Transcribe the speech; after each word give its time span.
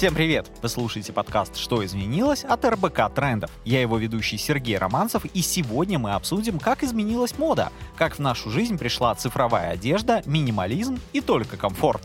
Всем 0.00 0.14
привет! 0.14 0.50
Вы 0.62 0.70
слушаете 0.70 1.12
подкаст 1.12 1.58
«Что 1.58 1.84
изменилось?» 1.84 2.42
от 2.42 2.64
РБК 2.64 3.14
Трендов. 3.14 3.50
Я 3.66 3.82
его 3.82 3.98
ведущий 3.98 4.38
Сергей 4.38 4.78
Романцев, 4.78 5.26
и 5.26 5.42
сегодня 5.42 5.98
мы 5.98 6.14
обсудим, 6.14 6.58
как 6.58 6.82
изменилась 6.82 7.36
мода, 7.36 7.70
как 7.96 8.14
в 8.14 8.18
нашу 8.18 8.48
жизнь 8.48 8.78
пришла 8.78 9.14
цифровая 9.14 9.72
одежда, 9.72 10.22
минимализм 10.24 10.98
и 11.12 11.20
только 11.20 11.58
комфорт. 11.58 12.00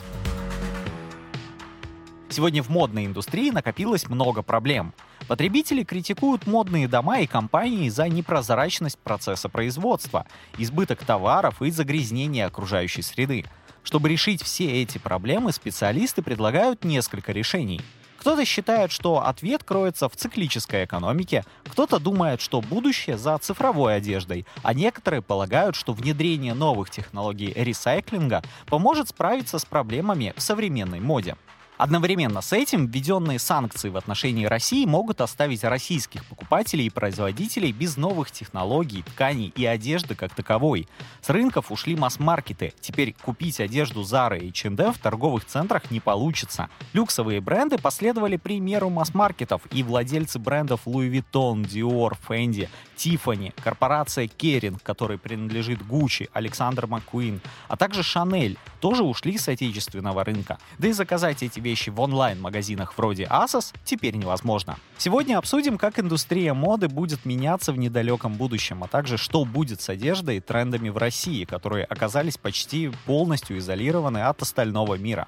Сегодня 2.28 2.62
в 2.62 2.68
модной 2.68 3.06
индустрии 3.06 3.50
накопилось 3.50 4.10
много 4.10 4.42
проблем. 4.42 4.94
Потребители 5.30 5.86
критикуют 5.86 6.48
модные 6.48 6.90
дома 6.90 7.20
и 7.20 7.28
компании 7.28 7.88
за 7.88 8.10
непрозрачность 8.10 9.00
процесса 9.00 9.48
производства, 9.48 10.28
избыток 10.58 11.06
товаров 11.06 11.62
и 11.62 11.72
загрязнение 11.72 12.46
окружающей 12.46 13.04
среды. 13.04 13.46
Чтобы 13.86 14.10
решить 14.10 14.42
все 14.42 14.82
эти 14.82 14.98
проблемы, 14.98 15.54
специалисты 15.54 16.24
предлагают 16.24 16.84
несколько 16.84 17.32
решений. 17.32 17.80
Кто-то 18.18 18.44
считает, 18.44 18.92
что 18.92 19.24
ответ 19.24 19.64
кроется 19.64 20.10
в 20.10 20.16
циклической 20.16 20.86
экономике, 20.86 21.46
кто-то 21.66 22.00
думает, 22.00 22.42
что 22.42 22.62
будущее 22.62 23.20
за 23.20 23.38
цифровой 23.38 23.98
одеждой, 23.98 24.48
а 24.64 24.74
некоторые 24.74 25.22
полагают, 25.22 25.76
что 25.76 25.94
внедрение 25.94 26.56
новых 26.56 26.90
технологий 26.90 27.54
ресайклинга 27.56 28.42
поможет 28.66 29.10
справиться 29.10 29.60
с 29.60 29.66
проблемами 29.66 30.34
в 30.36 30.42
современной 30.42 31.00
моде. 31.00 31.36
Одновременно 31.78 32.42
с 32.42 32.54
этим 32.54 32.88
введенные 32.88 33.38
санкции 33.38 33.90
в 33.90 33.98
отношении 33.98 34.46
России 34.46 34.86
могут 34.86 35.20
оставить 35.20 35.64
российских 35.66 36.24
покупателей 36.26 36.86
и 36.86 36.90
производителей 36.90 37.74
без 37.74 37.98
новых 37.98 38.32
технологий, 38.32 39.04
тканей 39.04 39.52
и 39.56 39.66
одежды 39.66 40.16
как 40.16 40.34
таковой. 40.34 40.88
С 41.22 41.30
рынков 41.30 41.72
ушли 41.72 41.98
масс-маркеты. 41.98 42.74
Теперь 42.80 43.14
купить 43.22 43.60
одежду 43.60 44.02
Zara 44.02 44.40
и 44.40 44.50
H&M 44.50 44.94
в 44.94 45.00
торговых 45.00 45.44
центрах 45.46 45.92
не 45.92 46.00
получится. 46.00 46.70
Люксовые 46.94 47.42
бренды 47.42 47.78
последовали 47.78 48.38
примеру 48.38 48.90
масс-маркетов, 48.90 49.62
и 49.72 49.84
владельцы 49.84 50.40
брендов 50.40 50.82
Louis 50.86 51.12
Vuitton, 51.12 51.66
Dior, 51.66 52.18
Fendi, 52.28 52.70
Tiffany, 52.96 53.54
корпорация 53.62 54.28
Kering, 54.28 54.80
которой 54.82 55.18
принадлежит 55.18 55.82
Gucci, 55.82 56.30
Александр 56.32 56.88
Маккуин, 56.88 57.42
а 57.68 57.76
также 57.76 58.02
Chanel, 58.02 58.58
тоже 58.80 59.04
ушли 59.04 59.38
с 59.38 59.50
отечественного 59.50 60.24
рынка. 60.24 60.58
Да 60.78 60.88
и 60.88 60.94
заказать 60.94 61.44
эти 61.44 61.60
вещи 61.66 61.90
в 61.90 62.00
онлайн-магазинах 62.00 62.98
вроде 62.98 63.24
Asos 63.24 63.74
теперь 63.84 64.16
невозможно. 64.16 64.78
Сегодня 64.98 65.38
обсудим, 65.38 65.78
как 65.78 66.00
индустрия 66.00 66.54
моды 66.54 66.88
будет 66.88 67.26
меняться 67.26 67.74
в 67.74 67.78
недалеком 67.78 68.36
будущем, 68.36 68.84
а 68.84 68.88
также 68.88 69.18
что 69.18 69.44
будет 69.44 69.82
с 69.82 69.90
одеждой 69.90 70.38
и 70.38 70.40
трендами 70.40 70.90
в 70.90 70.98
России, 70.98 71.44
которые 71.44 71.86
оказались 71.86 72.38
почти 72.38 72.92
полностью 73.06 73.58
изолированы 73.58 74.20
от 74.20 74.42
остального 74.42 74.96
мира. 74.96 75.28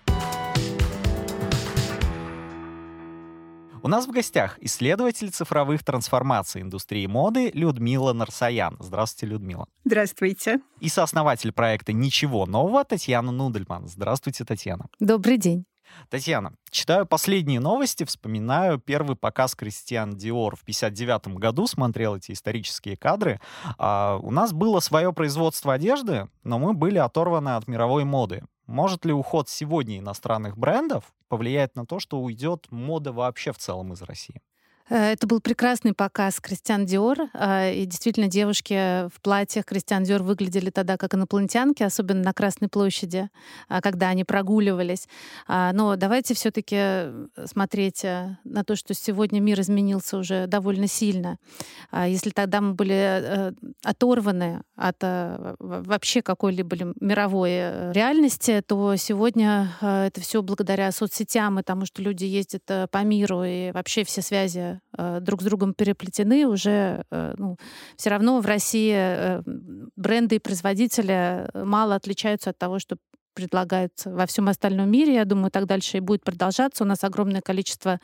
У 3.84 3.90
нас 3.90 4.06
в 4.06 4.12
гостях 4.12 4.58
исследователь 4.62 5.30
цифровых 5.30 5.84
трансформаций 5.84 6.62
индустрии 6.62 7.06
моды 7.08 7.52
Людмила 7.54 8.12
Нарсаян. 8.12 8.76
Здравствуйте, 8.80 9.32
Людмила. 9.32 9.68
Здравствуйте. 9.86 10.60
И 10.82 10.90
сооснователь 10.90 11.54
проекта 11.54 11.94
«Ничего 11.94 12.46
нового» 12.46 12.84
Татьяна 12.84 13.32
Нудельман. 13.32 13.88
Здравствуйте, 13.88 14.44
Татьяна. 14.44 14.88
Добрый 15.00 15.38
день. 15.38 15.66
Татьяна, 16.10 16.54
читаю 16.70 17.06
последние 17.06 17.60
новости, 17.60 18.04
вспоминаю 18.04 18.80
первый 18.80 19.16
показ 19.16 19.56
Кристиан 19.56 20.16
Диор 20.16 20.56
в 20.56 20.64
59 20.64 21.38
году, 21.38 21.68
смотрел 21.68 22.16
эти 22.16 22.32
исторические 22.32 22.98
кадры. 22.98 23.40
А, 23.78 24.20
у 24.22 24.32
нас 24.32 24.54
было 24.54 24.80
свое 24.80 25.14
производство 25.14 25.74
одежды, 25.74 26.30
но 26.44 26.60
мы 26.60 26.74
были 26.74 26.98
оторваны 26.98 27.56
от 27.56 27.68
мировой 27.68 28.04
моды. 28.04 28.44
Может 28.68 29.06
ли 29.06 29.14
уход 29.14 29.50
сегодня 29.50 30.00
иностранных 30.00 30.58
брендов 30.58 31.06
повлиять 31.30 31.76
на 31.76 31.86
то, 31.86 32.00
что 32.00 32.20
уйдет 32.20 32.68
мода 32.70 33.14
вообще 33.14 33.52
в 33.54 33.58
целом 33.58 33.94
из 33.94 34.02
России? 34.02 34.42
Э, 34.90 35.12
это 35.12 35.28
был 35.28 35.40
прекрасный 35.42 35.94
показ 35.94 36.40
Кристиан 36.40 36.86
Диор. 36.86 37.18
Э, 37.34 37.74
и 37.74 37.86
действительно, 37.86 38.28
девушки 38.28 39.08
в 39.10 39.22
платьях 39.22 39.66
Кристиан 39.66 40.04
Диор 40.04 40.24
выглядели 40.24 40.70
тогда 40.70 40.98
как 40.98 41.14
инопланетянки, 41.14 41.84
особенно 41.84 42.22
на 42.22 42.34
Красной 42.34 42.70
площади, 42.70 43.30
э, 43.70 43.82
когда 43.82 44.10
они 44.10 44.24
прогуливались. 44.24 45.08
Но 45.48 45.96
давайте 45.96 46.34
все 46.34 46.52
таки 46.52 46.78
смотреть 47.46 48.04
на 48.04 48.64
то, 48.66 48.76
что 48.76 48.94
сегодня 48.94 49.40
мир 49.40 49.60
изменился 49.62 50.18
уже 50.18 50.48
довольно 50.48 50.88
сильно. 50.88 51.38
Если 51.94 52.30
тогда 52.32 52.62
мы 52.62 52.74
были 52.74 53.54
оторваны 53.84 54.62
от 54.76 54.98
вообще 55.60 56.22
какой-либо 56.22 56.94
мировой 57.00 57.92
реальности, 57.94 58.62
то 58.66 58.96
сегодня 58.96 59.72
это 59.82 60.22
все 60.22 60.42
благодаря 60.42 60.92
соцсетям 60.92 61.60
и 61.60 61.64
тому, 61.64 61.86
что 61.86 62.02
люди 62.02 62.26
ездят 62.26 62.64
по 62.92 63.04
миру, 63.04 63.44
и 63.44 63.72
вообще 63.72 64.04
все 64.04 64.22
связи 64.22 64.77
Э, 64.98 65.20
друг 65.22 65.42
с 65.42 65.46
другом 65.46 65.74
переплетены, 65.74 66.48
уже 66.48 67.04
э, 67.12 67.34
ну, 67.38 67.58
все 67.96 68.10
равно 68.10 68.40
в 68.42 68.46
России 68.46 68.94
э, 68.96 69.42
бренды 69.96 70.36
и 70.36 70.40
производители 70.40 71.50
мало 71.54 71.96
отличаются 71.96 72.50
от 72.52 72.58
того, 72.58 72.80
что 72.80 72.98
предлагаются 73.34 74.10
во 74.10 74.26
всем 74.26 74.50
остальном 74.50 74.90
мире. 74.90 75.14
Я 75.14 75.26
думаю, 75.26 75.52
так 75.52 75.68
дальше 75.68 75.98
и 75.98 76.02
будет 76.02 76.24
продолжаться. 76.24 76.84
У 76.84 76.88
нас 76.88 77.04
огромное 77.04 77.42
количество 77.42 78.00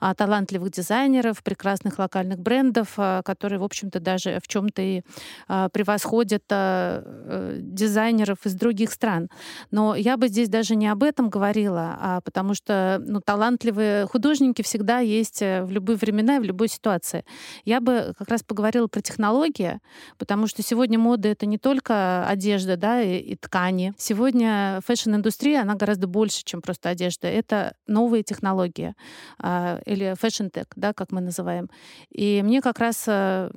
талантливых 0.00 0.70
дизайнеров, 0.70 1.42
прекрасных 1.42 1.98
локальных 1.98 2.38
брендов, 2.38 2.94
а, 2.96 3.22
которые, 3.22 3.58
в 3.58 3.64
общем-то, 3.64 4.00
даже 4.00 4.38
в 4.42 4.48
чем-то 4.48 4.82
и 4.82 5.02
а, 5.48 5.68
превосходят 5.68 6.44
э, 6.50 7.58
дизайнеров 7.60 8.38
из 8.44 8.54
других 8.54 8.92
стран. 8.92 9.28
Но 9.70 9.94
я 9.94 10.16
бы 10.16 10.28
здесь 10.28 10.48
даже 10.48 10.76
не 10.76 10.88
об 10.88 11.02
этом 11.02 11.28
говорила, 11.28 12.20
потому 12.24 12.54
что 12.54 13.02
ну, 13.04 13.20
талантливые 13.20 14.06
художники 14.06 14.62
всегда 14.62 14.98
есть 14.98 15.42
э, 15.42 15.62
в 15.64 15.70
любые 15.70 15.96
времена 15.96 16.36
и 16.36 16.40
в 16.40 16.44
любой 16.44 16.68
ситуации. 16.68 17.24
Я 17.64 17.80
бы 17.80 18.14
как 18.18 18.28
раз 18.28 18.42
поговорила 18.42 18.86
про 18.86 19.00
технологии, 19.00 19.80
потому 20.18 20.46
что 20.46 20.62
сегодня 20.62 20.98
мода— 20.98 21.28
это 21.30 21.46
не 21.46 21.58
только 21.58 22.26
одежда 22.26 22.76
да, 22.76 23.02
и, 23.02 23.18
и 23.18 23.36
ткани. 23.36 23.94
Сегодня 23.98 24.80
фэшн-индустрия, 24.86 25.62
она 25.62 25.74
гораздо 25.74 26.06
больше, 26.06 26.44
чем 26.44 26.62
просто 26.62 26.88
одежда. 26.90 27.28
Это 27.28 27.74
новые 27.86 28.22
технологии 28.22 28.94
или 29.86 30.14
tech, 30.50 30.66
да, 30.76 30.92
как 30.92 31.12
мы 31.12 31.20
называем. 31.20 31.70
И 32.10 32.42
мне 32.44 32.60
как 32.60 32.78
раз 32.78 33.04
э, 33.06 33.50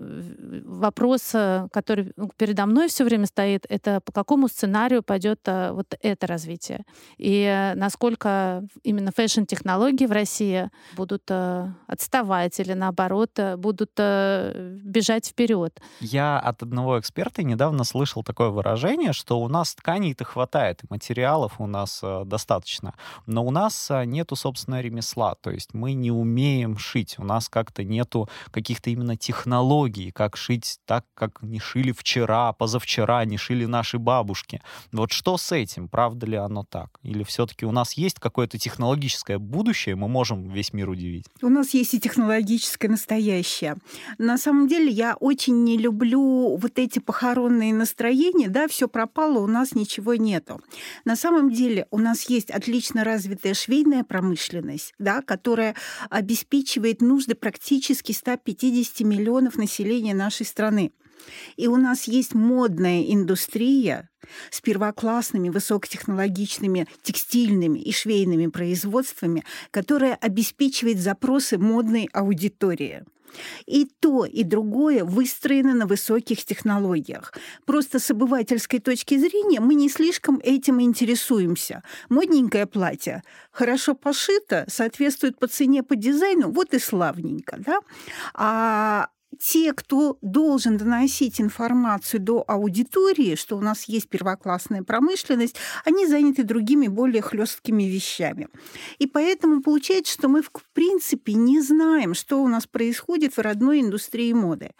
вопрос, 0.65 1.31
э, 1.33 1.67
который 1.71 2.13
передо 2.37 2.65
мной 2.65 2.87
все 2.87 3.03
время 3.03 3.25
стоит, 3.25 3.65
это 3.67 3.99
по 4.01 4.11
какому 4.11 4.47
сценарию 4.47 5.03
пойдет 5.03 5.39
э, 5.45 5.71
вот 5.71 5.95
это 6.01 6.27
развитие. 6.27 6.85
И 7.17 7.73
насколько 7.75 8.63
именно 8.83 9.11
фэшн-технологии 9.11 10.05
в 10.05 10.11
России 10.11 10.69
будут 10.95 11.31
отставать 11.87 12.59
или 12.59 12.73
наоборот 12.73 13.31
будут 13.57 13.91
бежать 13.95 15.27
вперед. 15.27 15.81
Я 15.99 16.39
от 16.39 16.61
одного 16.63 16.99
эксперта 16.99 17.43
недавно 17.43 17.83
слышал 17.83 18.23
такое 18.23 18.49
выражение, 18.49 19.13
что 19.13 19.39
у 19.39 19.47
нас 19.47 19.73
тканей-то 19.75 20.23
хватает, 20.25 20.81
материалов 20.89 21.59
у 21.59 21.67
нас 21.67 22.03
достаточно, 22.25 22.93
но 23.25 23.43
у 23.43 23.51
нас 23.51 23.89
нету, 24.05 24.35
собственно, 24.35 24.81
ремесла, 24.81 25.35
то 25.35 25.49
есть 25.49 25.73
мы 25.73 25.93
не 25.93 26.11
умеем 26.19 26.77
шить. 26.77 27.15
У 27.17 27.23
нас 27.23 27.49
как-то 27.49 27.83
нету 27.83 28.29
каких-то 28.51 28.89
именно 28.89 29.15
технологий, 29.15 30.11
как 30.11 30.37
шить 30.37 30.79
так, 30.85 31.05
как 31.13 31.41
не 31.41 31.59
шили 31.59 31.91
вчера, 31.91 32.53
позавчера, 32.53 33.25
не 33.25 33.37
шили 33.37 33.65
наши 33.65 33.97
бабушки. 33.97 34.61
Вот 34.91 35.11
что 35.11 35.37
с 35.37 35.51
этим? 35.51 35.87
Правда 35.87 36.25
ли 36.25 36.37
оно 36.37 36.63
так? 36.63 36.99
Или 37.03 37.23
все-таки 37.23 37.65
у 37.65 37.71
нас 37.71 37.93
есть 37.93 38.19
какое-то 38.19 38.57
технологическое 38.57 39.39
будущее, 39.39 39.95
мы 39.95 40.07
можем 40.07 40.49
весь 40.49 40.73
мир 40.73 40.89
удивить? 40.89 41.25
У 41.41 41.49
нас 41.49 41.73
есть 41.73 41.93
и 41.93 41.99
технологическое 41.99 42.89
настоящее. 42.89 43.75
На 44.17 44.37
самом 44.37 44.67
деле 44.67 44.89
я 44.89 45.15
очень 45.15 45.63
не 45.63 45.77
люблю 45.77 46.57
вот 46.57 46.79
эти 46.79 46.99
похоронные 46.99 47.73
настроения, 47.73 48.49
да, 48.49 48.67
все 48.67 48.87
пропало, 48.87 49.39
у 49.39 49.47
нас 49.47 49.73
ничего 49.75 50.15
нету. 50.15 50.61
На 51.05 51.15
самом 51.15 51.51
деле 51.51 51.87
у 51.91 51.97
нас 51.97 52.29
есть 52.29 52.51
отлично 52.51 53.03
развитая 53.03 53.53
швейная 53.53 54.03
промышленность, 54.03 54.93
да, 54.99 55.21
которая 55.21 55.75
обеспечивает 56.09 57.01
нужды 57.01 57.35
практически 57.35 58.11
150 58.11 59.01
миллионов 59.01 59.57
населения 59.57 60.13
нашей 60.13 60.45
страны. 60.45 60.91
И 61.57 61.67
у 61.67 61.75
нас 61.75 62.05
есть 62.07 62.33
модная 62.33 63.03
индустрия 63.03 64.09
с 64.51 64.61
первоклассными 64.61 65.49
высокотехнологичными 65.49 66.87
текстильными 67.03 67.79
и 67.79 67.91
швейными 67.91 68.47
производствами, 68.47 69.43
которая 69.71 70.15
обеспечивает 70.15 70.99
запросы 70.99 71.57
модной 71.57 72.09
аудитории. 72.13 73.03
И 73.65 73.85
то, 73.99 74.25
и 74.25 74.43
другое 74.43 75.03
выстроено 75.03 75.73
на 75.73 75.85
высоких 75.85 76.45
технологиях. 76.45 77.33
Просто 77.65 77.99
с 77.99 78.11
обывательской 78.11 78.79
точки 78.79 79.17
зрения 79.17 79.59
мы 79.59 79.75
не 79.75 79.89
слишком 79.89 80.39
этим 80.43 80.81
интересуемся. 80.81 81.83
Модненькое 82.09 82.65
платье, 82.65 83.23
хорошо 83.51 83.95
пошито, 83.95 84.65
соответствует 84.67 85.39
по 85.39 85.47
цене, 85.47 85.83
по 85.83 85.95
дизайну, 85.95 86.51
вот 86.51 86.73
и 86.73 86.79
славненько. 86.79 87.57
Да? 87.59 87.79
А 88.33 89.09
те, 89.37 89.73
кто 89.73 90.17
должен 90.21 90.77
доносить 90.77 91.39
информацию 91.39 92.19
до 92.19 92.43
аудитории, 92.47 93.35
что 93.35 93.57
у 93.57 93.61
нас 93.61 93.83
есть 93.83 94.09
первоклассная 94.09 94.83
промышленность, 94.83 95.55
они 95.85 96.07
заняты 96.07 96.43
другими 96.43 96.87
более 96.87 97.21
хлесткими 97.21 97.83
вещами. 97.83 98.47
И 98.97 99.07
поэтому 99.07 99.61
получается, 99.61 100.13
что 100.13 100.27
мы 100.27 100.41
в 100.41 100.51
принципе 100.73 101.33
не 101.33 101.61
знаем, 101.61 102.13
что 102.13 102.41
у 102.41 102.47
нас 102.47 102.65
происходит 102.65 103.37
в 103.37 103.39
родной 103.39 103.81
индустрии 103.81 104.33
моды. 104.33 104.71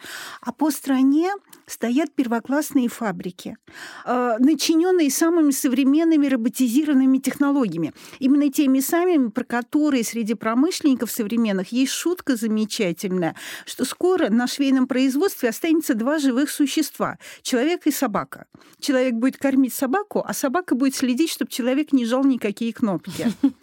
А 0.41 0.51
по 0.51 0.71
стране 0.71 1.31
стоят 1.67 2.13
первоклассные 2.15 2.89
фабрики, 2.89 3.57
э, 4.05 4.35
начиненные 4.39 5.11
самыми 5.11 5.51
современными 5.51 6.27
роботизированными 6.27 7.19
технологиями. 7.19 7.93
Именно 8.19 8.51
теми 8.51 8.79
самыми, 8.79 9.29
про 9.29 9.43
которые 9.43 10.03
среди 10.03 10.33
промышленников 10.33 11.11
современных 11.11 11.71
есть 11.71 11.91
шутка 11.91 12.35
замечательная, 12.35 13.35
что 13.65 13.85
скоро 13.85 14.29
на 14.39 14.47
швейном 14.47 14.87
производстве 14.87 15.49
останется 15.49 15.95
два 15.95 16.17
живых 16.17 16.49
существа– 16.49 17.17
человек 17.41 17.87
и 17.87 17.91
собака. 17.91 18.45
Человек 18.79 19.15
будет 19.15 19.37
кормить 19.37 19.73
собаку, 19.73 20.23
а 20.25 20.33
собака 20.33 20.75
будет 20.75 20.95
следить, 20.95 21.29
чтобы 21.29 21.51
человек 21.51 21.91
не 21.91 22.05
жал 22.05 22.23
никакие 22.23 22.73
кнопки. 22.73 23.27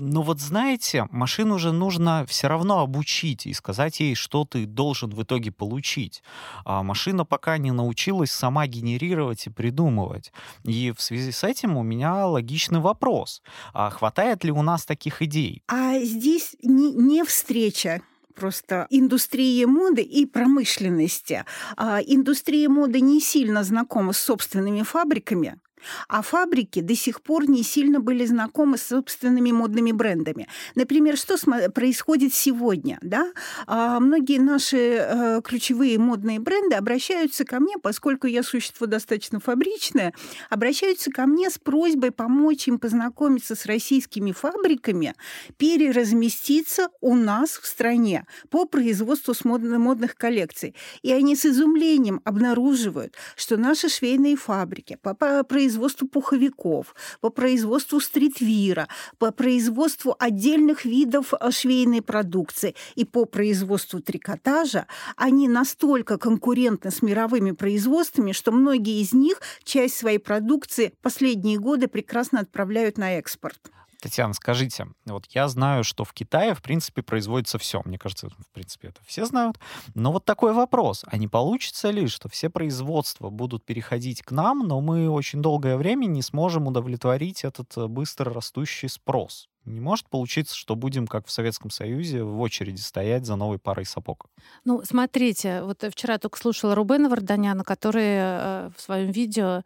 Ну 0.00 0.22
вот 0.22 0.40
знаете, 0.40 1.08
машину 1.10 1.58
же 1.58 1.72
нужно 1.72 2.24
все 2.28 2.48
равно 2.48 2.80
обучить 2.80 3.46
и 3.46 3.52
сказать 3.52 3.98
ей, 4.00 4.14
что 4.14 4.44
ты 4.44 4.64
должен 4.64 5.10
в 5.10 5.22
итоге 5.22 5.50
получить. 5.50 6.22
А 6.64 6.82
машина 6.82 7.24
пока 7.24 7.58
не 7.58 7.72
научилась 7.72 8.30
сама 8.30 8.66
генерировать 8.66 9.46
и 9.46 9.50
придумывать. 9.50 10.32
И 10.64 10.92
в 10.96 11.00
связи 11.00 11.32
с 11.32 11.42
этим 11.42 11.76
у 11.76 11.82
меня 11.82 12.26
логичный 12.26 12.80
вопрос. 12.80 13.42
А 13.74 13.90
хватает 13.90 14.44
ли 14.44 14.52
у 14.52 14.62
нас 14.62 14.84
таких 14.84 15.20
идей? 15.22 15.62
А 15.66 15.98
здесь 15.98 16.54
не, 16.62 16.92
не 16.92 17.24
встреча 17.24 18.02
просто 18.38 18.86
индустрии 18.90 19.64
моды 19.64 20.02
и 20.02 20.26
промышленности. 20.26 21.44
А 21.76 22.00
индустрия 22.00 22.68
моды 22.68 23.00
не 23.00 23.20
сильно 23.20 23.64
знакома 23.64 24.12
с 24.12 24.18
собственными 24.18 24.82
фабриками, 24.82 25.60
а 26.08 26.22
фабрики 26.22 26.80
до 26.80 26.94
сих 26.94 27.22
пор 27.22 27.48
не 27.48 27.62
сильно 27.62 28.00
были 28.00 28.24
знакомы 28.24 28.78
с 28.78 28.82
собственными 28.82 29.52
модными 29.52 29.92
брендами. 29.92 30.48
Например, 30.74 31.16
что 31.16 31.36
происходит 31.70 32.34
сегодня? 32.34 32.98
Да? 33.02 33.32
А 33.66 34.00
многие 34.00 34.38
наши 34.38 34.76
э, 34.76 35.40
ключевые 35.42 35.98
модные 35.98 36.38
бренды 36.40 36.76
обращаются 36.76 37.44
ко 37.44 37.60
мне, 37.60 37.76
поскольку 37.82 38.26
я 38.26 38.42
существо 38.42 38.86
достаточно 38.86 39.40
фабричное, 39.40 40.14
обращаются 40.50 41.10
ко 41.10 41.26
мне 41.26 41.50
с 41.50 41.58
просьбой 41.58 42.10
помочь 42.10 42.68
им 42.68 42.78
познакомиться 42.78 43.54
с 43.54 43.66
российскими 43.66 44.32
фабриками, 44.32 45.14
переразместиться 45.56 46.88
у 47.00 47.14
нас 47.14 47.50
в 47.50 47.66
стране 47.66 48.26
по 48.50 48.64
производству 48.64 49.34
модных 49.44 50.16
коллекций. 50.16 50.74
И 51.02 51.12
они 51.12 51.36
с 51.36 51.46
изумлением 51.46 52.20
обнаруживают, 52.24 53.14
что 53.36 53.56
наши 53.56 53.88
швейные 53.88 54.36
фабрики 54.36 54.98
по 55.02 55.14
производству 55.14 55.67
производству 55.68 56.08
пуховиков, 56.08 56.94
по 57.20 57.28
производству 57.28 58.00
стритвира, 58.00 58.88
по 59.18 59.32
производству 59.32 60.16
отдельных 60.18 60.86
видов 60.86 61.34
э, 61.34 61.50
швейной 61.50 62.00
продукции 62.00 62.74
и 62.94 63.04
по 63.04 63.26
производству 63.26 64.00
трикотажа, 64.00 64.86
они 65.16 65.46
настолько 65.46 66.16
конкурентны 66.16 66.90
с 66.90 67.02
мировыми 67.02 67.50
производствами, 67.50 68.32
что 68.32 68.50
многие 68.50 69.02
из 69.02 69.12
них 69.12 69.42
часть 69.62 69.98
своей 69.98 70.18
продукции 70.18 70.94
последние 71.02 71.58
годы 71.58 71.86
прекрасно 71.86 72.40
отправляют 72.40 72.96
на 72.96 73.18
экспорт. 73.18 73.70
Татьяна, 74.00 74.32
скажите, 74.32 74.86
вот 75.06 75.26
я 75.30 75.48
знаю, 75.48 75.82
что 75.82 76.04
в 76.04 76.12
Китае, 76.12 76.54
в 76.54 76.62
принципе, 76.62 77.02
производится 77.02 77.58
все. 77.58 77.82
Мне 77.84 77.98
кажется, 77.98 78.28
в 78.28 78.52
принципе, 78.52 78.88
это 78.88 79.00
все 79.04 79.26
знают. 79.26 79.58
Но 79.94 80.12
вот 80.12 80.24
такой 80.24 80.52
вопрос. 80.52 81.04
А 81.08 81.16
не 81.16 81.26
получится 81.26 81.90
ли, 81.90 82.06
что 82.06 82.28
все 82.28 82.48
производства 82.48 83.28
будут 83.28 83.64
переходить 83.64 84.22
к 84.22 84.30
нам, 84.30 84.60
но 84.60 84.80
мы 84.80 85.10
очень 85.10 85.42
долгое 85.42 85.76
время 85.76 86.06
не 86.06 86.22
сможем 86.22 86.68
удовлетворить 86.68 87.42
этот 87.42 87.76
э, 87.76 87.88
быстро 87.88 88.32
растущий 88.32 88.88
спрос? 88.88 89.48
Не 89.64 89.80
может 89.80 90.08
получиться, 90.08 90.56
что 90.56 90.76
будем, 90.76 91.06
как 91.06 91.26
в 91.26 91.30
Советском 91.30 91.70
Союзе, 91.70 92.22
в 92.22 92.40
очереди 92.40 92.80
стоять 92.80 93.26
за 93.26 93.36
новой 93.36 93.58
парой 93.58 93.84
сапог? 93.84 94.26
Ну, 94.64 94.82
смотрите, 94.84 95.62
вот 95.62 95.84
вчера 95.90 96.18
только 96.18 96.38
слушала 96.38 96.74
Рубена 96.74 97.10
Варданяна, 97.10 97.64
который 97.64 98.02
э, 98.04 98.70
в 98.76 98.80
своем 98.80 99.10
видео 99.10 99.62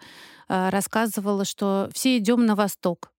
э, 0.48 0.70
рассказывала, 0.70 1.44
что 1.44 1.88
все 1.92 2.18
идем 2.18 2.46
на 2.46 2.56
восток. 2.56 3.11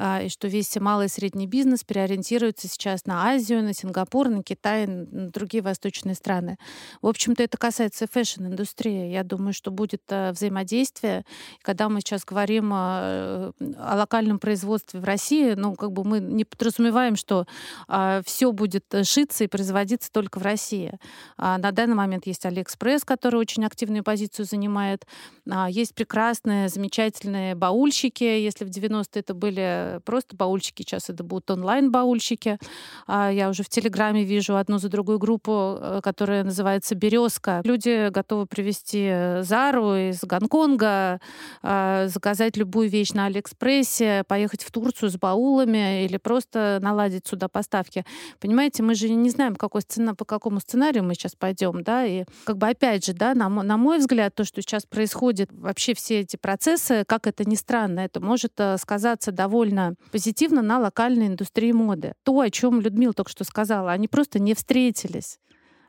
А, 0.00 0.22
и 0.22 0.28
что 0.28 0.46
весь 0.46 0.76
малый 0.76 1.06
и 1.06 1.08
средний 1.08 1.48
бизнес 1.48 1.82
переориентируется 1.82 2.68
сейчас 2.68 3.04
на 3.04 3.26
Азию, 3.30 3.64
на 3.64 3.74
Сингапур, 3.74 4.28
на 4.28 4.44
Китай, 4.44 4.86
на 4.86 5.28
другие 5.30 5.60
восточные 5.60 6.14
страны. 6.14 6.56
В 7.02 7.08
общем-то, 7.08 7.42
это 7.42 7.58
касается 7.58 8.06
фэшн-индустрии. 8.06 9.10
Я 9.10 9.24
думаю, 9.24 9.52
что 9.52 9.72
будет 9.72 10.02
э, 10.10 10.30
взаимодействие. 10.30 11.24
Когда 11.62 11.88
мы 11.88 12.00
сейчас 12.00 12.24
говорим 12.24 12.70
о, 12.72 13.52
о 13.76 13.96
локальном 13.96 14.38
производстве 14.38 15.00
в 15.00 15.04
России, 15.04 15.54
ну, 15.54 15.74
как 15.74 15.90
бы 15.90 16.04
мы 16.04 16.20
не 16.20 16.44
подразумеваем, 16.44 17.16
что 17.16 17.46
а, 17.88 18.22
все 18.24 18.52
будет 18.52 18.84
шиться 19.02 19.44
и 19.44 19.48
производиться 19.48 20.12
только 20.12 20.38
в 20.38 20.42
России. 20.42 20.92
А, 21.36 21.58
на 21.58 21.72
данный 21.72 21.96
момент 21.96 22.26
есть 22.26 22.46
Алиэкспресс, 22.46 23.04
который 23.04 23.40
очень 23.40 23.64
активную 23.64 24.04
позицию 24.04 24.46
занимает. 24.46 25.06
А, 25.50 25.68
есть 25.68 25.94
прекрасные, 25.94 26.68
замечательные 26.68 27.56
баульщики. 27.56 28.22
Если 28.22 28.64
в 28.64 28.68
90-е 28.68 29.06
это 29.14 29.34
были 29.34 29.87
просто 30.04 30.36
баульщики, 30.36 30.82
сейчас 30.82 31.10
это 31.10 31.24
будут 31.24 31.50
онлайн-баульщики. 31.50 32.58
А 33.06 33.30
я 33.30 33.48
уже 33.48 33.62
в 33.62 33.68
Телеграме 33.68 34.24
вижу 34.24 34.56
одну 34.56 34.78
за 34.78 34.88
другую 34.88 35.18
группу, 35.18 35.78
э, 35.80 36.00
которая 36.02 36.44
называется 36.44 36.94
«Березка». 36.94 37.60
Люди 37.64 38.08
готовы 38.10 38.46
привезти 38.46 39.42
Зару 39.42 39.94
из 39.94 40.22
Гонконга, 40.22 41.20
а, 41.62 42.08
заказать 42.08 42.56
любую 42.56 42.88
вещь 42.88 43.12
на 43.12 43.26
Алиэкспрессе, 43.26 44.24
поехать 44.26 44.62
в 44.62 44.70
Турцию 44.70 45.10
с 45.10 45.16
баулами 45.16 46.04
или 46.04 46.16
просто 46.16 46.78
наладить 46.82 47.26
сюда 47.26 47.48
поставки. 47.48 48.04
Понимаете, 48.40 48.82
мы 48.82 48.94
же 48.94 49.08
не 49.08 49.30
знаем, 49.30 49.56
какой 49.56 49.82
сцена, 49.82 50.14
по 50.14 50.24
какому 50.24 50.60
сценарию 50.60 51.04
мы 51.04 51.14
сейчас 51.14 51.34
пойдем, 51.34 51.82
да, 51.82 52.04
и 52.04 52.24
как 52.44 52.58
бы 52.58 52.68
опять 52.68 53.04
же, 53.04 53.12
да, 53.12 53.34
на, 53.34 53.48
на 53.48 53.76
мой 53.76 53.98
взгляд, 53.98 54.34
то, 54.34 54.44
что 54.44 54.62
сейчас 54.62 54.84
происходит, 54.86 55.50
вообще 55.52 55.94
все 55.94 56.20
эти 56.20 56.36
процессы, 56.36 57.04
как 57.06 57.26
это 57.26 57.44
ни 57.44 57.54
странно, 57.54 58.00
это 58.00 58.20
может 58.20 58.52
э, 58.58 58.76
сказаться 58.78 59.32
довольно 59.32 59.77
довольно 59.78 59.94
позитивно 60.10 60.62
на 60.62 60.78
локальной 60.78 61.28
индустрии 61.28 61.72
моды. 61.72 62.14
То, 62.24 62.40
о 62.40 62.50
чем 62.50 62.80
Людмила 62.80 63.12
только 63.12 63.30
что 63.30 63.44
сказала, 63.44 63.92
они 63.92 64.08
просто 64.08 64.38
не 64.38 64.54
встретились 64.54 65.38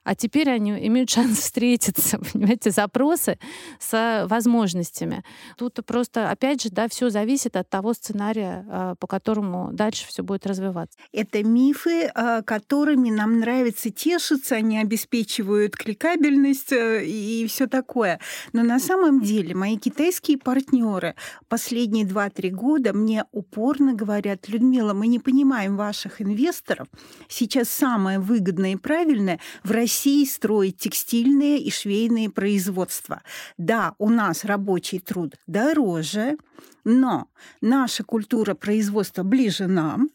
а 0.04 0.16
теперь 0.16 0.50
они 0.50 0.72
имеют 0.88 1.10
шанс 1.10 1.40
встретиться, 1.40 2.20
понимаете, 2.20 2.72
запросы 2.72 3.38
с 3.80 4.28
возможностями. 4.30 5.24
Тут 5.58 5.80
просто, 5.86 6.30
опять 6.30 6.64
же, 6.64 6.70
да, 6.70 6.88
все 6.88 7.10
зависит 7.10 7.56
от 7.56 7.70
того 7.70 7.94
сценария, 7.94 8.66
а, 8.70 8.96
по 8.96 9.08
которому 9.08 9.70
дальше 9.72 10.06
все 10.08 10.24
будет 10.24 10.46
развиваться. 10.48 10.98
Это 11.12 11.44
мифы, 11.44 12.06
а, 12.14 12.42
которыми 12.42 13.10
нам 13.10 13.40
нравится 13.40 13.90
тешиться, 13.90 14.56
они 14.56 14.80
обеспечивают 14.80 15.76
кликабельность 15.76 16.72
э, 16.72 17.06
и 17.06 17.46
все 17.48 17.68
такое. 17.68 18.20
Но 18.54 18.64
на 18.64 18.80
самом 18.80 19.22
деле 19.22 19.56
мои 19.56 19.78
китайские 19.78 20.38
партнеры 20.38 21.16
последние 21.48 22.06
2-3 22.06 22.50
года 22.50 22.94
мне 22.94 23.26
упорно 23.32 23.94
говорят, 23.94 24.48
Людмила, 24.50 24.94
мы 24.94 25.08
не 25.08 25.20
понимаем 25.20 25.78
ваших 25.78 26.22
инвесторов. 26.22 26.88
Сейчас 27.28 27.70
самое 27.70 28.20
выгодное 28.20 28.74
и 28.74 28.76
правильное 28.76 29.40
в 29.64 29.72
России 29.72 29.99
России 30.00 30.24
строить 30.24 30.78
текстильные 30.78 31.60
и 31.60 31.70
швейные 31.70 32.30
производства. 32.30 33.22
Да, 33.58 33.96
у 33.98 34.10
нас 34.10 34.46
рабочий 34.46 35.00
труд 35.00 35.36
дороже, 35.46 36.38
но 36.86 37.28
наша 37.60 38.06
культура 38.06 38.54
производства 38.54 39.24
ближе 39.24 39.68
нам, 39.68 40.10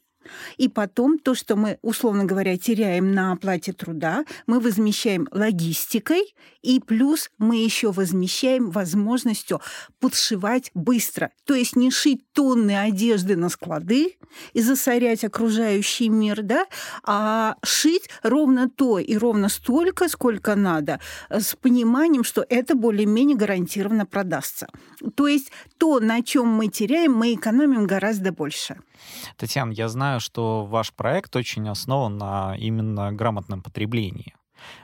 и 0.57 0.69
потом 0.69 1.19
то, 1.19 1.35
что 1.35 1.57
мы, 1.57 1.79
условно 1.83 2.25
говоря, 2.25 2.57
теряем 2.57 3.13
на 3.13 3.33
оплате 3.33 3.73
труда, 3.73 4.25
мы 4.47 4.61
возмещаем 4.61 5.29
логистикой, 5.31 6.35
и 6.63 6.81
плюс 6.81 7.31
мы 7.39 7.57
еще 7.57 7.93
возмещаем 7.93 8.71
возможностью 8.71 9.61
подшивать 10.01 10.71
быстро. 10.75 11.31
То 11.45 11.55
есть 11.55 11.77
не 11.77 11.91
шить 11.91 12.23
тонны 12.33 12.77
одежды 12.79 13.37
на 13.37 13.49
склады 13.51 14.17
и 14.55 14.63
засорять 14.63 15.25
окружающий 15.25 16.09
мир, 16.09 16.43
да, 16.43 16.67
а 17.05 17.57
шить 17.63 18.09
ровно 18.23 18.71
то 18.71 18.99
и 18.99 19.17
ровно 19.17 19.49
столько, 19.49 20.09
сколько 20.09 20.55
надо, 20.55 21.01
с 21.29 21.55
пониманием, 21.55 22.25
что 22.25 22.45
это 22.49 22.75
более-менее 22.75 23.37
гарантированно 23.37 24.07
продастся. 24.07 24.69
То 25.15 25.27
есть 25.27 25.53
то, 25.79 26.01
на 26.01 26.23
чем 26.23 26.49
мы 26.49 26.69
теряем, 26.69 27.13
мы 27.13 27.35
экономим 27.35 27.87
гораздо 27.87 28.33
больше. 28.33 28.77
Татьяна, 29.37 29.73
я 29.73 29.89
знаю, 29.89 30.21
что 30.21 30.65
ваш 30.65 30.93
проект 30.93 31.35
очень 31.37 31.69
основан 31.69 32.19
на 32.19 32.57
именно 32.57 33.13
грамотном 33.13 33.63
потреблении. 33.63 34.35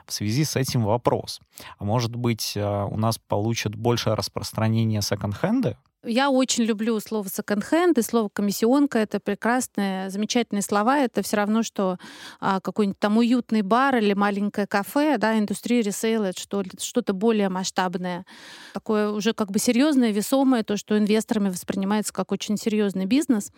В 0.05 0.13
связи 0.13 0.43
с 0.43 0.55
этим 0.55 0.83
вопрос. 0.83 1.41
А 1.79 1.83
может 1.83 2.15
быть, 2.15 2.53
э, 2.55 2.83
у 2.83 2.97
нас 2.97 3.17
получат 3.17 3.75
большее 3.75 4.13
распространение 4.13 5.01
секонд-хенда? 5.01 5.77
Я 6.03 6.31
очень 6.31 6.63
люблю 6.63 6.99
слово 6.99 7.27
секонд-хенд 7.29 7.99
и 7.99 8.01
слово 8.01 8.29
комиссионка. 8.29 8.97
Это 8.97 9.19
прекрасные, 9.19 10.09
замечательные 10.09 10.63
слова. 10.63 10.97
Это 10.97 11.21
все 11.21 11.37
равно, 11.37 11.61
что 11.61 11.97
а, 12.39 12.59
какой-нибудь 12.59 12.97
там 12.99 13.17
уютный 13.17 13.61
бар 13.61 13.97
или 13.97 14.13
маленькое 14.13 14.65
кафе, 14.65 15.19
да, 15.19 15.37
индустрия 15.37 15.83
ресейла, 15.83 16.31
что, 16.35 16.63
что-то 16.79 17.13
более 17.13 17.49
масштабное. 17.49 18.25
Такое 18.73 19.09
уже 19.11 19.33
как 19.33 19.51
бы 19.51 19.59
серьезное, 19.59 20.11
весомое, 20.11 20.63
то, 20.63 20.75
что 20.75 20.97
инвесторами 20.97 21.49
воспринимается 21.49 22.13
как 22.13 22.31
очень 22.31 22.57
серьезный 22.57 23.05
бизнес. 23.05 23.51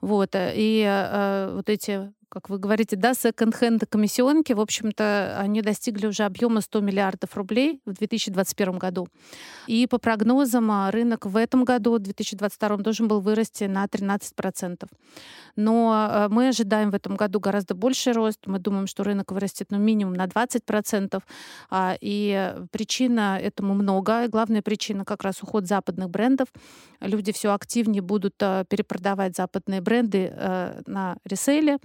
Вот. 0.00 0.30
И 0.36 0.84
э, 0.86 1.52
вот 1.56 1.68
эти 1.68 2.12
как 2.30 2.48
вы 2.48 2.58
говорите, 2.58 2.94
да, 2.94 3.12
секонд-хенд 3.12 3.86
комиссионки, 3.88 4.52
в 4.52 4.60
общем-то, 4.60 5.36
они 5.40 5.62
достигли 5.62 6.06
уже 6.06 6.22
объема 6.22 6.60
100 6.60 6.80
миллиардов 6.80 7.36
рублей 7.36 7.80
в 7.84 7.92
2021 7.92 8.78
году. 8.78 9.08
И 9.66 9.88
по 9.88 9.98
прогнозам 9.98 10.70
а, 10.70 10.92
рынок 10.92 11.26
в 11.26 11.36
этом 11.36 11.64
году, 11.64 11.96
в 11.96 11.98
2022, 11.98 12.76
должен 12.76 13.08
был 13.08 13.20
вырасти 13.20 13.64
на 13.64 13.84
13%. 13.84 14.86
Но 15.56 15.90
а, 15.92 16.28
мы 16.28 16.48
ожидаем 16.48 16.92
в 16.92 16.94
этом 16.94 17.16
году 17.16 17.40
гораздо 17.40 17.74
больший 17.74 18.12
рост. 18.12 18.46
Мы 18.46 18.60
думаем, 18.60 18.86
что 18.86 19.02
рынок 19.02 19.32
вырастет 19.32 19.72
ну, 19.72 19.78
минимум 19.78 20.14
на 20.14 20.26
20%. 20.26 21.20
А, 21.68 21.96
и 22.00 22.54
причина 22.70 23.40
этому 23.42 23.74
много. 23.74 24.28
главная 24.28 24.62
причина 24.62 25.04
как 25.04 25.24
раз 25.24 25.42
уход 25.42 25.66
западных 25.66 26.08
брендов. 26.08 26.46
Люди 27.00 27.32
все 27.32 27.52
активнее 27.52 28.02
будут 28.02 28.36
перепродавать 28.36 29.34
западные 29.34 29.80
бренды 29.80 30.32
на 30.86 31.16
ресейле. 31.24 31.78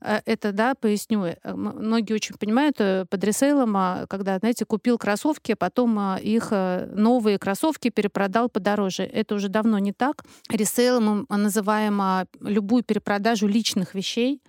Э, 0.00 0.20
это, 0.24 0.52
да, 0.52 0.74
поясню, 0.74 1.24
э, 1.24 1.36
многие 1.54 2.12
очень 2.12 2.36
понимают 2.36 2.76
э, 2.80 3.04
под 3.08 3.24
ресейлом, 3.24 3.76
а, 3.76 4.06
когда, 4.08 4.38
знаете, 4.38 4.64
купил 4.64 4.98
кроссовки, 4.98 5.52
а 5.52 5.56
потом 5.56 5.98
а, 5.98 6.18
их 6.18 6.50
новые 6.50 7.38
кроссовки 7.38 7.90
перепродал 7.90 8.48
подороже. 8.48 9.04
Это 9.04 9.34
уже 9.34 9.48
давно 9.48 9.78
не 9.78 9.92
так. 9.92 10.24
Ресейлом 10.50 11.26
мы 11.28 11.36
называем 11.36 12.26
любую 12.40 12.82
перепродажу 12.82 13.46
личных 13.46 13.94
вещей, 13.94 14.40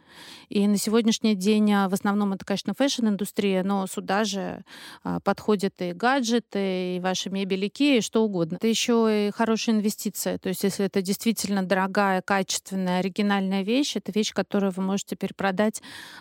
и 0.49 0.67
на 0.67 0.77
сегодняшний 0.77 1.35
день 1.35 1.71
а, 1.71 1.89
в 1.89 1.93
основном 1.93 2.33
это, 2.33 2.45
конечно, 2.45 2.73
фэшн-индустрия, 2.73 3.63
но 3.63 3.85
сюда 3.87 4.23
же 4.23 4.63
а, 5.03 5.19
подходят 5.19 5.75
и 5.79 5.93
гаджеты, 5.93 6.95
и 6.95 6.99
ваши 6.99 7.29
мебель 7.29 7.71
и 7.77 8.01
что 8.01 8.23
угодно. 8.23 8.55
Это 8.55 8.67
еще 8.67 9.27
и 9.27 9.31
хорошая 9.31 9.75
инвестиция. 9.75 10.37
То 10.37 10.49
есть 10.49 10.63
если 10.63 10.85
это 10.85 11.01
действительно 11.01 11.63
дорогая, 11.63 12.21
качественная, 12.21 12.99
оригинальная 12.99 13.63
вещь, 13.63 13.95
это 13.95 14.11
вещь, 14.11 14.33
которую 14.33 14.71
вы 14.71 14.81
можете 14.83 15.15
перепродать 15.15 15.28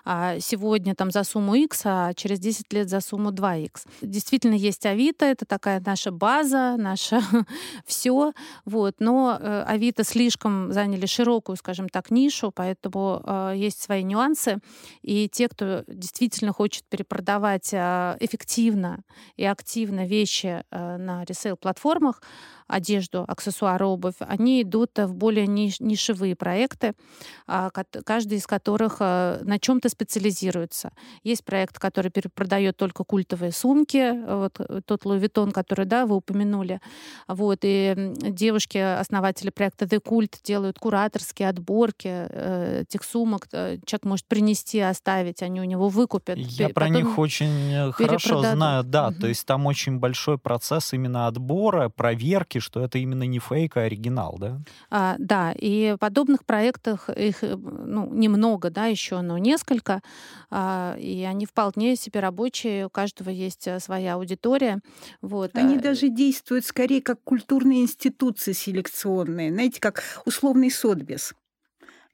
а, 0.04 0.38
сегодня 0.40 0.94
там 0.94 1.10
за 1.10 1.24
сумму 1.24 1.54
X, 1.54 1.82
а 1.84 2.14
через 2.14 2.38
10 2.40 2.72
лет 2.72 2.88
за 2.88 3.00
сумму 3.00 3.30
2X. 3.30 3.86
Действительно 4.02 4.54
есть 4.54 4.86
Авито, 4.86 5.24
это 5.24 5.44
такая 5.44 5.82
наша 5.84 6.10
база, 6.10 6.76
наша 6.78 7.22
все. 7.86 8.32
Вот. 8.64 8.96
Но 8.98 9.38
э, 9.40 9.64
Авито 9.66 10.04
слишком 10.04 10.72
заняли 10.72 11.06
широкую, 11.06 11.56
скажем 11.56 11.88
так, 11.88 12.10
нишу, 12.10 12.52
поэтому 12.54 13.22
э, 13.24 13.54
есть 13.56 13.82
свои 13.82 14.02
нюансы. 14.02 14.58
И 15.02 15.28
те, 15.28 15.48
кто 15.48 15.84
действительно 15.86 16.52
хочет 16.52 16.84
перепродавать 16.88 17.70
а, 17.74 18.16
эффективно 18.20 19.00
и 19.36 19.44
активно 19.44 20.06
вещи 20.06 20.64
э, 20.70 20.96
на 20.96 21.24
ресейл-платформах, 21.24 22.20
одежду, 22.66 23.24
аксессуары, 23.26 23.86
обувь, 23.86 24.16
они 24.20 24.62
идут 24.62 24.98
в 24.98 25.14
более 25.14 25.46
нишевые 25.46 26.36
проекты, 26.36 26.92
а, 27.46 27.70
каждый 27.70 28.38
из 28.38 28.46
которых 28.46 28.97
а, 29.00 29.40
на 29.42 29.58
чем-то 29.58 29.88
специализируется. 29.88 30.92
Есть 31.22 31.44
проект, 31.44 31.78
который 31.78 32.10
перепродает 32.10 32.76
только 32.76 33.04
культовые 33.04 33.52
сумки, 33.52 34.14
вот 34.26 34.60
тот 34.86 35.04
Louis 35.04 35.20
Vuitton, 35.20 35.52
который, 35.52 35.86
да, 35.86 36.06
вы 36.06 36.16
упомянули. 36.16 36.80
Вот, 37.26 37.60
и 37.62 38.14
девушки, 38.20 38.78
основатели 38.78 39.50
проекта 39.50 39.84
The 39.84 40.02
Cult, 40.02 40.36
делают 40.44 40.78
кураторские 40.78 41.48
отборки 41.48 42.08
э, 42.08 42.82
этих 42.82 43.04
сумок. 43.04 43.46
Э, 43.52 43.78
человек 43.84 44.04
может 44.04 44.26
принести, 44.26 44.80
оставить, 44.80 45.42
они 45.42 45.60
у 45.60 45.64
него 45.64 45.88
выкупят. 45.88 46.38
Я 46.38 46.68
про 46.70 46.88
них 46.88 47.18
очень 47.18 47.72
э, 47.72 47.92
хорошо 47.92 48.42
знаю, 48.42 48.84
да. 48.84 49.08
Угу. 49.08 49.20
То 49.20 49.26
есть 49.28 49.46
там 49.46 49.66
очень 49.66 49.98
большой 49.98 50.38
процесс 50.38 50.92
именно 50.92 51.26
отбора, 51.26 51.88
проверки, 51.88 52.58
что 52.58 52.82
это 52.82 52.98
именно 52.98 53.24
не 53.24 53.38
фейк, 53.38 53.76
а 53.76 53.82
оригинал, 53.82 54.36
да? 54.38 54.60
А, 54.90 55.16
да, 55.18 55.52
и 55.52 55.96
подобных 55.98 56.44
проектах 56.44 57.08
их 57.10 57.42
э, 57.42 57.56
ну, 57.56 58.12
немного, 58.12 58.70
да, 58.70 58.87
еще, 58.88 59.20
но 59.20 59.38
несколько, 59.38 60.02
а, 60.50 60.96
и 60.98 61.22
они 61.22 61.46
вполне 61.46 61.96
себе 61.96 62.20
рабочие, 62.20 62.86
у 62.86 62.90
каждого 62.90 63.30
есть 63.30 63.66
э, 63.66 63.80
своя 63.80 64.14
аудитория. 64.14 64.80
Вот. 65.22 65.52
Они 65.54 65.76
а, 65.76 65.80
даже 65.80 66.08
действуют 66.08 66.64
скорее 66.64 67.00
как 67.02 67.22
культурные 67.22 67.82
институции 67.82 68.52
селекционные, 68.52 69.52
знаете, 69.52 69.80
как 69.80 70.02
условный 70.24 70.70
сотбис. 70.70 71.34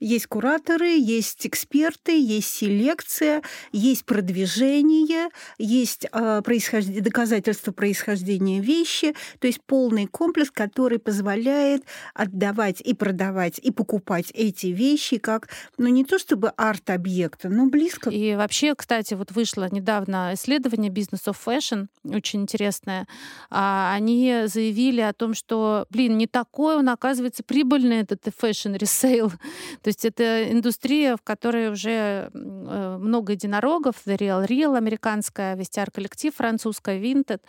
Есть 0.05 0.27
кураторы, 0.27 0.99
есть 0.99 1.47
эксперты, 1.47 2.21
есть 2.21 2.49
селекция, 2.49 3.41
есть 3.73 4.05
продвижение, 4.05 5.31
есть 5.57 6.07
э, 6.13 6.43
происхож... 6.45 6.85
доказательства 6.85 7.73
происхождения 7.73 8.61
вещи, 8.61 9.15
то 9.39 9.47
есть 9.47 9.63
полный 9.67 10.07
комплекс, 10.07 10.51
который 10.51 10.99
позволяет 10.99 11.85
отдавать 12.13 12.83
и 12.83 12.93
продавать 12.93 13.59
и 13.59 13.71
покупать 13.71 14.31
эти 14.35 14.67
вещи 14.67 15.17
как, 15.17 15.49
ну 15.79 15.89
не 15.89 16.05
то 16.05 16.19
чтобы 16.19 16.51
арт-объекта, 16.51 17.49
но 17.49 17.65
близко. 17.65 18.11
И 18.11 18.35
вообще, 18.35 18.75
кстати, 18.75 19.15
вот 19.15 19.33
вышло 19.33 19.67
недавно 19.73 20.33
исследование 20.35 20.93
of 20.93 21.37
Fashion, 21.43 21.87
очень 22.05 22.43
интересное. 22.43 23.09
А, 23.49 23.95
они 23.95 24.43
заявили 24.49 25.01
о 25.01 25.15
том, 25.15 25.33
что, 25.33 25.87
блин, 25.89 26.19
не 26.19 26.27
такой 26.27 26.77
он, 26.77 26.91
оказывается, 26.91 27.43
прибыльный 27.43 28.01
этот 28.01 28.23
resale. 28.27 29.33
То 29.83 29.94
есть 29.95 30.05
это 30.05 30.51
индустрия, 30.51 31.17
в 31.17 31.23
которой 31.23 31.71
уже 31.71 32.31
э, 32.33 32.99
много 33.01 33.33
единорогов, 33.33 33.95
The 34.07 34.17
Real 34.17 34.47
Real 34.47 34.77
американская, 34.77 35.55
Вестяр 35.55 35.91
коллектив 35.91 36.35
французская, 36.35 37.01
Vinted. 37.01 37.41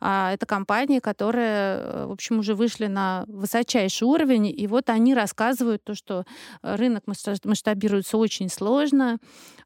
А, 0.00 0.32
это 0.32 0.44
компании, 0.46 0.98
которые, 0.98 1.76
э, 1.78 2.06
в 2.06 2.12
общем, 2.12 2.40
уже 2.40 2.54
вышли 2.54 2.86
на 2.86 3.24
высочайший 3.28 4.06
уровень, 4.06 4.46
и 4.46 4.66
вот 4.66 4.90
они 4.90 5.14
рассказывают 5.14 5.84
то, 5.84 5.94
что 5.94 6.24
рынок 6.62 7.04
масштабируется 7.06 8.16
очень 8.16 8.48
сложно, 8.48 9.18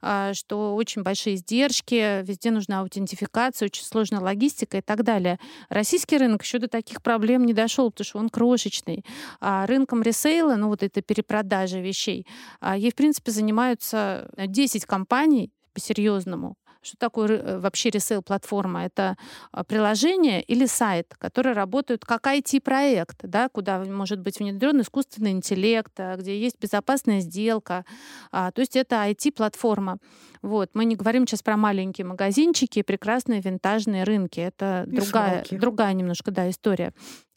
а, 0.02 0.34
что 0.34 0.74
очень 0.74 1.02
большие 1.02 1.36
издержки, 1.36 2.22
везде 2.22 2.50
нужна 2.50 2.80
аутентификация, 2.80 3.66
очень 3.66 3.84
сложная 3.84 4.20
логистика 4.20 4.78
и 4.78 4.82
так 4.82 5.02
далее. 5.02 5.38
Российский 5.68 6.18
рынок 6.18 6.42
еще 6.42 6.58
до 6.58 6.68
таких 6.68 7.02
проблем 7.02 7.46
не 7.46 7.54
дошел, 7.54 7.90
потому 7.90 8.04
что 8.04 8.18
он 8.18 8.28
крошечный. 8.28 9.04
А 9.40 9.66
рынком 9.66 10.02
ресейла, 10.02 10.56
ну 10.56 10.68
вот 10.68 10.82
это 10.82 11.00
перепродажа 11.00 11.80
вещей, 11.80 12.15
а, 12.60 12.76
ей, 12.76 12.90
в 12.90 12.94
принципе, 12.94 13.32
занимаются 13.32 14.30
10 14.36 14.84
э, 14.84 14.86
компаний 14.86 15.52
по-серьезному. 15.74 16.56
Что 16.86 16.96
такое 16.98 17.28
э, 17.28 17.58
вообще 17.58 17.90
ресейл-платформа? 17.90 18.84
Это 18.84 19.16
а, 19.50 19.64
приложение 19.64 20.40
или 20.40 20.66
сайт, 20.66 21.14
которые 21.18 21.52
работают 21.52 22.04
как 22.04 22.26
IT-проект, 22.26 23.18
да, 23.24 23.48
куда 23.48 23.84
может 23.84 24.20
быть 24.20 24.38
внедрен 24.38 24.80
искусственный 24.80 25.32
интеллект, 25.32 25.92
а, 25.98 26.16
где 26.16 26.38
есть 26.38 26.60
безопасная 26.60 27.20
сделка. 27.20 27.84
То 28.30 28.52
есть 28.56 28.76
это 28.76 28.96
IT-платформа. 29.08 29.98
Вот. 30.42 30.70
Мы 30.74 30.84
не 30.84 30.94
говорим 30.94 31.26
сейчас 31.26 31.42
про 31.42 31.56
маленькие 31.56 32.04
магазинчики, 32.04 32.82
прекрасные 32.82 33.40
винтажные 33.40 34.04
рынки. 34.04 34.38
Это 34.38 34.84
другая, 34.86 35.44
другая 35.50 35.92
немножко 35.92 36.30
да, 36.30 36.48
история. 36.48 36.92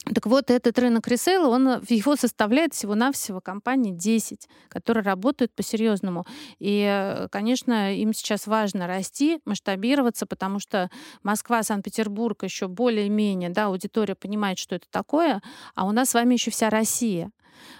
Так 0.05 0.25
вот, 0.25 0.49
этот 0.49 0.79
рынок 0.79 1.07
ресейла, 1.07 1.47
он, 1.47 1.67
его 1.89 2.15
составляет 2.15 2.73
всего-навсего 2.73 3.41
компании 3.41 3.91
10, 3.91 4.47
которые 4.67 5.03
работают 5.03 5.53
по-серьезному. 5.53 6.25
И, 6.57 7.27
конечно, 7.31 7.93
им 7.93 8.13
сейчас 8.13 8.47
важно 8.47 8.87
расти, 8.87 9.39
масштабироваться, 9.45 10.25
потому 10.25 10.59
что 10.59 10.89
Москва, 11.21 11.63
Санкт-Петербург 11.63 12.41
еще 12.43 12.67
более-менее, 12.67 13.49
да, 13.49 13.65
аудитория 13.65 14.15
понимает, 14.15 14.57
что 14.57 14.75
это 14.75 14.85
такое, 14.89 15.41
а 15.75 15.85
у 15.85 15.91
нас 15.91 16.11
с 16.11 16.13
вами 16.13 16.33
еще 16.33 16.49
вся 16.49 16.69
Россия. 16.69 17.29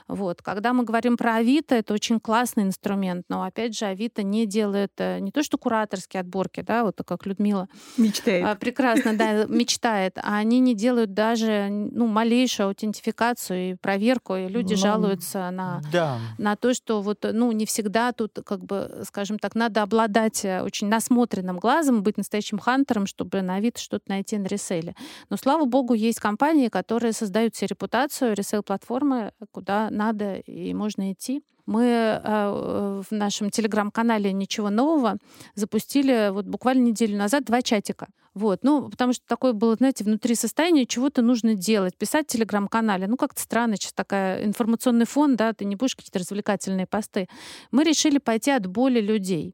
Вот. 0.08 0.42
Когда 0.42 0.74
мы 0.74 0.84
говорим 0.84 1.18
про 1.18 1.36
Авито, 1.36 1.76
это 1.76 1.94
очень 1.94 2.20
классный 2.20 2.64
инструмент, 2.64 3.26
но 3.30 3.44
опять 3.44 3.78
же 3.78 3.86
Авито 3.86 4.24
не 4.24 4.46
делает 4.46 4.92
э, 4.98 5.20
не 5.20 5.32
то 5.32 5.44
что 5.44 5.58
кураторские 5.58 6.22
отборки, 6.22 6.62
да, 6.62 6.84
вот 6.84 7.02
как 7.06 7.26
Людмила 7.26 7.68
мечтает, 7.98 8.46
а, 8.46 8.56
прекрасно, 8.56 9.16
да, 9.16 9.46
мечтает, 9.48 10.18
а 10.18 10.38
они 10.38 10.60
не 10.60 10.76
делают 10.76 11.14
даже 11.14 11.68
ну 11.70 12.08
малейшую 12.08 12.68
аутентификацию 12.68 13.72
и 13.72 13.74
проверку, 13.76 14.36
и 14.36 14.48
люди 14.48 14.74
ну, 14.74 14.80
жалуются 14.80 15.50
на 15.52 15.82
да. 15.92 16.20
на 16.38 16.56
то, 16.56 16.74
что 16.74 17.02
вот 17.02 17.26
ну 17.32 17.52
не 17.52 17.66
всегда 17.66 18.12
тут 18.12 18.40
как 18.46 18.64
бы, 18.66 19.04
скажем 19.08 19.40
так, 19.40 19.56
надо 19.56 19.82
обладать 19.82 20.44
э, 20.46 20.62
очень 20.62 20.88
насмотренным 20.88 21.58
глазом, 21.58 22.04
быть 22.04 22.18
настоящим 22.18 22.60
хантером, 22.60 23.06
чтобы 23.06 23.42
на 23.42 23.56
Авито 23.56 23.80
что-то 23.80 24.06
найти 24.10 24.38
на 24.38 24.48
ресейле. 24.48 24.96
Но 25.30 25.38
слава 25.38 25.66
богу, 25.66 25.94
есть 25.94 26.20
компании, 26.20 26.70
которые 26.70 27.14
создают 27.14 27.56
себе 27.56 27.68
репутацию, 27.68 28.36
ресейл 28.36 28.64
платформы, 28.64 29.34
куда 29.70 29.90
надо 29.92 30.38
и 30.38 30.74
можно 30.74 31.12
идти. 31.12 31.44
Мы 31.68 31.84
э, 31.84 33.02
в 33.08 33.12
нашем 33.12 33.52
телеграм-канале 33.52 34.34
«Ничего 34.34 34.72
нового» 34.72 35.18
запустили 35.54 36.30
вот 36.32 36.46
буквально 36.46 36.86
неделю 36.86 37.16
назад 37.16 37.46
два 37.46 37.62
чатика. 37.62 38.08
Вот, 38.34 38.64
ну, 38.64 38.90
потому 38.90 39.14
что 39.14 39.24
такое 39.28 39.54
было, 39.54 39.76
знаете, 39.76 40.04
внутри 40.04 40.34
состояния 40.34 40.88
чего-то 40.88 41.22
нужно 41.22 41.54
делать, 41.54 41.96
писать 41.96 42.26
в 42.28 42.32
телеграм-канале. 42.32 43.06
Ну, 43.06 43.18
как-то 43.18 43.42
странно, 43.42 43.76
сейчас 43.76 43.94
такая 43.94 44.44
информационный 44.44 45.06
фон, 45.06 45.36
да, 45.36 45.54
ты 45.54 45.66
не 45.66 45.76
будешь 45.76 45.96
какие-то 45.96 46.18
развлекательные 46.18 46.88
посты. 46.88 47.28
Мы 47.72 47.84
решили 47.84 48.18
пойти 48.18 48.50
от 48.50 48.66
боли 48.66 49.02
людей. 49.02 49.54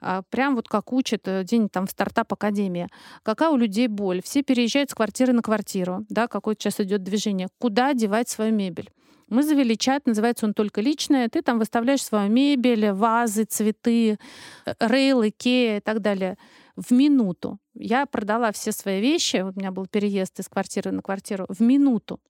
А, 0.00 0.22
прям 0.30 0.54
вот 0.54 0.68
как 0.68 0.92
учат 0.92 1.22
э, 1.26 1.42
день 1.42 1.68
там 1.68 1.88
в 1.88 1.90
стартап-академии. 1.90 2.86
Какая 3.24 3.50
у 3.50 3.56
людей 3.56 3.88
боль? 3.88 4.22
Все 4.22 4.44
переезжают 4.44 4.90
с 4.90 4.94
квартиры 4.94 5.32
на 5.32 5.42
квартиру, 5.42 6.04
да, 6.08 6.28
какое-то 6.28 6.62
сейчас 6.62 6.78
идет 6.78 7.02
движение. 7.02 7.48
Куда 7.58 7.94
девать 7.94 8.28
свою 8.28 8.52
мебель? 8.52 8.90
Мы 9.28 9.42
завели 9.42 9.76
чат, 9.76 10.06
называется 10.06 10.46
он 10.46 10.54
«Только 10.54 10.80
личное». 10.80 11.28
Ты 11.28 11.42
там 11.42 11.58
выставляешь 11.58 12.04
свою 12.04 12.30
мебель, 12.30 12.92
вазы, 12.92 13.44
цветы, 13.44 14.18
э, 14.64 14.74
рейлы, 14.78 15.30
Икея 15.30 15.78
и 15.78 15.80
так 15.80 16.00
далее 16.00 16.36
в 16.76 16.92
минуту. 16.92 17.58
Я 17.74 18.06
продала 18.06 18.52
все 18.52 18.70
свои 18.70 19.00
вещи, 19.00 19.38
у 19.38 19.58
меня 19.58 19.72
был 19.72 19.86
переезд 19.86 20.38
из 20.38 20.48
квартиры 20.48 20.92
на 20.92 21.02
квартиру, 21.02 21.46
в 21.48 21.60
минуту 21.60 22.20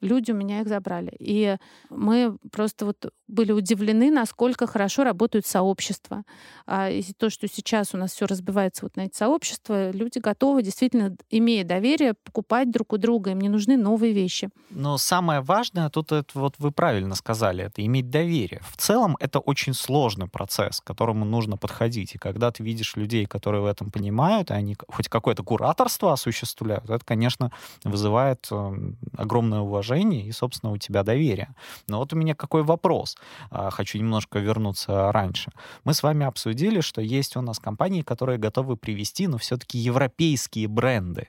люди 0.00 0.30
у 0.30 0.34
меня 0.34 0.60
их 0.60 0.68
забрали. 0.68 1.14
И 1.18 1.56
мы 1.90 2.36
просто 2.50 2.86
вот 2.86 3.12
были 3.28 3.52
удивлены, 3.52 4.10
насколько 4.10 4.66
хорошо 4.66 5.04
работают 5.04 5.46
сообщества. 5.46 6.24
А 6.66 6.90
и 6.90 7.02
то, 7.16 7.30
что 7.30 7.48
сейчас 7.48 7.94
у 7.94 7.96
нас 7.96 8.12
все 8.12 8.26
разбивается 8.26 8.84
вот 8.84 8.96
на 8.96 9.02
эти 9.02 9.16
сообщества, 9.16 9.90
люди 9.90 10.18
готовы, 10.18 10.62
действительно, 10.62 11.16
имея 11.30 11.64
доверие, 11.64 12.14
покупать 12.14 12.70
друг 12.70 12.92
у 12.92 12.98
друга. 12.98 13.30
Им 13.30 13.40
не 13.40 13.48
нужны 13.48 13.76
новые 13.76 14.12
вещи. 14.12 14.50
Но 14.70 14.98
самое 14.98 15.40
важное, 15.40 15.88
тут 15.90 16.12
это 16.12 16.38
вот 16.38 16.54
вы 16.58 16.72
правильно 16.72 17.14
сказали, 17.14 17.64
это 17.64 17.84
иметь 17.84 18.10
доверие. 18.10 18.60
В 18.68 18.76
целом 18.76 19.16
это 19.20 19.38
очень 19.38 19.74
сложный 19.74 20.28
процесс, 20.28 20.80
к 20.80 20.84
которому 20.84 21.24
нужно 21.24 21.56
подходить. 21.56 22.14
И 22.14 22.18
когда 22.18 22.50
ты 22.50 22.62
видишь 22.62 22.96
людей, 22.96 23.26
которые 23.26 23.62
в 23.62 23.66
этом 23.66 23.90
понимают, 23.90 24.50
и 24.50 24.54
они 24.54 24.76
хоть 24.88 25.08
какое-то 25.08 25.42
кураторство 25.42 26.12
осуществляют, 26.12 26.90
это, 26.90 27.04
конечно, 27.04 27.52
вызывает 27.84 28.46
эм, 28.50 28.96
огромное 29.16 29.60
уважение 29.60 29.78
уважение 29.78 30.26
и, 30.26 30.32
собственно, 30.32 30.72
у 30.72 30.76
тебя 30.76 31.02
доверие. 31.02 31.54
Но 31.88 31.98
вот 31.98 32.12
у 32.12 32.16
меня 32.16 32.34
какой 32.34 32.62
вопрос. 32.62 33.16
А, 33.50 33.70
хочу 33.70 33.98
немножко 33.98 34.38
вернуться 34.38 35.12
раньше. 35.12 35.50
Мы 35.84 35.94
с 35.94 36.02
вами 36.02 36.26
обсудили, 36.26 36.80
что 36.80 37.00
есть 37.00 37.36
у 37.36 37.40
нас 37.40 37.58
компании, 37.58 38.02
которые 38.02 38.38
готовы 38.38 38.76
привести, 38.76 39.26
но 39.26 39.38
все-таки 39.38 39.78
европейские 39.78 40.68
бренды. 40.68 41.28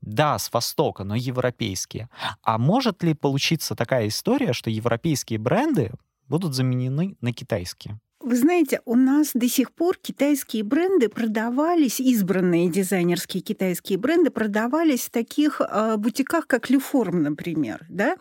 Да, 0.00 0.38
с 0.38 0.52
Востока, 0.52 1.04
но 1.04 1.16
европейские. 1.16 2.08
А 2.42 2.58
может 2.58 3.02
ли 3.02 3.14
получиться 3.14 3.74
такая 3.74 4.08
история, 4.08 4.52
что 4.52 4.70
европейские 4.70 5.38
бренды 5.38 5.92
будут 6.28 6.54
заменены 6.54 7.16
на 7.20 7.32
китайские? 7.32 7.98
Вы 8.20 8.36
знаете, 8.36 8.80
у 8.86 8.94
нас 8.96 9.32
до 9.34 9.46
сих 9.46 9.72
пор 9.72 9.98
китайские 10.00 10.64
бренды 10.64 11.10
продавались, 11.10 12.00
избранные 12.00 12.70
дизайнерские 12.70 13.42
китайские 13.42 13.98
бренды 13.98 14.30
продавались 14.30 15.02
в 15.02 15.10
таких 15.10 15.60
э, 15.60 15.96
бутиках, 15.98 16.46
как 16.46 16.70
Люформ, 16.70 17.22
например, 17.22 17.84
да? 17.90 18.16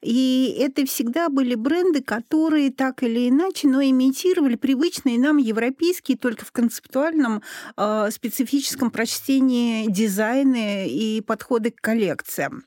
И 0.00 0.56
это 0.60 0.86
всегда 0.86 1.28
были 1.28 1.56
бренды, 1.56 2.02
которые 2.02 2.70
так 2.70 3.02
или 3.02 3.28
иначе, 3.28 3.66
но 3.66 3.82
имитировали 3.82 4.54
привычные 4.54 5.18
нам 5.18 5.38
европейские, 5.38 6.16
только 6.16 6.44
в 6.44 6.52
концептуальном 6.52 7.42
э, 7.76 8.10
специфическом 8.12 8.92
прочтении 8.92 9.90
дизайны 9.90 10.88
и 10.88 11.20
подходы 11.20 11.72
к 11.72 11.80
коллекциям. 11.80 12.62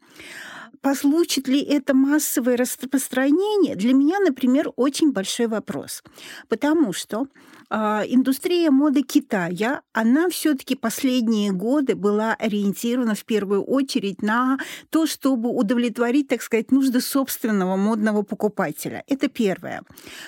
Получит 0.86 1.48
ли 1.48 1.63
это 1.63 1.96
массовое 1.96 2.58
распространение? 2.58 3.75
Для 3.75 3.96
меня, 3.96 4.20
например, 4.20 4.70
очень 4.75 5.13
большой 5.13 5.48
вопрос. 5.48 6.04
Потому 6.48 6.94
что 6.94 7.25
индустрия 7.70 8.72
моды 8.72 9.02
Китая, 9.02 9.82
она 9.94 10.30
все-таки 10.30 10.76
последние 10.76 11.52
годы 11.52 11.96
была 11.96 12.34
ориентирована 12.34 13.16
в 13.16 13.26
первую 13.26 13.64
очередь 13.64 14.22
на 14.22 14.58
то, 14.90 15.06
чтобы 15.08 15.50
удовлетворить, 15.50 16.28
так 16.28 16.42
сказать, 16.42 16.72
нужды 16.72 17.02
собственного 17.02 17.76
модного 17.76 18.22
покупателя. 18.22 19.04
Это 19.08 19.28
первое. 19.28 19.84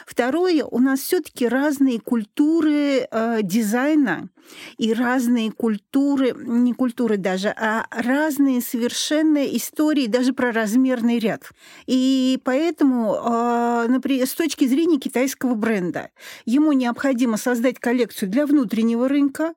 Второе, 0.06 0.64
у 0.64 0.80
нас 0.80 1.02
все-таки 1.02 1.48
разные 1.48 2.00
культуры 2.00 3.08
э, 3.10 3.40
дизайна 3.44 4.30
и 4.78 4.94
разные 4.94 5.52
культуры, 5.52 6.34
не 6.38 6.74
культуры 6.74 7.18
даже, 7.18 7.50
а 7.50 7.86
разные 7.92 8.62
совершенно 8.62 9.46
истории 9.46 10.08
даже 10.08 10.32
про 10.32 10.54
размерный 10.54 11.20
ряд. 11.20 11.50
И 11.86 12.40
поэтому, 12.44 13.16
э, 13.16 13.86
например, 13.90 14.26
с 14.26 14.34
точки 14.34 14.66
зрения 14.66 15.00
китайского 15.00 15.56
бренда, 15.56 16.12
ему 16.46 16.72
необходимо 16.72 17.27
необходимо 17.28 17.38
создать 17.38 17.80
коллекцию 17.80 18.30
для 18.30 18.46
внутреннего 18.46 19.08
рынка, 19.08 19.54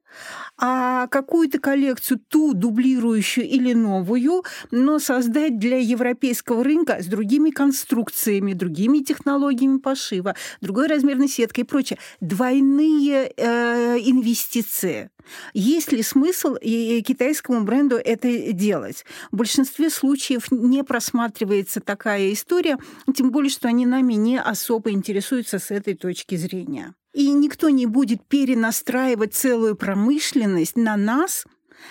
а 0.59 1.07
какую-то 1.09 1.59
коллекцию, 1.59 2.21
ту 2.29 2.53
дублирующую 2.55 3.47
или 3.47 3.75
новую, 3.75 4.45
но 4.71 4.99
создать 4.99 5.59
для 5.59 5.79
европейского 5.79 6.65
рынка 6.65 6.99
с 7.01 7.07
другими 7.07 7.51
конструкциями, 7.51 8.53
другими 8.55 8.99
технологиями 8.99 9.79
пошива, 9.79 10.35
другой 10.61 10.89
размерной 10.89 11.29
сеткой 11.29 11.65
и 11.65 11.67
прочее. 11.67 11.99
Двойные 12.21 13.33
э, 13.37 13.99
инвестиции. 13.99 15.11
Есть 15.55 15.93
ли 15.93 16.03
смысл 16.03 16.57
и 16.61 17.03
китайскому 17.03 17.63
бренду 17.63 17.97
это 17.97 18.53
делать? 18.53 19.05
В 19.31 19.37
большинстве 19.37 19.91
случаев 19.91 20.51
не 20.51 20.83
просматривается 20.83 21.81
такая 21.81 22.33
история, 22.33 22.79
тем 23.15 23.31
более, 23.31 23.51
что 23.51 23.69
они 23.69 23.87
нами 23.87 24.15
не 24.15 24.41
особо 24.41 24.91
интересуются 24.91 25.59
с 25.59 25.71
этой 25.71 25.95
точки 25.95 26.37
зрения. 26.37 26.95
И 27.13 27.31
никто 27.33 27.69
не 27.69 27.87
будет 27.87 28.27
перенастраивать 28.27 29.35
целую 29.35 29.77
промышленность 29.77 30.77
на 30.77 30.97
нас, 30.97 31.45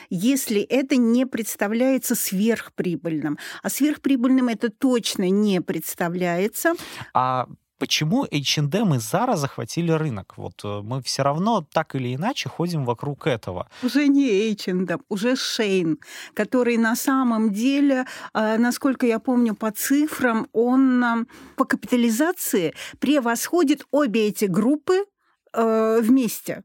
если 0.10 0.62
это 0.62 0.96
не 0.96 1.26
представляется 1.26 2.16
сверхприбыльным. 2.16 3.38
А 3.64 3.70
сверхприбыльным 3.70 4.48
это 4.48 4.70
точно 4.70 5.30
не 5.30 5.62
представляется. 5.62 6.74
А 7.14 7.48
почему 7.80 8.26
H&M 8.26 8.94
и 8.94 8.98
Zara 8.98 9.36
захватили 9.36 9.92
рынок? 9.92 10.34
Вот 10.38 10.62
э, 10.64 10.82
мы 10.84 11.02
все 11.02 11.24
равно 11.24 11.66
так 11.74 11.96
или 11.96 12.16
иначе 12.16 12.50
ходим 12.50 12.86
вокруг 12.86 13.26
этого. 13.26 13.68
Уже 13.82 14.08
не 14.08 14.52
H&M, 14.52 14.88
уже 15.10 15.34
Shane, 15.34 15.98
который 16.34 16.78
на 16.78 16.96
самом 16.96 17.52
деле, 17.52 18.06
э, 18.34 18.58
насколько 18.58 19.08
я 19.08 19.20
помню 19.20 19.56
по 19.56 19.72
цифрам, 19.72 20.48
он 20.54 21.04
э, 21.04 21.26
по 21.56 21.66
капитализации 21.66 22.74
превосходит 23.00 23.86
обе 23.92 24.28
эти 24.28 24.46
группы 24.46 25.06
вместе. 25.52 26.64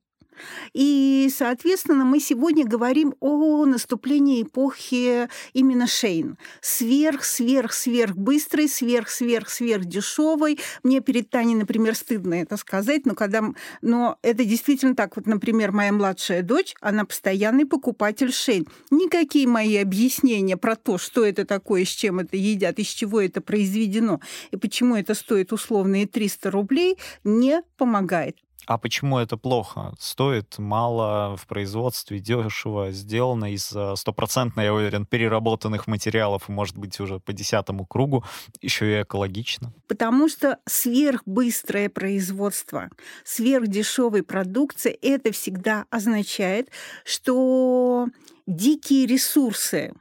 И, 0.73 1.31
соответственно, 1.35 2.05
мы 2.05 2.21
сегодня 2.21 2.67
говорим 2.67 3.15
о 3.21 3.65
наступлении 3.65 4.43
эпохи 4.43 5.29
именно 5.53 5.87
Шейн. 5.87 6.39
Сверх, 6.61 7.25
сверх, 7.25 7.73
сверх 7.73 8.17
быстрый, 8.17 8.69
сверх, 8.69 9.09
сверх, 9.11 9.49
сверх 9.49 9.85
дешевый. 9.85 10.59
Мне 10.83 11.01
перед 11.01 11.31
Таней, 11.31 11.55
например, 11.55 11.95
стыдно 11.95 12.35
это 12.35 12.57
сказать, 12.57 13.07
но 13.07 13.15
когда... 13.15 13.43
Но 13.83 14.19
это 14.23 14.45
действительно 14.45 14.95
так. 14.95 15.17
Вот, 15.17 15.27
например, 15.27 15.73
моя 15.73 15.93
младшая 15.93 16.43
дочь, 16.43 16.75
она 16.81 17.05
постоянный 17.05 17.67
покупатель 17.67 18.33
Шейн. 18.33 18.67
Никакие 18.91 19.47
мои 19.47 19.77
объяснения 19.77 20.57
про 20.57 20.77
то, 20.77 20.99
что 20.99 21.25
это 21.25 21.45
такое, 21.45 21.85
с 21.85 21.89
чем 21.89 22.21
это 22.21 22.37
едят, 22.37 22.79
из 22.79 22.89
чего 22.89 23.21
это 23.21 23.41
произведено 23.41 24.21
и 24.51 24.57
почему 24.57 24.97
это 24.97 25.15
стоит 25.15 25.53
условные 25.53 26.07
300 26.07 26.51
рублей, 26.51 26.99
не 27.25 27.63
помогает. 27.77 28.44
А 28.67 28.79
почему 28.79 29.19
это 29.19 29.37
плохо? 29.37 29.95
Стоит 29.99 30.59
мало 30.59 31.37
в 31.37 31.47
производстве, 31.47 32.19
дешево 32.19 32.93
сделано 32.93 33.53
из 33.53 33.73
э, 33.75 33.95
стопроцентно, 33.97 34.63
я 34.63 34.73
уверен, 34.73 35.05
переработанных 35.07 35.87
материалов, 35.87 36.49
может 36.49 36.77
быть, 36.77 36.99
уже 37.01 37.21
по 37.21 37.33
десятому 37.33 37.85
кругу, 37.85 38.25
еще 38.63 38.91
и 38.91 39.03
экологично. 39.03 39.73
Потому 39.87 40.29
что 40.29 40.59
сверхбыстрое 40.67 41.91
производство, 41.91 42.89
сверхдешевой 43.25 44.23
продукции, 44.23 44.93
это 45.03 45.33
всегда 45.33 45.85
означает, 45.91 46.71
что 47.05 48.09
дикие 48.47 49.07
ресурсы 49.07 49.93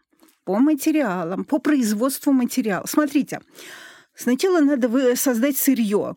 по 0.45 0.58
материалам, 0.60 1.43
по 1.43 1.60
производству 1.60 2.32
материала. 2.32 2.86
Смотрите, 2.86 3.39
Сначала 4.15 4.60
надо 4.60 5.15
создать 5.15 5.58
сырье, 5.58 6.15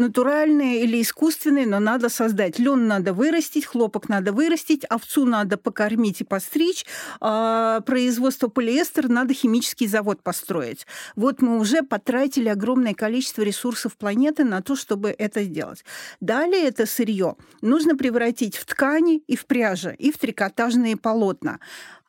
натуральные 0.00 0.82
или 0.82 1.00
искусственные, 1.00 1.66
но 1.66 1.78
надо 1.78 2.08
создать. 2.08 2.58
Лен 2.58 2.88
надо 2.88 3.12
вырастить, 3.12 3.66
хлопок 3.66 4.08
надо 4.08 4.32
вырастить, 4.32 4.84
овцу 4.86 5.26
надо 5.26 5.56
покормить 5.56 6.20
и 6.22 6.24
постричь, 6.24 6.84
а 7.20 7.80
производство 7.82 8.48
полиэстера 8.48 9.08
надо 9.08 9.34
химический 9.34 9.86
завод 9.86 10.22
построить. 10.22 10.86
Вот 11.14 11.42
мы 11.42 11.58
уже 11.58 11.82
потратили 11.82 12.48
огромное 12.48 12.94
количество 12.94 13.42
ресурсов 13.42 13.96
планеты 13.96 14.44
на 14.44 14.62
то, 14.62 14.74
чтобы 14.74 15.14
это 15.16 15.44
сделать. 15.44 15.84
Далее 16.20 16.64
это 16.64 16.86
сырье 16.86 17.36
нужно 17.60 17.96
превратить 17.96 18.56
в 18.56 18.64
ткани 18.64 19.22
и 19.26 19.36
в 19.36 19.46
пряжи, 19.46 19.94
и 19.98 20.10
в 20.10 20.18
трикотажные 20.18 20.96
полотна. 20.96 21.60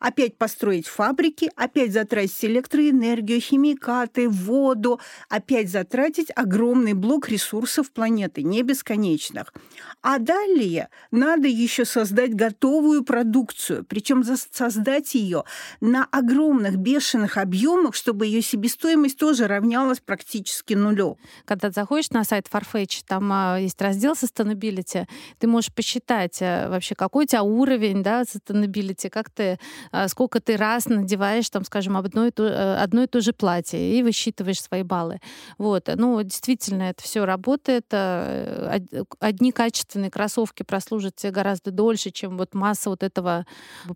Опять 0.01 0.35
построить 0.37 0.87
фабрики, 0.87 1.49
опять 1.55 1.93
затратить 1.93 2.43
электроэнергию, 2.43 3.39
химикаты, 3.39 4.27
воду, 4.27 4.99
опять 5.29 5.69
затратить 5.69 6.31
огромный 6.35 6.93
блок 6.93 7.29
ресурсов 7.29 7.91
планеты, 7.91 8.41
не 8.41 8.63
бесконечных. 8.63 9.53
А 10.01 10.17
далее 10.17 10.89
надо 11.11 11.47
еще 11.47 11.85
создать 11.85 12.33
готовую 12.33 13.03
продукцию, 13.03 13.85
причем 13.85 14.23
создать 14.23 15.13
ее 15.13 15.43
на 15.79 16.05
огромных 16.11 16.77
бешеных 16.77 17.37
объемах, 17.37 17.93
чтобы 17.93 18.25
ее 18.25 18.41
себестоимость 18.41 19.19
тоже 19.19 19.47
равнялась 19.47 19.99
практически 19.99 20.73
нулю. 20.73 21.19
Когда 21.45 21.69
заходишь 21.69 22.09
на 22.09 22.23
сайт 22.23 22.47
Farfetch, 22.51 23.03
там 23.05 23.31
а, 23.31 23.57
есть 23.59 23.79
раздел 23.79 24.13
sustainability, 24.13 25.07
ты 25.37 25.47
можешь 25.47 25.71
посчитать 25.71 26.39
а, 26.41 26.69
вообще, 26.69 26.95
какой 26.95 27.25
у 27.25 27.27
тебя 27.27 27.43
уровень 27.43 28.01
да, 28.01 28.23
sustainability, 28.23 29.09
как 29.09 29.29
ты 29.29 29.59
сколько 30.07 30.39
ты 30.39 30.57
раз 30.57 30.85
надеваешь, 30.85 31.49
там, 31.49 31.65
скажем, 31.65 31.97
одно 31.97 32.27
и 32.27 32.31
то, 32.31 32.43
э, 32.43 32.75
одно 32.75 33.03
и 33.03 33.07
то 33.07 33.21
же 33.21 33.33
платье, 33.33 33.97
и 33.97 34.03
высчитываешь 34.03 34.61
свои 34.61 34.83
баллы. 34.83 35.19
Вот. 35.57 35.89
Ну, 35.95 36.21
действительно, 36.23 36.83
это 36.83 37.03
все 37.03 37.25
работает. 37.25 37.85
Э, 37.91 38.79
одни 39.19 39.51
качественные 39.51 40.11
кроссовки 40.11 40.63
прослужат 40.63 41.15
тебе 41.15 41.31
гораздо 41.31 41.71
дольше, 41.71 42.11
чем 42.11 42.37
вот 42.37 42.53
масса 42.53 42.89
вот 42.89 43.03
этого, 43.03 43.45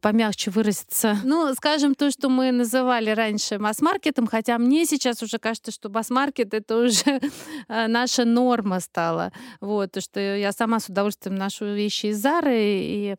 помягче 0.01 0.51
выразиться. 0.51 1.17
Ну, 1.23 1.53
скажем, 1.55 1.95
то, 1.95 2.11
что 2.11 2.29
мы 2.29 2.51
называли 2.51 3.09
раньше 3.11 3.59
масс-маркетом, 3.59 4.27
хотя 4.27 4.57
мне 4.57 4.85
сейчас 4.85 5.23
уже 5.23 5.37
кажется, 5.39 5.71
что 5.71 5.89
масс-маркет— 5.89 6.53
это 6.53 6.77
уже 6.77 7.21
э, 7.67 7.87
наша 7.87 8.25
норма 8.25 8.79
стала. 8.79 9.31
Вот, 9.61 9.93
то, 9.93 10.01
что 10.01 10.19
я 10.19 10.51
сама 10.51 10.79
с 10.79 10.89
удовольствием 10.89 11.35
ношу 11.35 11.65
вещи 11.65 12.07
из 12.07 12.21
Зары, 12.21 12.55
и 12.55 13.15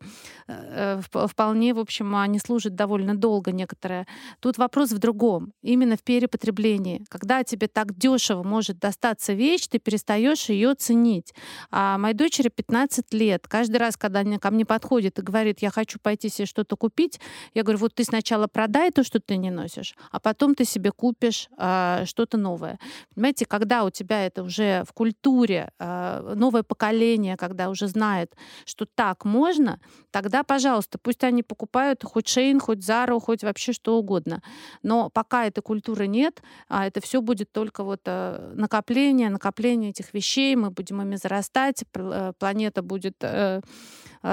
вполне, 1.01 1.75
в 1.75 1.79
общем, 1.79 2.15
они 2.17 2.39
служат 2.39 2.66
служит 2.67 2.75
довольно 2.75 3.15
долго 3.15 3.53
некоторое. 3.53 4.07
Тут 4.41 4.59
вопрос 4.59 4.91
в 4.91 4.99
другом, 4.99 5.53
именно 5.63 5.97
в 5.97 6.03
перепотреблении. 6.03 7.05
Когда 7.09 7.45
тебе 7.45 7.69
так 7.69 7.97
дешево 7.97 8.43
может 8.43 8.79
достаться 8.79 9.35
вещь, 9.35 9.69
ты 9.69 9.79
перестаешь 9.79 10.49
ее 10.51 10.75
ценить. 10.75 11.35
А 11.71 11.99
моей 11.99 12.15
дочери 12.15 12.49
15 12.49 13.15
лет. 13.15 13.47
Каждый 13.49 13.77
раз, 13.77 13.97
когда 13.97 14.21
она 14.21 14.39
ко 14.39 14.51
мне 14.51 14.65
подходит 14.65 15.19
и 15.19 15.23
говорит, 15.23 15.63
я 15.63 15.71
хочу 15.71 15.99
пойти 16.03 16.29
себе 16.29 16.47
что-то 16.47 16.77
купить, 16.77 17.21
я 17.55 17.63
говорю, 17.63 17.79
вот 17.79 17.95
ты 17.95 18.05
сначала 18.05 18.47
продай 18.47 18.91
то, 18.91 19.05
что 19.05 19.21
ты 19.21 19.37
не 19.37 19.51
носишь, 19.51 19.95
а 20.11 20.19
потом 20.19 20.55
ты 20.55 20.65
себе 20.65 20.91
купишь 20.91 21.49
а, 21.57 22.05
что-то 22.05 22.37
новое. 22.37 22.79
Понимаете, 23.15 23.47
когда 23.47 23.85
у 23.85 23.91
тебя 23.91 24.27
это 24.27 24.43
уже 24.43 24.83
в 24.85 24.93
культуре, 24.93 25.71
а, 25.79 26.35
новое 26.35 26.63
поколение, 26.63 27.37
когда 27.37 27.69
уже 27.69 27.87
знает, 27.89 28.35
что 28.65 28.87
так 28.87 29.25
можно, 29.25 29.79
тогда, 30.11 30.43
пожалуйста, 30.43 30.99
пусть 30.99 31.25
они 31.25 31.43
покупают 31.43 32.03
хоть 32.05 32.29
Шейн, 32.29 32.56
Shein, 32.57 32.61
хоть 32.61 32.79
Zara, 32.79 33.19
хоть 33.21 33.43
вообще 33.43 33.73
что 33.73 33.99
угодно. 33.99 34.43
Но 34.83 35.11
пока 35.11 35.47
этой 35.47 35.63
культуры 35.63 36.07
нет, 36.07 36.43
а 36.69 36.87
это 36.87 37.01
все 37.01 37.21
будет 37.21 37.53
только 37.53 37.85
вот 37.85 38.01
э, 38.07 38.53
накопление, 38.55 39.31
накопление 39.31 39.91
этих 39.91 40.15
вещей, 40.15 40.57
мы 40.57 40.71
будем 40.71 41.03
ими 41.03 41.17
зарастать, 41.17 41.85
э, 41.95 42.33
планета 42.39 42.83
будет 42.83 43.17
э, 43.21 43.61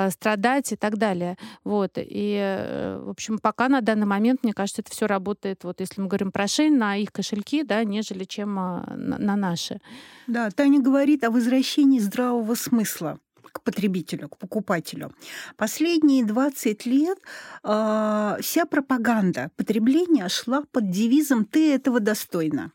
страдать 0.09 0.71
и 0.71 0.75
так 0.75 0.97
далее. 0.97 1.37
Вот. 1.63 1.91
И, 1.97 2.97
в 2.99 3.09
общем, 3.09 3.37
пока 3.37 3.69
на 3.69 3.81
данный 3.81 4.07
момент, 4.07 4.43
мне 4.43 4.53
кажется, 4.53 4.81
это 4.81 4.91
все 4.91 5.05
работает, 5.05 5.63
вот 5.63 5.79
если 5.81 6.01
мы 6.01 6.07
говорим 6.07 6.31
про 6.31 6.47
Шейн, 6.47 6.77
на 6.77 6.95
их 6.97 7.11
кошельки, 7.11 7.63
да, 7.63 7.83
нежели 7.83 8.23
чем 8.23 8.55
на 8.55 9.35
наши. 9.35 9.79
Да, 10.25 10.49
Таня 10.49 10.81
говорит 10.81 11.23
о 11.23 11.29
возвращении 11.29 11.99
здравого 11.99 12.55
смысла 12.55 13.19
к 13.51 13.61
потребителю, 13.61 14.29
к 14.29 14.37
покупателю. 14.37 15.13
Последние 15.57 16.25
20 16.25 16.85
лет 16.85 17.17
э, 17.63 18.37
вся 18.41 18.65
пропаганда 18.65 19.51
потребления 19.55 20.27
шла 20.29 20.63
под 20.71 20.89
девизом 20.89 21.45
«ты 21.45 21.73
этого 21.73 21.99
достойна». 21.99 22.71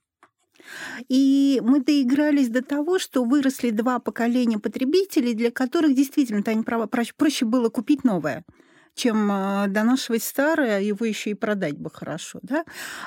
И 1.08 1.62
мы 1.64 1.80
доигрались 1.80 2.48
до 2.48 2.62
того, 2.62 2.98
что 2.98 3.24
выросли 3.24 3.70
два 3.70 4.00
поколения 4.00 4.58
потребителей, 4.58 5.32
для 5.32 5.50
которых 5.50 5.94
действительно, 5.94 6.42
Таня 6.42 6.62
права, 6.62 6.86
проще 6.86 7.44
было 7.44 7.68
купить 7.68 8.04
новое 8.04 8.44
чем 8.94 9.30
а, 9.30 9.68
донашивать 9.68 10.24
старое, 10.24 10.80
его 10.80 11.06
еще 11.06 11.30
и 11.30 11.34
продать 11.34 11.78
бы 11.78 11.88
хорошо. 11.88 12.40
Да? 12.42 12.64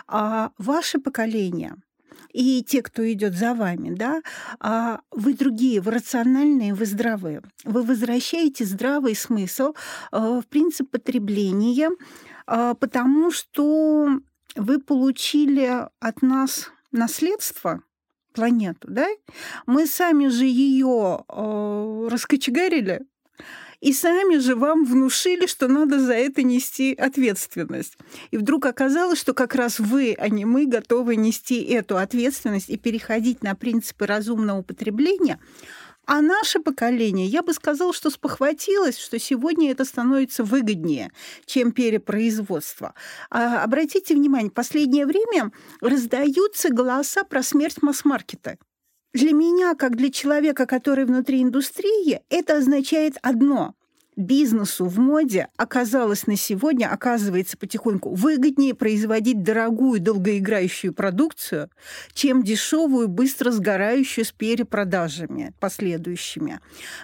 А 0.07 0.51
ваше 0.57 0.99
поколение– 0.99 1.75
и 2.31 2.63
те, 2.63 2.81
кто 2.81 3.09
идет 3.11 3.33
за 3.33 3.53
вами, 3.53 3.93
да, 3.93 4.21
а 4.59 5.01
вы 5.11 5.33
другие, 5.33 5.81
вы 5.81 5.91
рациональные, 5.91 6.73
вы 6.73 6.85
здравые. 6.85 7.41
Вы 7.63 7.83
возвращаете 7.83 8.65
здравый 8.65 9.15
смысл 9.15 9.73
э, 10.11 10.17
в 10.17 10.47
принцип 10.47 10.89
потребления, 10.89 11.89
э, 12.47 12.73
потому 12.79 13.31
что 13.31 14.19
вы 14.55 14.79
получили 14.79 15.87
от 15.99 16.21
нас 16.21 16.69
наследство, 16.91 17.81
планету, 18.33 18.87
да? 18.89 19.07
Мы 19.65 19.87
сами 19.87 20.27
же 20.27 20.45
ее 20.45 21.23
э, 21.27 22.07
раскочегарили, 22.09 23.01
и 23.81 23.93
сами 23.93 24.37
же 24.37 24.55
вам 24.55 24.85
внушили, 24.85 25.47
что 25.47 25.67
надо 25.67 25.99
за 25.99 26.13
это 26.13 26.43
нести 26.43 26.93
ответственность. 26.93 27.97
И 28.29 28.37
вдруг 28.37 28.65
оказалось, 28.67 29.19
что 29.19 29.33
как 29.33 29.55
раз 29.55 29.79
вы, 29.79 30.15
а 30.17 30.29
не 30.29 30.45
мы, 30.45 30.67
готовы 30.67 31.15
нести 31.15 31.63
эту 31.63 31.97
ответственность 31.97 32.69
и 32.69 32.77
переходить 32.77 33.43
на 33.43 33.55
принципы 33.55 34.05
разумного 34.05 34.61
потребления, 34.61 35.39
а 36.05 36.21
наше 36.21 36.59
поколение, 36.59 37.27
я 37.27 37.41
бы 37.41 37.53
сказала, 37.53 37.93
что 37.93 38.09
спохватилось, 38.09 38.97
что 38.97 39.19
сегодня 39.19 39.71
это 39.71 39.85
становится 39.85 40.43
выгоднее, 40.43 41.11
чем 41.45 41.71
перепроизводство. 41.71 42.93
А, 43.29 43.63
обратите 43.63 44.15
внимание, 44.15 44.49
в 44.49 44.53
последнее 44.53 45.05
время 45.05 45.51
раздаются 45.79 46.69
голоса 46.69 47.23
про 47.23 47.43
смерть 47.43 47.81
масс-маркета. 47.81 48.57
Для 49.13 49.33
меня, 49.33 49.75
как 49.75 49.97
для 49.97 50.09
человека, 50.09 50.65
который 50.65 51.05
внутри 51.05 51.41
индустрии, 51.41 52.21
это 52.29 52.57
означает 52.57 53.17
одно 53.21 53.75
бизнесу 54.15 54.85
в 54.85 54.99
моде 54.99 55.47
оказалось 55.57 56.27
на 56.27 56.35
сегодня, 56.35 56.91
оказывается 56.91 57.57
потихоньку 57.57 58.13
выгоднее 58.13 58.73
производить 58.73 59.43
дорогую, 59.43 59.99
долгоиграющую 59.99 60.93
продукцию, 60.93 61.69
чем 62.13 62.43
дешевую, 62.43 63.07
быстро 63.07 63.51
сгорающую 63.51 64.25
с 64.25 64.31
перепродажами 64.31 65.53
последующими. 65.59 66.59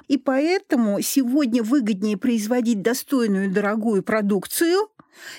И 0.07 0.17
поэтому 0.17 1.01
сегодня 1.01 1.63
выгоднее 1.63 2.17
производить 2.17 2.81
достойную, 2.81 3.51
дорогую 3.51 4.03
продукцию, 4.03 4.89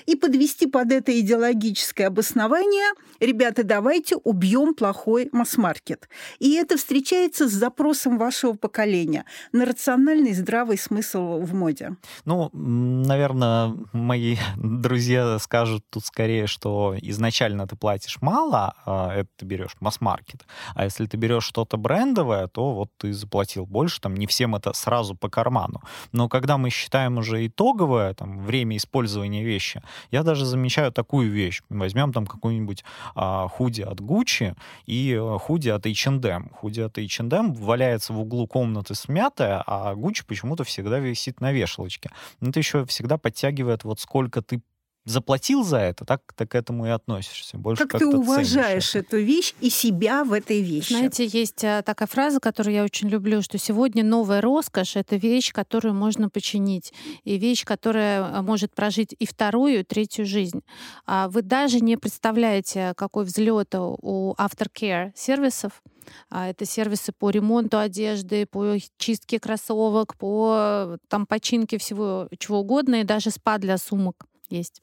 и 0.07 0.17
подвести 0.17 0.67
под 0.67 0.93
это 0.93 1.19
идеологическое 1.19 2.07
обоснование, 2.07 2.93
ребята, 3.21 3.65
давайте 3.65 4.17
убьем 4.17 4.75
плохой 4.75 5.29
масс-маркет. 5.33 6.09
И 6.39 6.55
это 6.55 6.77
встречается 6.77 7.49
с 7.49 7.53
запросом 7.53 8.19
вашего 8.19 8.55
поколения 8.55 9.25
на 9.53 9.65
рациональный 9.65 10.33
здравый 10.33 10.79
смысл 10.79 11.41
в 11.41 11.55
моде. 11.55 11.97
Ну, 12.25 12.51
наверное, 12.53 13.75
мои 13.93 14.37
друзья 14.57 15.39
скажут 15.39 15.85
тут 15.91 16.05
скорее, 16.05 16.47
что 16.47 16.95
изначально 17.03 17.67
ты 17.67 17.77
платишь 17.77 18.19
мало, 18.21 18.75
а 18.87 19.15
это 19.15 19.29
ты 19.37 19.45
берешь 19.45 19.77
масс-маркет. 19.81 20.47
А 20.75 20.85
если 20.85 21.07
ты 21.07 21.17
берешь 21.17 21.45
что-то 21.45 21.77
брендовое, 21.77 22.47
то 22.47 22.75
вот 22.75 22.91
ты 22.97 23.13
заплатил 23.13 23.67
больше, 23.67 24.01
там 24.01 24.17
не 24.17 24.27
всем 24.27 24.55
это 24.55 24.73
сразу 24.73 25.15
по 25.15 25.29
карману. 25.29 25.83
Но 26.13 26.29
когда 26.29 26.57
мы 26.57 26.71
считаем 26.71 27.19
уже 27.19 27.47
итоговое 27.47 28.15
там, 28.15 28.45
время 28.45 28.77
использования 28.77 29.45
вещи, 29.45 29.68
вещи. 29.69 29.83
Я 30.11 30.23
даже 30.23 30.45
замечаю 30.45 30.93
такую 30.93 31.31
вещь. 31.31 31.63
Возьмем 31.69 32.13
там 32.13 32.27
какую-нибудь 32.27 32.85
а, 33.15 33.49
худи 33.49 33.83
от 33.83 34.01
Gucci 34.01 34.55
и 34.87 35.17
а, 35.19 35.39
худи 35.39 35.69
от 35.69 35.87
H&M. 35.87 36.51
Худи 36.51 36.81
от 36.81 36.99
H&M 36.99 37.53
валяется 37.53 38.13
в 38.13 38.21
углу 38.21 38.47
комнаты 38.47 38.95
смятая, 38.95 39.63
а 39.67 39.95
Gucci 39.95 40.25
почему-то 40.27 40.65
всегда 40.65 40.99
висит 40.99 41.41
на 41.41 41.53
вешалочке. 41.53 42.11
Это 42.41 42.59
еще 42.59 42.85
всегда 42.85 43.19
подтягивает 43.19 43.85
вот 43.85 44.01
сколько 44.01 44.43
ты 44.43 44.63
заплатил 45.09 45.65
за 45.65 45.79
это, 45.79 46.05
так 46.05 46.23
ты 46.37 46.47
к 46.47 46.55
этому 46.55 46.87
и 46.87 46.91
относишься. 46.91 47.57
Больше 47.57 47.87
как 47.87 48.01
ты 48.01 48.07
уважаешь 48.07 48.95
эту 48.95 49.19
вещь 49.19 49.55
и 49.61 49.71
себя 49.71 50.25
в 50.25 50.33
этой 50.33 50.63
вещи. 50.63 50.93
Знаете, 50.93 51.27
есть 51.27 51.65
а, 51.65 51.83
такая 51.83 52.07
фраза, 52.07 52.41
которую 52.41 52.75
я 52.75 52.85
очень 52.85 53.09
люблю, 53.09 53.43
что 53.43 53.59
сегодня 53.59 54.05
новая 54.05 54.41
роскошь— 54.41 54.97
это 54.97 55.17
вещь, 55.17 55.53
которую 55.53 55.95
можно 55.95 56.29
починить, 56.29 56.93
и 57.25 57.39
вещь, 57.39 57.65
которая 57.65 58.39
а, 58.39 58.43
может 58.43 58.75
прожить 58.75 59.15
и 59.19 59.27
вторую, 59.27 59.81
и 59.81 59.85
третью 59.85 60.27
жизнь. 60.27 60.63
А 61.07 61.29
вы 61.29 61.43
даже 61.43 61.81
не 61.81 61.97
представляете, 61.97 62.93
какой 62.97 63.25
взлет 63.25 63.75
у 63.75 64.35
Aftercare 64.39 65.13
сервисов, 65.15 65.83
это 66.31 66.65
сервисы 66.65 67.13
по 67.13 67.31
ремонту 67.31 67.79
одежды, 67.79 68.47
по 68.47 68.77
чистке 68.97 69.39
кроссовок, 69.39 70.17
по 70.17 70.99
там 71.09 71.27
починке 71.27 71.79
всего 71.79 72.29
чего 72.39 72.61
угодно, 72.61 73.01
и 73.01 73.05
даже 73.05 73.31
спа 73.31 73.59
для 73.59 73.79
сумок 73.79 74.27
есть. 74.51 74.83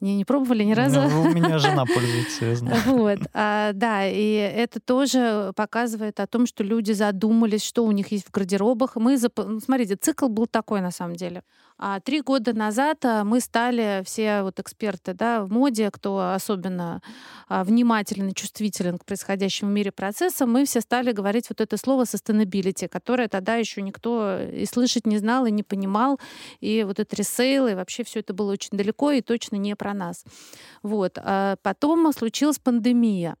Не, 0.00 0.16
не 0.16 0.24
пробовали 0.24 0.64
ни 0.64 0.72
разу? 0.72 1.02
Ну, 1.02 1.22
у 1.22 1.32
меня 1.32 1.58
жена 1.58 1.84
пользуется, 1.84 2.44
я 2.44 2.54
знаю. 2.54 2.80
Вот, 2.86 3.18
а, 3.32 3.72
да, 3.72 4.06
и 4.06 4.34
это 4.34 4.80
тоже 4.80 5.52
показывает 5.56 6.20
о 6.20 6.26
том, 6.26 6.46
что 6.46 6.64
люди 6.64 6.92
задумались, 6.92 7.64
что 7.64 7.84
у 7.84 7.92
них 7.92 8.12
есть 8.12 8.26
в 8.26 8.30
гардеробах. 8.30 8.96
Мы, 8.96 9.16
зап... 9.16 9.38
Ну, 9.38 9.60
смотрите, 9.60 9.96
цикл 9.96 10.28
был 10.28 10.46
такой 10.46 10.80
на 10.80 10.90
самом 10.90 11.16
деле. 11.16 11.42
А 11.76 11.98
три 11.98 12.20
года 12.20 12.52
назад 12.52 13.04
а, 13.04 13.24
мы 13.24 13.40
стали 13.40 14.02
все 14.04 14.42
вот 14.42 14.60
эксперты 14.60 15.12
да, 15.12 15.42
в 15.42 15.50
моде, 15.50 15.90
кто 15.90 16.32
особенно 16.32 17.02
а, 17.48 17.64
внимателен 17.64 18.28
и 18.28 18.34
чувствителен 18.34 18.96
к 18.96 19.04
происходящему 19.04 19.70
в 19.70 19.74
мире 19.74 19.90
процессам, 19.90 20.52
мы 20.52 20.66
все 20.66 20.80
стали 20.80 21.10
говорить 21.10 21.48
вот 21.48 21.60
это 21.60 21.76
слово 21.76 22.04
sustainability, 22.04 22.86
которое 22.86 23.26
тогда 23.26 23.56
еще 23.56 23.82
никто 23.82 24.38
и 24.40 24.64
слышать 24.66 25.04
не 25.06 25.18
знал, 25.18 25.46
и 25.46 25.50
не 25.50 25.64
понимал. 25.64 26.20
И 26.60 26.84
вот 26.84 27.00
это 27.00 27.16
ресейл, 27.16 27.66
и 27.66 27.74
вообще 27.74 28.04
все 28.04 28.20
это 28.20 28.34
было 28.34 28.52
очень 28.52 28.78
далеко 28.78 29.10
и 29.10 29.20
точно 29.20 29.53
не 29.58 29.76
про 29.76 29.94
нас. 29.94 30.24
Вот. 30.82 31.18
А 31.18 31.56
потом 31.62 32.12
случилась 32.12 32.58
пандемия. 32.58 33.36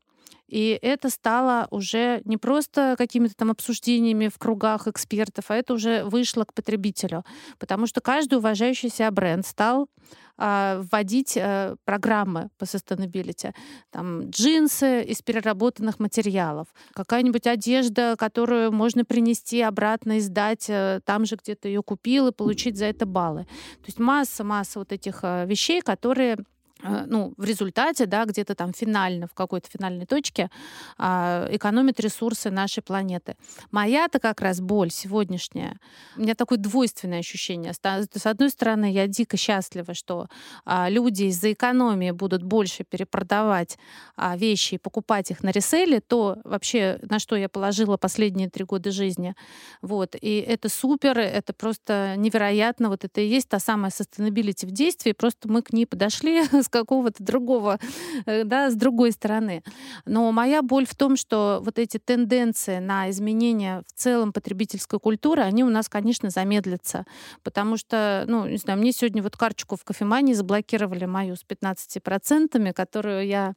И 0.48 0.78
это 0.82 1.10
стало 1.10 1.66
уже 1.70 2.20
не 2.24 2.36
просто 2.36 2.94
какими-то 2.98 3.34
там 3.34 3.50
обсуждениями 3.50 4.28
в 4.28 4.38
кругах 4.38 4.86
экспертов, 4.86 5.46
а 5.48 5.56
это 5.56 5.74
уже 5.74 6.04
вышло 6.04 6.44
к 6.44 6.52
потребителю. 6.52 7.24
Потому 7.58 7.86
что 7.86 8.00
каждый 8.00 8.38
уважающий 8.38 8.90
себя 8.90 9.10
бренд 9.10 9.46
стал 9.46 9.88
а, 10.36 10.82
вводить 10.90 11.36
а, 11.36 11.76
программы 11.84 12.50
по 12.58 12.64
sustainability. 12.64 13.54
Там 13.90 14.28
джинсы 14.30 15.02
из 15.02 15.22
переработанных 15.22 16.00
материалов, 16.00 16.68
какая-нибудь 16.92 17.46
одежда, 17.46 18.16
которую 18.18 18.72
можно 18.72 19.04
принести 19.04 19.60
обратно 19.60 20.18
и 20.18 20.20
сдать 20.20 20.66
а, 20.68 21.00
там 21.04 21.24
же, 21.24 21.36
где 21.36 21.54
ты 21.54 21.68
ее 21.68 21.82
купил, 21.82 22.28
и 22.28 22.32
получить 22.32 22.76
за 22.76 22.86
это 22.86 23.06
баллы. 23.06 23.44
То 23.44 23.86
есть 23.86 23.98
масса-масса 23.98 24.80
вот 24.80 24.92
этих 24.92 25.20
а, 25.22 25.44
вещей, 25.44 25.80
которые 25.80 26.38
ну, 26.84 27.32
в 27.36 27.44
результате, 27.44 28.06
да, 28.06 28.24
где-то 28.24 28.54
там 28.54 28.72
финально, 28.72 29.26
в 29.26 29.34
какой-то 29.34 29.68
финальной 29.70 30.06
точке 30.06 30.50
а, 30.98 31.48
экономит 31.50 31.98
ресурсы 32.00 32.50
нашей 32.50 32.82
планеты. 32.82 33.36
Моя-то 33.70 34.20
как 34.20 34.40
раз 34.40 34.60
боль 34.60 34.90
сегодняшняя, 34.90 35.78
у 36.16 36.20
меня 36.20 36.34
такое 36.34 36.58
двойственное 36.58 37.20
ощущение. 37.20 37.72
С 37.72 38.26
одной 38.26 38.50
стороны, 38.50 38.92
я 38.92 39.06
дико 39.06 39.36
счастлива, 39.36 39.94
что 39.94 40.28
а, 40.64 40.88
люди 40.90 41.24
из-за 41.24 41.52
экономии 41.52 42.10
будут 42.10 42.42
больше 42.42 42.84
перепродавать 42.84 43.78
а, 44.16 44.36
вещи 44.36 44.74
и 44.74 44.78
покупать 44.78 45.30
их 45.30 45.42
на 45.42 45.50
реселе, 45.50 46.00
то 46.00 46.38
вообще, 46.44 46.98
на 47.02 47.18
что 47.18 47.36
я 47.36 47.48
положила 47.48 47.96
последние 47.96 48.50
три 48.50 48.64
года 48.64 48.90
жизни. 48.90 49.34
Вот. 49.80 50.16
И 50.20 50.36
это 50.38 50.68
супер, 50.68 51.18
это 51.18 51.52
просто 51.54 52.14
невероятно. 52.16 52.88
Вот 52.88 53.04
это 53.04 53.20
и 53.20 53.26
есть 53.26 53.48
та 53.48 53.58
самая 53.58 53.90
sustainability 53.90 54.66
в 54.66 54.70
действии, 54.70 55.12
просто 55.12 55.48
мы 55.48 55.62
к 55.62 55.72
ней 55.72 55.86
подошли 55.86 56.44
с 56.52 56.68
какого-то 56.74 57.22
другого, 57.22 57.78
э, 58.26 58.42
да, 58.44 58.68
с 58.70 58.74
другой 58.74 59.12
стороны. 59.12 59.62
Но 60.06 60.32
моя 60.32 60.60
боль 60.62 60.86
в 60.86 60.94
том, 60.96 61.16
что 61.16 61.60
вот 61.62 61.78
эти 61.78 61.98
тенденции 61.98 62.80
на 62.80 63.08
изменения 63.10 63.84
в 63.86 63.92
целом 63.92 64.32
потребительской 64.32 64.98
культуры, 64.98 65.42
они 65.42 65.62
у 65.62 65.68
нас, 65.68 65.88
конечно, 65.88 66.30
замедлятся. 66.30 67.06
Потому 67.44 67.76
что, 67.76 68.24
ну, 68.26 68.46
не 68.48 68.56
знаю, 68.56 68.80
мне 68.80 68.90
сегодня 68.90 69.22
вот 69.22 69.36
карточку 69.36 69.76
в 69.76 69.84
кофемании 69.84 70.34
заблокировали 70.34 71.04
мою 71.04 71.36
с 71.36 71.44
15%, 71.44 72.72
которую 72.72 73.24
я 73.26 73.54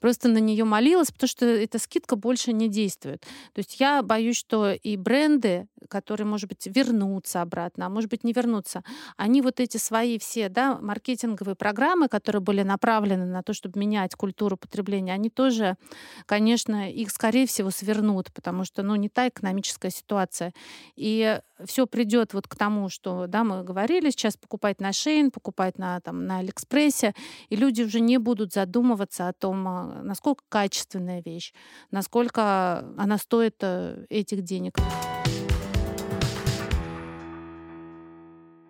просто 0.00 0.28
на 0.28 0.38
нее 0.38 0.64
молилась, 0.64 1.10
потому 1.10 1.28
что 1.28 1.46
эта 1.46 1.78
скидка 1.78 2.16
больше 2.16 2.52
не 2.52 2.68
действует. 2.68 3.22
То 3.54 3.60
есть 3.60 3.80
я 3.80 4.02
боюсь, 4.02 4.36
что 4.36 4.72
и 4.72 4.96
бренды, 4.96 5.68
которые, 5.88 6.26
может 6.26 6.48
быть, 6.50 6.66
вернутся 6.66 7.40
обратно, 7.40 7.86
а 7.86 7.88
может 7.88 8.10
быть, 8.10 8.24
не 8.24 8.32
вернутся, 8.32 8.82
они 9.16 9.40
вот 9.40 9.58
эти 9.58 9.78
свои 9.78 10.18
все, 10.18 10.48
да, 10.48 10.78
маркетинговые 10.80 11.54
программы, 11.54 12.08
которые 12.08 12.42
были 12.42 12.57
направлены 12.62 13.26
на 13.26 13.42
то, 13.42 13.52
чтобы 13.52 13.78
менять 13.80 14.14
культуру 14.14 14.56
потребления, 14.56 15.12
они 15.12 15.30
тоже, 15.30 15.76
конечно, 16.26 16.90
их, 16.90 17.10
скорее 17.10 17.46
всего, 17.46 17.70
свернут, 17.70 18.32
потому 18.32 18.64
что, 18.64 18.82
ну, 18.82 18.96
не 18.96 19.08
та 19.08 19.28
экономическая 19.28 19.90
ситуация. 19.90 20.52
И 20.96 21.40
все 21.64 21.86
придет 21.86 22.34
вот 22.34 22.46
к 22.46 22.56
тому, 22.56 22.88
что, 22.88 23.26
да, 23.26 23.44
мы 23.44 23.64
говорили, 23.64 24.10
сейчас 24.10 24.36
покупать 24.36 24.80
на 24.80 24.92
Шейн, 24.92 25.30
покупать 25.30 25.78
на, 25.78 26.00
там, 26.00 26.26
на 26.26 26.38
Алиэкспрессе, 26.38 27.14
и 27.48 27.56
люди 27.56 27.82
уже 27.82 28.00
не 28.00 28.18
будут 28.18 28.52
задумываться 28.52 29.28
о 29.28 29.32
том, 29.32 29.66
а, 29.66 30.02
насколько 30.02 30.44
качественная 30.48 31.22
вещь, 31.24 31.52
насколько 31.90 32.84
она 32.96 33.18
стоит 33.18 33.56
э, 33.60 34.06
этих 34.08 34.42
денег. 34.42 34.78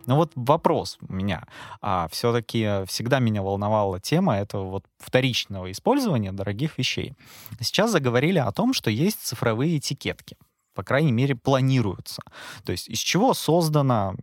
Но 0.08 0.16
вот 0.16 0.32
вопрос 0.36 0.96
у 1.06 1.12
меня. 1.12 1.46
А, 1.82 2.08
все-таки 2.10 2.86
всегда 2.86 3.18
меня 3.18 3.42
волновала 3.42 4.00
тема 4.00 4.38
этого 4.38 4.64
вот 4.70 4.84
вторичного 4.96 5.70
использования 5.70 6.32
дорогих 6.32 6.78
вещей. 6.78 7.12
Сейчас 7.60 7.90
заговорили 7.90 8.38
о 8.38 8.50
том, 8.50 8.72
что 8.72 8.90
есть 8.90 9.20
цифровые 9.20 9.76
этикетки 9.76 10.36
по 10.74 10.84
крайней 10.84 11.10
мере, 11.10 11.34
планируются. 11.34 12.22
То 12.64 12.70
есть 12.70 12.88
из 12.88 12.98
чего 13.00 13.34
создано, 13.34 14.14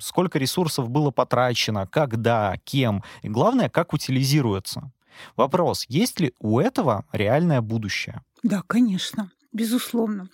сколько 0.00 0.38
ресурсов 0.38 0.90
было 0.90 1.10
потрачено, 1.10 1.86
когда, 1.86 2.56
кем, 2.64 3.02
и 3.22 3.30
главное, 3.30 3.70
как 3.70 3.94
утилизируется. 3.94 4.92
Вопрос, 5.34 5.86
есть 5.88 6.20
ли 6.20 6.34
у 6.40 6.60
этого 6.60 7.06
реальное 7.10 7.62
будущее? 7.62 8.20
Да, 8.42 8.62
конечно, 8.66 9.30
безусловно. 9.50 10.28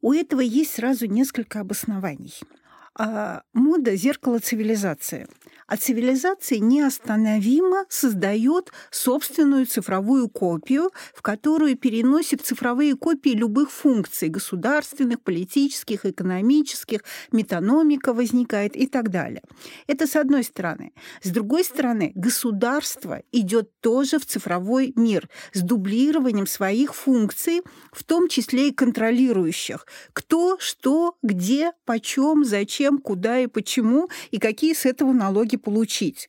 У 0.00 0.12
этого 0.12 0.40
есть 0.40 0.74
сразу 0.74 1.06
несколько 1.06 1.60
обоснований. 1.60 2.34
А, 2.94 3.42
мода– 3.54 3.96
зеркало 3.96 4.38
цивилизации. 4.38 5.26
А 5.66 5.78
цивилизация 5.78 6.58
неостановимо 6.58 7.86
создает 7.88 8.70
собственную 8.90 9.64
цифровую 9.64 10.28
копию, 10.28 10.90
в 11.14 11.22
которую 11.22 11.76
переносит 11.78 12.42
цифровые 12.42 12.94
копии 12.94 13.30
любых 13.30 13.70
функций– 13.70 14.28
государственных, 14.28 15.22
политических, 15.22 16.04
экономических, 16.04 17.00
метаномика 17.30 18.12
возникает 18.12 18.76
и 18.76 18.86
так 18.86 19.08
далее. 19.08 19.42
Это 19.86 20.06
с 20.06 20.14
одной 20.14 20.44
стороны. 20.44 20.92
С 21.22 21.30
другой 21.30 21.64
стороны, 21.64 22.12
государство 22.14 23.22
идет 23.32 23.70
тоже 23.80 24.18
в 24.18 24.26
цифровой 24.26 24.92
мир 24.96 25.30
с 25.54 25.62
дублированием 25.62 26.46
своих 26.46 26.94
функций, 26.94 27.62
в 27.92 28.04
том 28.04 28.28
числе 28.28 28.68
и 28.68 28.72
контролирующих. 28.72 29.86
Кто, 30.12 30.58
что, 30.58 31.16
где, 31.22 31.72
почем, 31.86 32.44
зачем, 32.44 32.81
зачем, 32.82 32.98
куда 32.98 33.40
и 33.40 33.46
почему, 33.46 34.08
и 34.30 34.38
какие 34.38 34.74
с 34.74 34.86
этого 34.86 35.12
налоги 35.12 35.56
получить. 35.56 36.28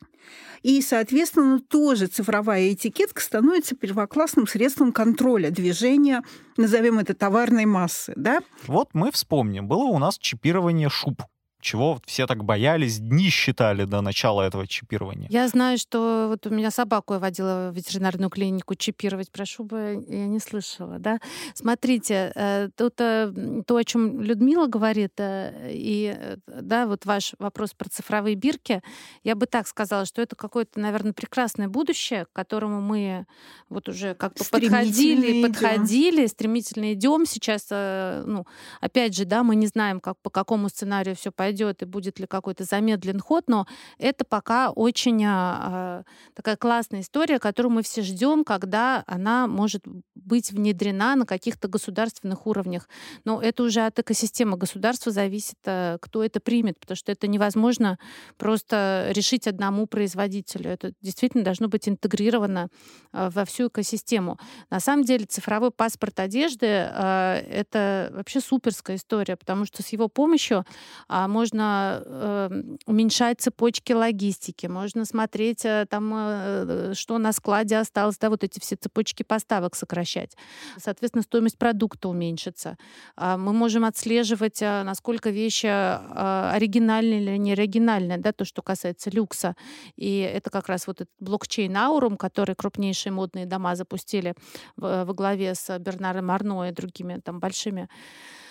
И, 0.61 0.81
соответственно, 0.81 1.59
тоже 1.59 2.07
цифровая 2.07 2.71
этикетка 2.71 3.21
становится 3.21 3.75
первоклассным 3.75 4.47
средством 4.47 4.93
контроля 4.93 5.49
движения, 5.49 6.21
назовем 6.55 6.99
это 6.99 7.13
товарной 7.13 7.65
массы. 7.65 8.13
Да? 8.15 8.39
Вот 8.67 8.89
мы 8.93 9.11
вспомним, 9.11 9.67
было 9.67 9.85
у 9.85 9.97
нас 9.97 10.17
чипирование 10.17 10.89
шуб 10.89 11.23
чего 11.63 11.99
все 12.05 12.27
так 12.27 12.43
боялись, 12.43 12.99
дни 12.99 13.29
считали 13.29 13.85
до 13.85 14.01
начала 14.01 14.41
этого 14.43 14.67
чипирования. 14.67 15.27
Я 15.31 15.47
знаю, 15.47 15.77
что 15.77 16.27
вот 16.29 16.45
у 16.45 16.49
меня 16.53 16.69
собаку 16.69 17.13
я 17.13 17.19
водила 17.19 17.71
в 17.71 17.75
ветеринарную 17.75 18.29
клинику 18.29 18.75
чипировать, 18.75 19.31
прошу 19.31 19.63
бы, 19.63 20.05
я 20.07 20.27
не 20.27 20.39
слышала, 20.39 20.99
да. 20.99 21.19
Смотрите, 21.55 22.31
э, 22.35 22.69
тут 22.75 22.99
э, 22.99 23.31
то, 23.65 23.75
о 23.77 23.83
чем 23.83 24.21
Людмила 24.21 24.67
говорит, 24.67 25.13
э, 25.17 25.69
и, 25.71 26.37
да, 26.47 26.85
вот 26.85 27.05
ваш 27.05 27.33
вопрос 27.39 27.73
про 27.73 27.89
цифровые 27.89 28.35
бирки, 28.35 28.81
я 29.23 29.35
бы 29.35 29.45
так 29.45 29.67
сказала, 29.67 30.05
что 30.05 30.21
это 30.21 30.35
какое-то, 30.35 30.79
наверное, 30.79 31.13
прекрасное 31.13 31.69
будущее, 31.69 32.25
к 32.25 32.33
которому 32.33 32.81
мы 32.81 33.25
вот 33.69 33.87
уже 33.89 34.15
как 34.15 34.33
бы 34.33 34.43
подходили, 34.51 35.41
идем. 35.41 35.49
подходили, 35.49 36.27
стремительно 36.27 36.93
идем. 36.93 37.25
Сейчас, 37.25 37.69
ну, 37.69 38.45
опять 38.81 39.15
же, 39.15 39.25
да, 39.25 39.43
мы 39.43 39.55
не 39.55 39.67
знаем, 39.67 39.99
как, 40.01 40.17
по 40.21 40.29
какому 40.29 40.69
сценарию 40.69 41.15
все 41.15 41.31
пойдет, 41.31 41.52
произойдет 41.53 41.81
и 41.81 41.85
будет 41.85 42.19
ли 42.19 42.27
какой-то 42.27 42.63
замедлен 42.63 43.19
ход, 43.19 43.45
но 43.47 43.65
это 43.97 44.25
пока 44.25 44.71
очень 44.71 45.23
а, 45.25 46.03
такая 46.33 46.55
классная 46.55 47.01
история, 47.01 47.39
которую 47.39 47.73
мы 47.73 47.83
все 47.83 48.01
ждем, 48.01 48.43
когда 48.43 49.03
она 49.07 49.47
может 49.47 49.83
быть 50.15 50.51
внедрена 50.51 51.15
на 51.15 51.25
каких-то 51.25 51.67
государственных 51.67 52.47
уровнях. 52.47 52.89
Но 53.25 53.41
это 53.41 53.63
уже 53.63 53.85
от 53.85 53.99
экосистемы 53.99 54.57
государства 54.57 55.11
зависит, 55.11 55.57
а, 55.65 55.97
кто 55.99 56.23
это 56.23 56.39
примет, 56.39 56.79
потому 56.79 56.95
что 56.95 57.11
это 57.11 57.27
невозможно 57.27 57.97
просто 58.37 59.07
решить 59.11 59.47
одному 59.47 59.85
производителю. 59.87 60.69
Это 60.69 60.93
действительно 61.01 61.43
должно 61.43 61.67
быть 61.67 61.87
интегрировано 61.87 62.69
во 63.11 63.45
всю 63.45 63.67
экосистему. 63.67 64.37
На 64.69 64.79
самом 64.79 65.03
деле 65.03 65.25
цифровой 65.25 65.71
паспорт 65.71 66.19
одежды 66.19 66.65
это 66.65 68.09
вообще 68.13 68.39
суперская 68.39 68.95
история, 68.95 69.35
потому 69.35 69.65
что 69.65 69.83
с 69.83 69.89
его 69.89 70.07
помощью 70.07 70.65
можно 71.09 71.42
можно 71.43 72.01
э, 72.05 72.49
уменьшать 72.85 73.41
цепочки 73.41 73.91
логистики, 73.91 74.67
можно 74.67 75.03
смотреть 75.03 75.65
э, 75.65 75.85
там, 75.89 76.13
э, 76.15 76.93
что 76.95 77.17
на 77.17 77.33
складе 77.33 77.77
осталось, 77.77 78.17
да, 78.17 78.29
вот 78.29 78.45
эти 78.45 78.61
все 78.61 78.77
цепочки 78.77 79.23
поставок 79.23 79.75
сокращать. 79.75 80.37
Соответственно, 80.77 81.23
стоимость 81.23 81.57
продукта 81.57 82.07
уменьшится. 82.07 82.77
Э, 83.17 83.35
мы 83.35 83.51
можем 83.51 83.83
отслеживать, 83.83 84.61
э, 84.61 84.83
насколько 84.83 85.31
вещи 85.31 85.67
э, 85.67 86.49
оригинальные 86.53 87.21
или 87.21 87.37
не 87.37 87.51
оригинальные, 87.51 88.19
да, 88.19 88.31
то, 88.31 88.45
что 88.45 88.61
касается 88.61 89.09
люкса. 89.09 89.55
И 89.97 90.19
это 90.19 90.49
как 90.49 90.69
раз 90.69 90.87
вот 90.87 91.01
этот 91.01 91.13
блокчейн 91.19 91.75
Аурум, 91.75 92.15
который 92.15 92.55
крупнейшие 92.55 93.11
модные 93.11 93.45
дома 93.45 93.75
запустили 93.75 94.33
во 94.77 95.13
главе 95.13 95.55
с 95.55 95.77
Бернаром 95.79 96.31
Арно 96.31 96.69
и 96.69 96.71
другими 96.71 97.19
там 97.19 97.41
большими 97.41 97.83
а, 97.83 98.42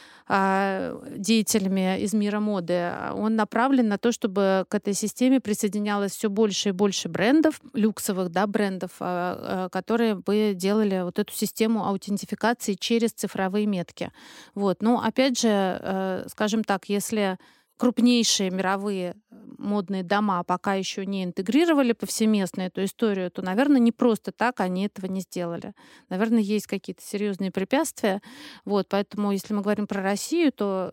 деятелями 1.16 2.00
из 2.00 2.14
мира 2.14 2.40
моды, 2.40 2.90
он 3.12 3.36
направлен 3.36 3.88
на 3.88 3.98
то, 3.98 4.12
чтобы 4.12 4.64
к 4.68 4.74
этой 4.74 4.94
системе 4.94 5.40
присоединялось 5.40 6.12
все 6.12 6.30
больше 6.30 6.70
и 6.70 6.72
больше 6.72 7.10
брендов, 7.10 7.60
люксовых 7.74 8.30
да, 8.30 8.46
брендов, 8.46 8.92
а, 9.00 9.66
а, 9.66 9.68
которые 9.68 10.14
бы 10.14 10.54
делали 10.54 11.02
вот 11.02 11.18
эту 11.18 11.32
систему 11.34 11.84
аутентификации 11.86 12.74
через 12.74 13.12
цифровые 13.12 13.66
метки. 13.66 14.10
Вот. 14.54 14.80
Но 14.80 15.02
опять 15.02 15.38
же, 15.38 15.48
э, 15.50 16.24
скажем 16.28 16.64
так, 16.64 16.88
если 16.88 17.38
крупнейшие 17.82 18.50
мировые 18.50 19.10
э, 19.10 19.34
модные 19.58 20.04
дома 20.04 20.44
пока 20.44 20.74
еще 20.74 21.04
не 21.04 21.24
интегрировали 21.24 21.94
повсеместно 21.94 22.60
эту 22.60 22.84
историю, 22.84 23.28
то, 23.28 23.42
наверное, 23.42 23.80
не 23.80 23.90
просто 23.90 24.30
так 24.30 24.60
они 24.60 24.86
этого 24.86 25.06
не 25.06 25.20
сделали. 25.20 25.74
Наверное, 26.08 26.38
есть 26.38 26.68
какие-то 26.68 27.02
серьезные 27.02 27.50
препятствия. 27.50 28.22
Вот, 28.64 28.86
поэтому, 28.88 29.32
если 29.32 29.52
мы 29.52 29.62
говорим 29.62 29.88
про 29.88 30.00
Россию, 30.00 30.52
то 30.52 30.92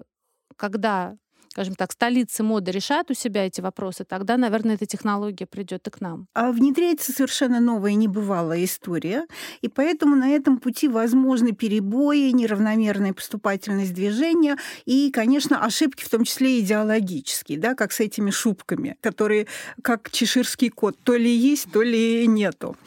когда 0.56 1.16
скажем 1.52 1.76
так, 1.76 1.92
столицы 1.92 2.44
моды 2.44 2.72
решат 2.72 3.10
у 3.12 3.14
себя 3.14 3.46
эти 3.46 3.62
вопросы, 3.62 4.06
тогда, 4.06 4.38
наверное, 4.38 4.76
эта 4.76 4.86
технология 4.86 5.46
придет 5.46 5.88
и 5.88 5.90
к 5.90 6.02
нам. 6.02 6.28
А 6.34 6.52
внедряется 6.52 7.12
совершенно 7.12 7.60
новая 7.60 7.94
небывалая 7.94 8.64
история, 8.64 9.26
и 9.62 9.68
поэтому 9.68 10.16
на 10.16 10.30
этом 10.30 10.60
пути 10.60 10.88
возможны 10.88 11.52
перебои, 11.52 12.32
неравномерная 12.32 13.14
поступательность 13.14 13.94
движения 13.94 14.58
и, 14.86 15.12
конечно, 15.12 15.64
ошибки, 15.64 16.04
в 16.04 16.10
том 16.10 16.24
числе 16.24 16.60
идеологические, 16.60 17.60
да, 17.60 17.76
как 17.76 17.92
с 17.92 18.00
этими 18.00 18.30
шубками, 18.32 18.98
которые 19.02 19.48
как 19.82 20.12
чеширский 20.12 20.70
кот, 20.70 20.98
то 21.04 21.16
ли 21.16 21.32
есть, 21.32 21.72
то 21.72 21.82
ли 21.82 22.28
нету. 22.28 22.78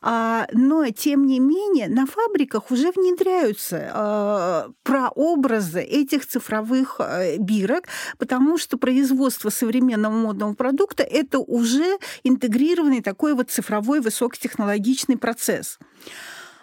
А, 0.00 0.46
но, 0.52 0.88
тем 0.90 1.26
не 1.26 1.40
менее, 1.40 1.88
на 1.88 2.06
фабриках 2.06 2.70
уже 2.70 2.90
внедряются 2.90 3.90
а, 3.94 4.70
прообразы 4.82 5.80
этих 5.80 6.26
цифровых 6.26 6.96
а, 6.98 7.36
бирок, 7.38 7.84
потому 8.18 8.58
что 8.58 8.76
производство 8.76 9.50
современного 9.50 10.12
модного 10.12 10.54
продукта– 10.54 11.02
это 11.04 11.38
уже 11.38 11.98
интегрированный 12.24 13.00
такой 13.00 13.34
вот 13.34 13.50
цифровой 13.50 14.00
высокотехнологичный 14.00 15.16
процесс. 15.16 15.78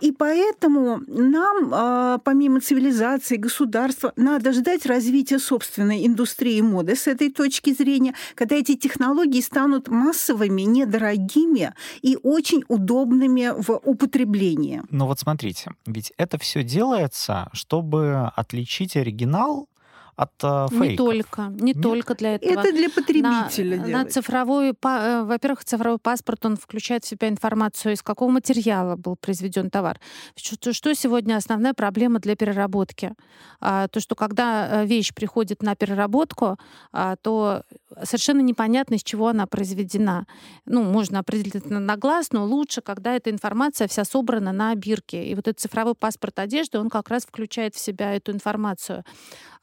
И 0.01 0.11
поэтому 0.11 1.01
нам, 1.07 1.71
а, 1.71 2.17
помимо 2.19 2.59
цивилизации, 2.59 3.37
государства, 3.37 4.11
надо 4.15 4.51
ждать 4.51 4.85
развития 4.85 5.39
собственной 5.39 6.05
индустрии 6.05 6.59
моды 6.61 6.95
с 6.95 7.07
этой 7.07 7.31
точки 7.31 7.73
зрения, 7.73 8.13
когда 8.35 8.55
эти 8.55 8.75
технологии 8.75 9.41
станут 9.41 9.87
массовыми, 9.87 10.63
недорогими 10.63 11.73
и 12.01 12.17
очень 12.21 12.63
удобными 12.67 13.53
в 13.55 13.79
употреблении. 13.83 14.83
Но 14.89 15.07
вот 15.07 15.19
смотрите, 15.19 15.71
ведь 15.85 16.11
это 16.17 16.37
все 16.37 16.63
делается, 16.63 17.49
чтобы 17.53 18.31
отличить 18.35 18.97
оригинал 18.97 19.69
от 20.15 20.31
э, 20.43 20.67
фейков. 20.69 20.87
Не 20.87 20.95
только, 20.97 21.41
не 21.59 21.73
Нет? 21.73 21.81
только 21.81 22.15
для 22.15 22.35
этого. 22.35 22.59
Это 22.59 22.71
для 22.71 22.89
потребителя. 22.89 23.77
На, 23.77 23.87
на 23.87 24.05
цифровой, 24.05 24.71
э, 24.71 25.23
во-первых, 25.23 25.65
цифровой 25.65 25.99
паспорт, 25.99 26.45
он 26.45 26.55
включает 26.55 27.03
в 27.03 27.07
себя 27.07 27.27
информацию, 27.27 27.93
из 27.93 28.01
какого 28.01 28.31
материала 28.31 28.95
был 28.95 29.15
произведен 29.17 29.69
товар. 29.69 29.99
Что, 30.35 30.73
что 30.73 30.95
сегодня 30.95 31.35
основная 31.35 31.73
проблема 31.73 32.19
для 32.19 32.35
переработки? 32.35 33.13
А, 33.59 33.87
то, 33.87 33.99
что 33.99 34.15
когда 34.15 34.83
э, 34.83 34.85
вещь 34.85 35.13
приходит 35.13 35.61
на 35.61 35.75
переработку, 35.75 36.57
а, 36.93 37.15
то 37.17 37.63
совершенно 38.03 38.41
непонятно, 38.41 38.95
из 38.95 39.03
чего 39.03 39.27
она 39.27 39.47
произведена. 39.47 40.27
Ну, 40.65 40.83
можно 40.83 41.19
определить 41.19 41.65
на 41.69 41.97
глаз, 41.97 42.31
но 42.31 42.45
лучше, 42.45 42.81
когда 42.81 43.15
эта 43.15 43.31
информация 43.31 43.87
вся 43.87 44.05
собрана 44.05 44.51
на 44.51 44.73
бирке. 44.75 45.25
И 45.25 45.35
вот 45.35 45.47
этот 45.47 45.59
цифровой 45.59 45.95
паспорт 45.95 46.39
одежды, 46.39 46.79
он 46.79 46.89
как 46.89 47.09
раз 47.09 47.25
включает 47.25 47.75
в 47.75 47.79
себя 47.79 48.15
эту 48.15 48.31
информацию. 48.31 49.03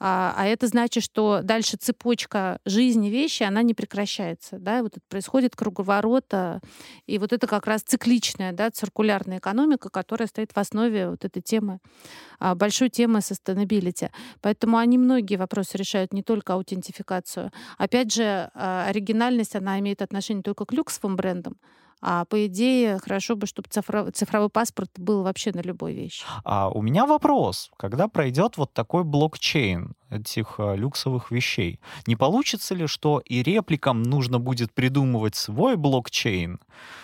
А, 0.05 0.35
а 0.43 0.47
это 0.47 0.67
значит, 0.67 1.05
что 1.05 1.41
дальше 1.45 1.77
цепочка 1.77 2.59
жизни 2.65 3.11
вещи, 3.11 3.45
она 3.45 3.63
не 3.63 3.75
прекращается. 3.75 4.59
Да? 4.59 4.83
Вот 4.83 4.97
это 4.97 5.07
происходит 5.09 5.55
круговорот, 5.55 6.35
и 7.07 7.19
вот 7.19 7.33
это 7.33 7.47
как 7.47 7.69
раз 7.69 7.83
цикличная, 7.83 8.51
да, 8.53 8.69
циркулярная 8.73 9.39
экономика, 9.39 9.89
которая 9.89 10.27
стоит 10.27 10.51
в 10.51 10.59
основе 10.59 11.11
вот 11.11 11.25
этой 11.25 11.43
темы, 11.43 11.79
а, 12.41 12.57
большой 12.57 12.89
темы 12.89 13.21
sustainability. 13.21 14.11
Поэтому 14.41 14.79
они 14.79 14.99
многие 14.99 15.37
вопросы 15.37 15.79
решают, 15.79 16.13
не 16.13 16.25
только 16.25 16.55
аутентификацию. 16.55 17.53
Опять 17.79 18.13
же, 18.13 18.51
а, 18.53 18.87
оригинальность, 18.89 19.55
она 19.55 19.79
имеет 19.79 20.03
отношение 20.03 20.43
только 20.43 20.65
к 20.65 20.73
люксовым 20.73 21.15
брендам, 21.15 21.57
а 22.03 22.25
по 22.25 22.47
идее, 22.47 22.99
хорошо 22.99 23.37
бы, 23.37 23.47
чтобы 23.47 23.69
цифровой, 23.71 24.11
цифровой 24.11 24.49
паспорт 24.49 24.91
был 24.97 25.23
вообще 25.23 25.53
на 25.53 25.61
любой 25.61 25.95
вещи. 25.95 26.25
А 26.45 26.69
у 26.69 26.83
меня 26.83 27.07
вопрос. 27.07 27.71
Когда 27.77 28.09
пройдет 28.09 28.57
вот 28.57 28.73
такой 28.73 29.05
блокчейн 29.05 29.95
этих 30.11 30.57
а, 30.59 30.75
люксовых 30.75 31.31
вещей, 31.31 31.79
не 32.09 32.17
получится 32.17 32.75
ли, 32.75 32.89
что 32.89 33.23
и 33.25 33.43
репликам 33.45 34.03
нужно 34.03 34.41
будет 34.41 34.73
придумывать 34.73 35.37
свой 35.37 35.77
блокчейн, 35.77 36.59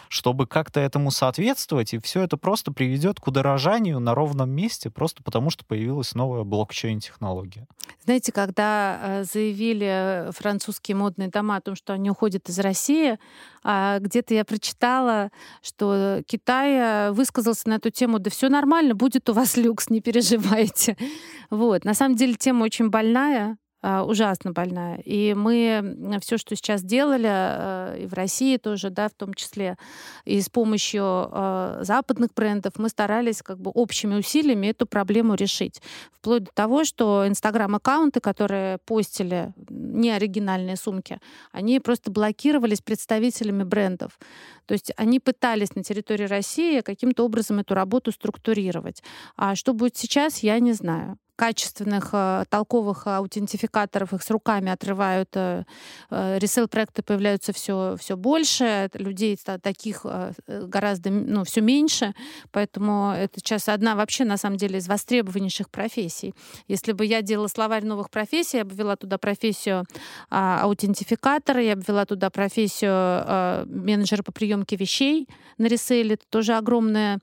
чтобы 0.09 0.47
как-то 0.47 0.81
этому 0.81 1.11
соответствовать, 1.11 1.95
и 1.95 1.99
все 1.99 2.23
это 2.23 2.37
просто 2.37 2.73
приведет 2.73 3.21
к 3.21 3.27
удорожанию 3.27 4.01
на 4.01 4.15
ровном 4.15 4.51
месте, 4.51 4.91
просто 4.91 5.23
потому 5.23 5.51
что 5.51 5.65
появилась 5.65 6.15
новая 6.15 6.45
блокчейн-технология. 6.45 7.67
Знаете, 8.05 8.33
когда 8.33 8.99
э, 9.03 9.25
заявили 9.25 10.31
французские 10.31 10.97
модные 10.97 11.29
дома 11.29 11.57
о 11.57 11.61
том, 11.61 11.75
что 11.75 11.93
они 11.93 12.11
уходят 12.11 12.49
из 12.49 12.59
России, 12.59 13.19
а, 13.63 13.99
где-то 13.99 14.35
я 14.35 14.45
прочитала, 14.45 15.31
что 15.63 16.23
Китай 16.27 16.73
э, 16.73 17.13
высказался 17.13 17.69
на 17.69 17.75
эту 17.75 17.91
тему, 17.91 18.19
да 18.19 18.31
все 18.31 18.49
нормально, 18.49 18.95
будет 18.95 19.29
у 19.29 19.33
вас 19.33 19.57
люкс, 19.57 19.91
не 19.91 20.01
переживайте. 20.01 20.97
Вот. 21.51 21.85
На 21.85 21.95
самом 21.95 22.15
деле 22.15 22.35
тема 22.35 22.65
очень 22.65 22.91
больная, 22.91 23.57
ужасно 23.83 24.53
больная. 24.53 24.99
И 25.05 25.35
мы 25.35 26.19
все, 26.21 26.37
что 26.37 26.57
сейчас 26.57 26.83
делали, 26.83 27.29
а, 27.31 27.95
и 27.95 28.07
в 28.07 28.13
России 28.13 28.57
тоже, 28.57 28.91
да, 28.91 29.09
в 29.09 29.15
том 29.15 29.35
числе, 29.35 29.77
и 30.25 30.41
с 30.41 30.49
помощью 30.49 31.03
а, 31.05 31.79
западных 31.83 32.35
брендов, 32.35 32.75
мы 32.77 32.89
старались 32.89 33.43
как 33.43 33.61
бы 33.61 33.71
общими 33.71 34.17
усилиями 34.17 34.69
эту 34.69 34.87
проблему 34.87 35.35
решить. 35.35 35.81
Вплоть 36.13 36.45
до 36.45 36.51
того, 36.53 36.85
что 36.85 37.27
инстаграм-аккаунты, 37.29 38.21
которые 38.21 38.79
постили 38.79 39.53
неоригинальные 39.69 40.77
сумки, 40.77 41.21
они 41.53 41.79
просто 41.79 42.11
блокировались 42.11 42.81
представителями 42.81 43.63
брендов. 43.63 44.19
То 44.67 44.73
есть 44.73 44.93
они 44.97 45.21
пытались 45.21 45.75
на 45.77 45.85
территории 45.85 46.27
России 46.27 46.81
каким-то 46.81 47.25
образом 47.25 47.61
эту 47.61 47.75
работу 47.75 48.11
структурировать. 48.11 49.03
А 49.37 49.55
что 49.55 49.73
будет 49.73 49.97
сейчас, 49.97 50.39
я 50.39 50.59
не 50.59 50.73
знаю 50.73 51.17
качественных, 51.39 52.11
э, 52.13 52.45
толковых 52.51 53.07
аутентификаторов, 53.07 54.13
их 54.13 54.23
с 54.25 54.31
руками 54.31 54.73
отрывают. 54.73 55.29
Э, 55.35 55.65
э, 56.11 56.39
ресейл-проекты 56.41 57.03
появляются 57.03 57.53
все, 57.53 57.97
все 57.99 58.17
больше, 58.17 58.91
людей 58.95 59.39
таких 59.63 60.05
гораздо 60.47 61.11
ну, 61.11 61.45
все 61.45 61.61
меньше, 61.61 62.13
поэтому 62.51 63.13
это 63.13 63.39
сейчас 63.39 63.69
одна 63.69 63.95
вообще, 63.95 64.25
на 64.25 64.37
самом 64.37 64.57
деле, 64.57 64.79
из 64.79 64.89
востребованнейших 64.89 65.71
профессий. 65.71 66.35
Если 66.67 66.93
бы 66.93 67.07
я 67.07 67.23
делала 67.23 67.47
словарь 67.47 67.85
новых 67.85 68.11
профессий, 68.11 68.57
я 68.57 68.65
бы 68.65 68.75
ввела 68.75 68.97
туда 68.97 69.17
профессию 69.19 69.85
а, 70.31 70.63
аутентификатора, 70.63 71.63
я 71.63 71.77
бы 71.77 71.85
ввела 71.87 72.05
туда 72.05 72.31
профессию 72.31 72.91
а, 72.93 73.65
менеджера 73.67 74.23
по 74.25 74.33
приемке 74.33 74.75
вещей 74.75 75.29
на 75.57 75.67
ресейле. 75.67 76.15
Это 76.15 76.25
тоже 76.29 76.55
огромное 76.55 77.21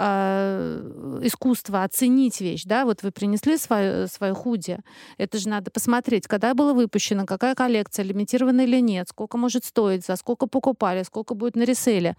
а, 0.00 1.20
искусство 1.22 1.82
оценить 1.82 2.40
вещь, 2.40 2.62
да, 2.64 2.84
вот 2.84 3.02
вы 3.02 3.10
принесли 3.10 3.56
свое, 3.56 4.06
свое 4.06 4.32
худи, 4.32 4.78
это 5.16 5.38
же 5.38 5.48
надо 5.48 5.72
посмотреть, 5.72 6.28
когда 6.28 6.54
было 6.54 6.72
выпущено, 6.72 7.26
какая 7.26 7.56
коллекция, 7.56 8.04
лимитирована 8.04 8.60
или 8.60 8.80
нет, 8.80 9.08
сколько 9.08 9.36
может 9.36 9.64
стоить, 9.64 10.06
за 10.06 10.14
сколько 10.14 10.46
покупали, 10.46 11.02
сколько 11.02 11.34
будет 11.34 11.56
на 11.56 11.64
реселе. 11.64 12.16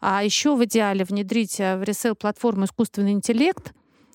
А 0.00 0.22
еще 0.22 0.54
в 0.54 0.62
идеале 0.64 1.04
внедрить 1.04 1.58
э, 1.58 1.78
в 1.78 1.84
ресейл 1.84 2.14
платформу 2.14 2.66
искусственный 2.66 3.12
интеллект, 3.12 3.72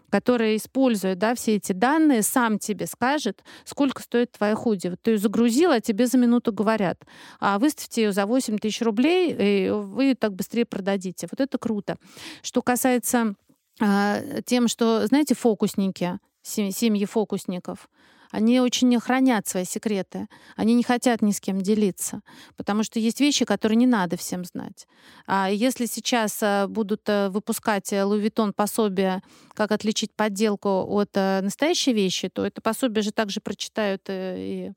который 0.09 0.55
использует 0.55 1.17
да, 1.17 1.35
все 1.35 1.55
эти 1.55 1.73
данные, 1.73 2.21
сам 2.21 2.59
тебе 2.59 2.87
скажет, 2.87 3.43
сколько 3.65 4.01
стоит 4.01 4.31
твоя 4.31 4.55
худи. 4.55 4.87
Вот 4.87 5.01
ты 5.01 5.11
ее 5.11 5.17
загрузила, 5.17 5.75
а 5.75 5.81
тебе 5.81 6.07
за 6.07 6.17
минуту 6.17 6.53
говорят, 6.53 7.03
а 7.39 7.59
выставьте 7.59 8.03
ее 8.03 8.11
за 8.11 8.25
8 8.25 8.57
тысяч 8.57 8.81
рублей, 8.81 9.35
и 9.37 9.69
вы 9.69 10.15
так 10.15 10.33
быстрее 10.33 10.65
продадите. 10.65 11.27
Вот 11.29 11.41
это 11.41 11.57
круто. 11.57 11.97
Что 12.41 12.61
касается 12.61 13.35
э, 13.79 14.41
тем, 14.45 14.67
что, 14.67 15.05
знаете, 15.07 15.35
фокусники, 15.35 16.19
семьи 16.41 17.05
фокусников, 17.05 17.89
они 18.31 18.59
очень 18.59 18.99
хранят 18.99 19.47
свои 19.47 19.65
секреты. 19.65 20.27
Они 20.55 20.73
не 20.73 20.83
хотят 20.83 21.21
ни 21.21 21.31
с 21.31 21.39
кем 21.39 21.61
делиться, 21.61 22.21
потому 22.55 22.83
что 22.83 22.99
есть 22.99 23.19
вещи, 23.19 23.45
которые 23.45 23.75
не 23.75 23.87
надо 23.87 24.17
всем 24.17 24.45
знать. 24.45 24.87
А 25.25 25.49
если 25.49 25.85
сейчас 25.85 26.41
э, 26.41 26.67
будут 26.67 27.07
э, 27.07 27.29
выпускать 27.29 27.91
Louis 27.91 28.21
Vuitton 28.21 28.53
пособие, 28.53 29.21
как 29.53 29.71
отличить 29.71 30.13
подделку 30.13 30.85
от 30.87 31.15
настоящей 31.15 31.93
вещи, 31.93 32.29
то 32.29 32.45
это 32.45 32.61
пособие 32.61 33.01
же 33.01 33.11
также 33.11 33.39
прочитают 33.41 34.03
и 34.09 34.71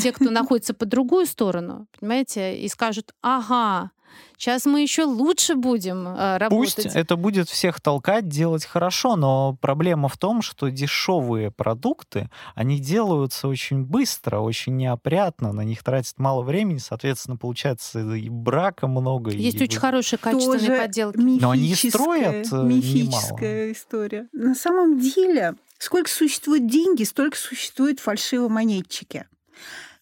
те, 0.00 0.12
кто 0.12 0.24
находится 0.30 0.74
по 0.74 0.86
другую 0.86 1.26
сторону, 1.26 1.86
понимаете, 1.98 2.58
и 2.58 2.68
скажут, 2.68 3.12
ага, 3.22 3.90
Сейчас 4.36 4.64
мы 4.64 4.80
еще 4.80 5.04
лучше 5.04 5.54
будем 5.54 6.08
э, 6.08 6.38
работать. 6.38 6.74
Пусть 6.76 6.96
это 6.96 7.16
будет 7.16 7.48
всех 7.48 7.80
толкать, 7.80 8.26
делать 8.26 8.64
хорошо, 8.64 9.16
но 9.16 9.56
проблема 9.60 10.08
в 10.08 10.16
том, 10.16 10.40
что 10.40 10.70
дешевые 10.70 11.50
продукты, 11.50 12.30
они 12.54 12.78
делаются 12.78 13.48
очень 13.48 13.84
быстро, 13.84 14.38
очень 14.38 14.76
неопрятно, 14.76 15.52
на 15.52 15.60
них 15.60 15.82
тратят 15.84 16.18
мало 16.18 16.42
времени, 16.42 16.78
соответственно, 16.78 17.36
получается 17.36 18.00
и 18.14 18.28
брака 18.30 18.86
много. 18.86 19.30
Есть 19.30 19.60
и... 19.60 19.64
очень 19.64 19.78
хорошие 19.78 20.18
качественные 20.18 20.58
Тоже 20.60 20.76
подделки. 20.76 21.18
Но 21.18 21.50
они 21.50 21.74
строят 21.74 22.48
э, 22.50 22.62
мифическая 22.62 23.66
немало. 23.66 23.72
история. 23.72 24.28
На 24.32 24.54
самом 24.54 24.98
деле, 25.00 25.54
сколько 25.78 26.08
существует 26.08 26.66
деньги, 26.66 27.04
столько 27.04 27.36
существует 27.36 28.00
фальшивомонетчики. 28.00 29.26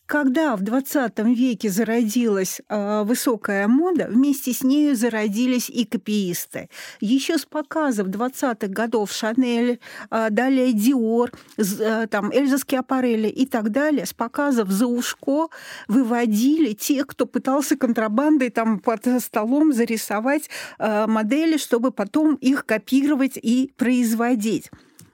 Когда 0.09 0.57
в 0.57 0.63
20 0.63 1.19
веке 1.19 1.69
зародилась 1.69 2.63
э, 2.67 3.03
высокая 3.05 3.69
мода, 3.69 4.07
вместе 4.09 4.55
с 4.55 4.63
нею 4.63 4.97
зародились 4.97 5.69
и 5.69 5.85
копиисты. 5.85 6.71
Еще 6.99 7.37
с 7.37 7.45
показов 7.45 8.09
20-х 8.09 8.69
годов 8.69 9.13
Шанель, 9.13 9.81
э, 10.11 10.29
далее 10.31 10.73
Диор, 10.73 11.31
э, 11.59 12.07
там, 12.11 12.33
Эльза 12.33 12.57
Скиапарелли 12.57 13.29
и 13.29 13.45
так 13.45 13.71
далее, 13.71 14.07
с 14.07 14.15
показов 14.15 14.71
за 14.71 14.87
ушко 14.87 15.49
выводили 15.89 16.73
тех, 16.73 17.07
кто 17.07 17.27
пытался 17.27 17.77
контрабандой 17.77 18.49
там 18.49 18.79
под 18.79 19.23
столом 19.23 19.75
зарисовать 19.75 20.49
э, 20.79 21.07
модели, 21.07 21.59
чтобы 21.59 21.91
потом 21.91 22.37
их 22.37 22.65
копировать 22.65 23.37
и 23.37 23.75
производить 23.77 24.71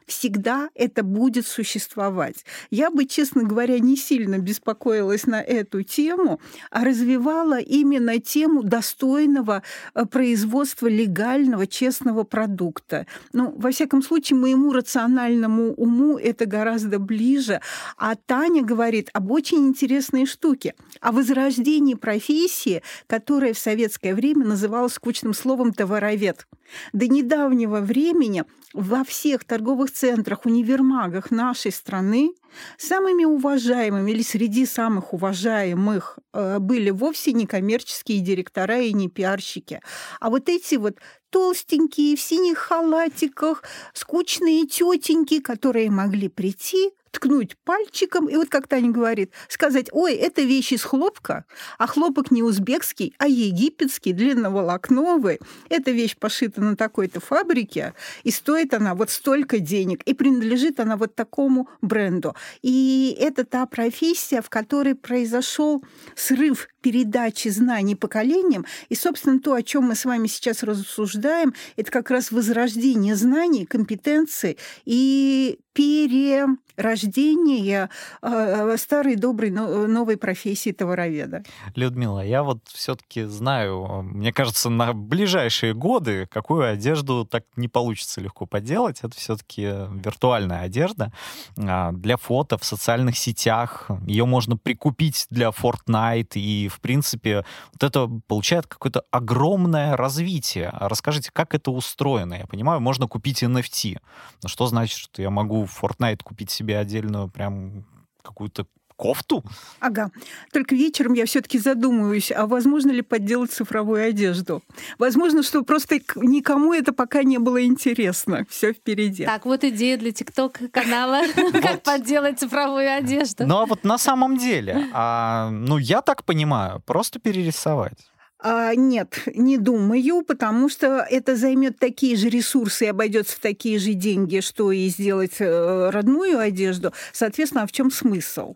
всегда 0.06 0.70
это 0.74 1.02
будет 1.02 1.46
существовать. 1.46 2.44
Я 2.70 2.90
бы, 2.90 3.04
честно 3.06 3.44
говоря, 3.44 3.78
не 3.78 3.96
сильно 3.96 4.38
беспокоилась 4.38 5.26
на 5.26 5.40
эту 5.40 5.82
тему, 5.82 6.40
а 6.70 6.84
развивала 6.84 7.58
именно 7.58 8.18
тему 8.20 8.62
достойного 8.62 9.62
э, 9.94 10.04
производства 10.06 10.86
легального, 10.86 11.66
честного 11.66 12.24
продукта. 12.24 13.06
Ну, 13.32 13.54
во 13.56 13.70
всяком 13.70 14.02
случае, 14.02 14.38
моему 14.38 14.72
рациональному 14.72 15.72
уму 15.74 16.18
это 16.18 16.46
гораздо 16.46 16.98
ближе. 16.98 17.60
А 17.96 18.14
Таня 18.14 18.62
говорит 18.62 19.10
об 19.12 19.30
очень 19.30 19.68
интересной 19.68 20.26
штуке, 20.26 20.74
о 21.00 21.12
возрождении 21.12 21.94
профессии, 21.94 22.82
которая 23.06 23.54
в 23.54 23.58
советское 23.58 24.14
время 24.14 24.46
называлась 24.46 24.94
скучным 24.94 25.34
словом 25.34 25.72
«товаровед». 25.72 26.46
До 26.92 27.08
недавнего 27.08 27.80
времени 27.80 28.44
во 28.72 29.04
всех 29.04 29.44
торговых 29.44 29.92
центрах, 29.92 30.46
универмагах 30.46 31.30
нашей 31.30 31.72
страны 31.72 32.34
самыми 32.76 33.24
уважаемыми 33.24 34.10
или 34.10 34.22
среди 34.22 34.66
самых 34.66 35.12
уважаемых 35.12 36.18
э, 36.32 36.58
были 36.58 36.90
вовсе 36.90 37.32
не 37.32 37.46
коммерческие 37.46 38.20
директора 38.20 38.80
и 38.80 38.92
не 38.92 39.08
пиарщики, 39.08 39.80
а 40.20 40.30
вот 40.30 40.48
эти 40.48 40.76
вот 40.76 40.98
толстенькие 41.30 42.16
в 42.16 42.20
синих 42.20 42.58
халатиках, 42.58 43.64
скучные 43.92 44.66
тетеньки, 44.66 45.40
которые 45.40 45.90
могли 45.90 46.28
прийти, 46.28 46.92
ткнуть 47.14 47.56
пальчиком, 47.64 48.28
и 48.28 48.36
вот 48.36 48.48
как 48.48 48.68
Таня 48.68 48.90
говорит, 48.90 49.32
сказать, 49.48 49.88
ой, 49.92 50.14
это 50.14 50.42
вещь 50.42 50.72
из 50.72 50.82
хлопка, 50.82 51.44
а 51.78 51.86
хлопок 51.86 52.30
не 52.30 52.42
узбекский, 52.42 53.14
а 53.18 53.26
египетский, 53.26 54.12
длинноволокновый. 54.12 55.40
Эта 55.68 55.92
вещь 55.92 56.16
пошита 56.16 56.60
на 56.60 56.76
такой-то 56.76 57.20
фабрике, 57.20 57.94
и 58.24 58.30
стоит 58.30 58.74
она 58.74 58.94
вот 58.94 59.10
столько 59.10 59.58
денег, 59.60 60.02
и 60.02 60.14
принадлежит 60.14 60.80
она 60.80 60.96
вот 60.96 61.14
такому 61.14 61.68
бренду. 61.80 62.34
И 62.62 63.16
это 63.18 63.44
та 63.44 63.66
профессия, 63.66 64.42
в 64.42 64.50
которой 64.50 64.94
произошел 64.94 65.82
срыв 66.16 66.68
передачи 66.80 67.48
знаний 67.48 67.96
поколениям. 67.96 68.66
И, 68.90 68.94
собственно, 68.94 69.40
то, 69.40 69.54
о 69.54 69.62
чем 69.62 69.84
мы 69.84 69.94
с 69.94 70.04
вами 70.04 70.26
сейчас 70.26 70.62
рассуждаем, 70.62 71.54
это 71.76 71.90
как 71.90 72.10
раз 72.10 72.30
возрождение 72.30 73.16
знаний, 73.16 73.64
компетенций 73.64 74.58
и 74.84 75.58
перерождение 75.74 77.90
э, 78.22 78.76
старой 78.78 79.16
доброй 79.16 79.50
новой 79.50 80.16
профессии 80.16 80.70
товароведа. 80.70 81.42
Людмила, 81.74 82.24
я 82.24 82.42
вот 82.42 82.60
все-таки 82.66 83.24
знаю, 83.24 84.02
мне 84.02 84.32
кажется, 84.32 84.70
на 84.70 84.94
ближайшие 84.94 85.74
годы 85.74 86.26
какую 86.30 86.70
одежду 86.70 87.26
так 87.26 87.44
не 87.56 87.68
получится 87.68 88.20
легко 88.20 88.46
поделать. 88.46 89.00
Это 89.02 89.16
все-таки 89.16 89.62
виртуальная 89.62 90.60
одежда 90.60 91.12
а, 91.58 91.90
для 91.92 92.16
фото 92.16 92.56
в 92.56 92.64
социальных 92.64 93.18
сетях. 93.18 93.90
Ее 94.06 94.24
можно 94.24 94.56
прикупить 94.56 95.26
для 95.30 95.48
Fortnite, 95.48 96.36
и, 96.36 96.68
в 96.68 96.80
принципе, 96.80 97.44
вот 97.72 97.82
это 97.82 98.08
получает 98.28 98.68
какое-то 98.68 99.02
огромное 99.10 99.96
развитие. 99.96 100.70
Расскажите, 100.72 101.30
как 101.32 101.54
это 101.54 101.72
устроено? 101.72 102.34
Я 102.34 102.46
понимаю, 102.46 102.80
можно 102.80 103.08
купить 103.08 103.42
NFT. 103.42 103.98
Но 104.42 104.48
что 104.48 104.66
значит, 104.66 104.98
что 104.98 105.20
я 105.20 105.30
могу 105.30 105.63
в 105.66 105.82
Fortnite 105.82 106.22
купить 106.22 106.50
себе 106.50 106.78
отдельную 106.78 107.28
прям 107.28 107.84
какую-то 108.22 108.66
кофту? 108.96 109.44
Ага. 109.80 110.10
Только 110.52 110.74
вечером 110.74 111.14
я 111.14 111.26
все-таки 111.26 111.58
задумываюсь, 111.58 112.30
а 112.30 112.46
возможно 112.46 112.90
ли 112.90 113.02
подделать 113.02 113.52
цифровую 113.52 114.06
одежду? 114.06 114.62
Возможно, 114.98 115.42
что 115.42 115.62
просто 115.62 115.96
никому 116.16 116.72
это 116.72 116.92
пока 116.92 117.22
не 117.22 117.38
было 117.38 117.64
интересно. 117.64 118.46
Все 118.48 118.72
впереди. 118.72 119.24
Так, 119.24 119.44
вот 119.44 119.64
идея 119.64 119.96
для 119.96 120.12
ТикТок-канала, 120.12 121.22
как 121.62 121.82
подделать 121.82 122.38
цифровую 122.38 122.96
одежду. 122.96 123.46
Ну 123.46 123.58
а 123.58 123.66
вот 123.66 123.84
на 123.84 123.98
самом 123.98 124.36
деле, 124.36 124.88
а, 124.92 125.50
ну 125.50 125.78
я 125.78 126.00
так 126.00 126.24
понимаю, 126.24 126.80
просто 126.86 127.18
перерисовать. 127.18 127.98
А, 128.46 128.74
нет, 128.74 129.20
не 129.34 129.56
думаю, 129.56 130.22
потому 130.22 130.68
что 130.68 130.98
это 130.98 131.34
займет 131.34 131.78
такие 131.78 132.14
же 132.14 132.28
ресурсы 132.28 132.84
и 132.84 132.88
обойдется 132.88 133.36
в 133.36 133.40
такие 133.40 133.78
же 133.78 133.94
деньги, 133.94 134.40
что 134.40 134.70
и 134.70 134.86
сделать 134.88 135.36
э, 135.38 135.88
родную 135.88 136.38
одежду. 136.38 136.92
Соответственно, 137.14 137.62
а 137.62 137.66
в 137.66 137.72
чем 137.72 137.90
смысл? 137.90 138.54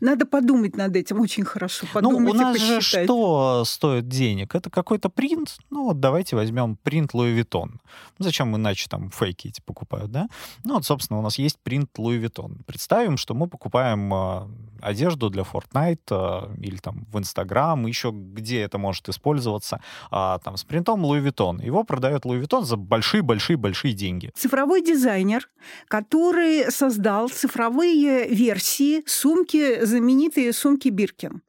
Надо 0.00 0.26
подумать 0.26 0.76
над 0.76 0.94
этим 0.94 1.20
очень 1.20 1.44
хорошо. 1.44 1.86
Подумать 1.92 2.22
ну, 2.22 2.30
у 2.30 2.34
нас 2.34 2.58
же 2.58 2.80
что 2.82 3.64
стоит 3.64 4.08
денег? 4.08 4.54
Это 4.54 4.68
какой-то 4.68 5.08
принт. 5.08 5.56
Ну, 5.70 5.84
вот 5.84 6.00
давайте 6.00 6.36
возьмем 6.36 6.76
принт 6.76 7.14
Louis 7.14 7.34
Vuitton. 7.34 7.78
Зачем 8.18 8.54
иначе 8.54 8.88
там 8.90 9.10
фейки 9.10 9.48
эти 9.48 9.62
покупают, 9.62 10.10
да? 10.10 10.28
Ну, 10.64 10.74
вот, 10.74 10.84
собственно, 10.84 11.18
у 11.18 11.22
нас 11.22 11.38
есть 11.38 11.58
принт 11.62 11.90
Louis 11.98 12.20
Vuitton. 12.22 12.62
Представим, 12.66 13.16
что 13.16 13.34
мы 13.34 13.48
покупаем 13.48 14.12
э, 14.12 14.48
одежду 14.82 15.30
для 15.30 15.42
Fortnite 15.42 15.98
э, 16.10 16.54
или 16.60 16.76
там 16.76 17.06
в 17.12 17.18
Instagram, 17.18 17.86
еще 17.86 18.10
где 18.12 18.62
это 18.62 18.78
может 18.78 19.08
использоваться, 19.08 19.80
э, 20.10 20.38
там 20.42 20.56
с 20.56 20.64
принтом 20.64 21.04
Louis 21.04 21.22
Vuitton. 21.22 21.64
Его 21.64 21.84
продает 21.84 22.24
Louis 22.24 22.42
Vuitton 22.42 22.64
за 22.64 22.76
большие-большие-большие 22.76 23.94
деньги. 23.94 24.30
Цифровой 24.34 24.82
дизайнер, 24.82 25.48
который 25.88 26.70
создал 26.70 27.28
цифровые 27.28 28.28
версии 28.28 29.02
сумки 29.06 29.84
знаменитые 29.84 30.52
сумки 30.52 30.88
Биркин 30.88 31.42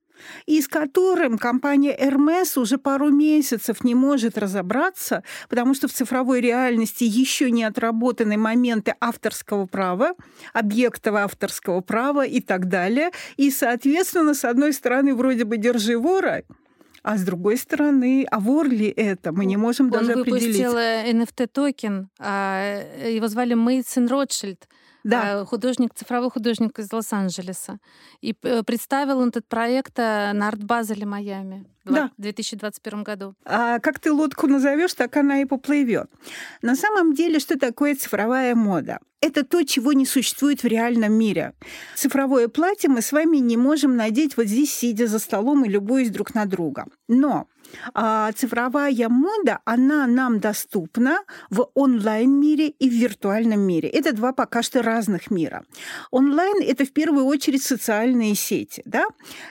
и 0.45 0.61
с 0.61 0.67
которым 0.67 1.37
компания 1.37 1.95
Hermes 1.97 2.59
уже 2.59 2.77
пару 2.77 3.09
месяцев 3.09 3.83
не 3.83 3.95
может 3.95 4.37
разобраться, 4.37 5.23
потому 5.49 5.73
что 5.73 5.87
в 5.87 5.91
цифровой 5.91 6.41
реальности 6.41 7.03
еще 7.03 7.51
не 7.51 7.63
отработаны 7.63 8.37
моменты 8.37 8.95
авторского 8.99 9.65
права, 9.65 10.13
объектов 10.53 11.15
авторского 11.15 11.81
права 11.81 12.25
и 12.25 12.41
так 12.41 12.67
далее. 12.67 13.11
И, 13.37 13.51
соответственно, 13.51 14.33
с 14.33 14.45
одной 14.45 14.73
стороны, 14.73 15.15
вроде 15.15 15.45
бы 15.45 15.57
держи 15.57 15.97
вора, 15.97 16.43
а 17.03 17.17
с 17.17 17.23
другой 17.23 17.57
стороны, 17.57 18.25
а 18.29 18.39
вор 18.39 18.67
ли 18.67 18.87
это? 18.87 19.31
Мы 19.31 19.45
не 19.45 19.57
можем 19.57 19.87
Он 19.87 19.91
даже 19.91 20.11
определить. 20.13 20.65
Он 20.65 20.73
выпустил 20.73 20.77
NFT-токен, 20.77 22.07
а, 22.19 22.83
его 23.07 23.27
звали 23.27 23.55
Мейтсон 23.55 24.07
Ротшильд 24.07 24.67
да. 25.03 25.45
художник, 25.45 25.93
цифровой 25.93 26.29
художник 26.29 26.77
из 26.79 26.91
Лос-Анджелеса. 26.91 27.79
И 28.21 28.35
э, 28.43 28.63
представил 28.63 29.19
он 29.19 29.29
этот 29.29 29.47
проект 29.47 29.97
э, 29.97 30.31
на 30.33 30.47
арт-базеле 30.47 31.05
Майами 31.05 31.65
да. 31.85 32.11
в 32.17 32.21
2021 32.21 33.03
году. 33.03 33.35
А 33.45 33.79
как 33.79 33.99
ты 33.99 34.11
лодку 34.11 34.47
назовешь, 34.47 34.93
так 34.93 35.15
она 35.17 35.41
и 35.41 35.45
поплывет. 35.45 36.09
На 36.61 36.75
самом 36.75 37.13
деле, 37.13 37.39
что 37.39 37.57
такое 37.57 37.95
цифровая 37.95 38.55
мода? 38.55 38.99
Это 39.21 39.45
то, 39.45 39.63
чего 39.63 39.93
не 39.93 40.05
существует 40.05 40.63
в 40.63 40.67
реальном 40.67 41.13
мире. 41.13 41.53
Цифровое 41.95 42.47
платье 42.47 42.89
мы 42.89 43.01
с 43.01 43.11
вами 43.11 43.37
не 43.37 43.55
можем 43.55 43.95
надеть 43.95 44.35
вот 44.35 44.47
здесь, 44.47 44.73
сидя 44.73 45.07
за 45.07 45.19
столом 45.19 45.63
и 45.63 45.69
любуясь 45.69 46.09
друг 46.09 46.33
на 46.33 46.45
друга. 46.45 46.85
Но 47.07 47.47
цифровая 48.35 49.09
мода, 49.09 49.59
она 49.65 50.07
нам 50.07 50.39
доступна 50.39 51.19
в 51.49 51.69
онлайн-мире 51.73 52.67
и 52.67 52.89
в 52.89 52.93
виртуальном 52.93 53.61
мире. 53.61 53.89
Это 53.89 54.13
два 54.13 54.33
пока 54.33 54.61
что 54.61 54.81
разных 54.81 55.31
мира. 55.31 55.63
Онлайн– 56.11 56.61
это 56.61 56.85
в 56.85 56.91
первую 56.91 57.25
очередь 57.25 57.63
социальные 57.63 58.35
сети, 58.35 58.81
да? 58.85 59.05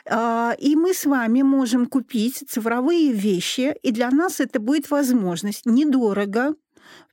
А, 0.09 0.55
и 0.59 0.77
мы 0.77 0.95
с 0.95 1.05
вами 1.05 1.43
можем 1.43 1.87
купить 1.87 2.45
цифровые 2.49 3.12
вещи, 3.12 3.75
и 3.83 3.91
для 3.91 4.11
нас 4.11 4.41
это 4.41 4.61
будет 4.61 4.91
возможность 4.91 5.66
недорого, 5.66 6.55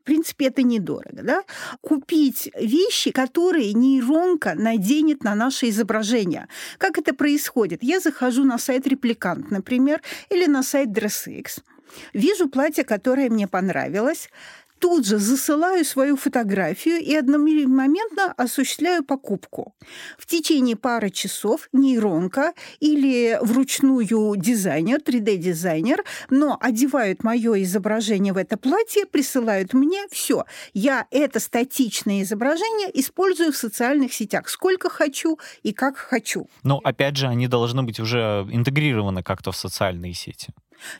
в 0.01 0.03
принципе, 0.03 0.47
это 0.47 0.63
недорого, 0.63 1.21
да? 1.23 1.43
Купить 1.81 2.49
вещи, 2.55 3.11
которые 3.11 3.73
нейронка 3.73 4.53
наденет 4.55 5.23
на 5.23 5.35
наше 5.35 5.69
изображение. 5.69 6.47
Как 6.77 6.97
это 6.97 7.13
происходит? 7.13 7.83
Я 7.83 7.99
захожу 7.99 8.43
на 8.43 8.57
сайт 8.57 8.87
Репликант, 8.87 9.51
например, 9.51 10.01
или 10.29 10.45
на 10.45 10.63
сайт 10.63 10.89
DressX, 10.89 11.61
вижу 12.13 12.47
платье, 12.49 12.83
которое 12.83 13.29
мне 13.29 13.47
понравилось, 13.47 14.29
тут 14.79 15.05
же 15.05 15.17
засылаю 15.17 15.83
свою 15.85 16.17
фотографию 16.17 16.97
и 16.99 17.15
одномоментно 17.15 18.33
осуществляю 18.37 19.03
покупку. 19.03 19.75
В 20.17 20.25
течение 20.25 20.75
пары 20.75 21.09
часов 21.09 21.69
нейронка 21.73 22.53
или 22.79 23.37
вручную 23.41 24.35
дизайнер, 24.37 24.99
3D-дизайнер, 24.99 26.03
но 26.29 26.57
одевают 26.59 27.23
мое 27.23 27.63
изображение 27.63 28.33
в 28.33 28.37
это 28.37 28.57
платье, 28.57 29.05
присылают 29.05 29.73
мне 29.73 30.07
все. 30.11 30.45
Я 30.73 31.07
это 31.11 31.39
статичное 31.39 32.21
изображение 32.23 32.89
использую 32.99 33.51
в 33.51 33.57
социальных 33.57 34.13
сетях 34.13 34.49
сколько 34.49 34.89
хочу 34.89 35.39
и 35.63 35.73
как 35.73 35.97
хочу. 35.97 36.47
Но 36.63 36.79
опять 36.83 37.17
же, 37.17 37.27
они 37.27 37.47
должны 37.47 37.83
быть 37.83 37.99
уже 37.99 38.47
интегрированы 38.51 39.23
как-то 39.23 39.51
в 39.51 39.57
социальные 39.57 40.13
сети. 40.13 40.49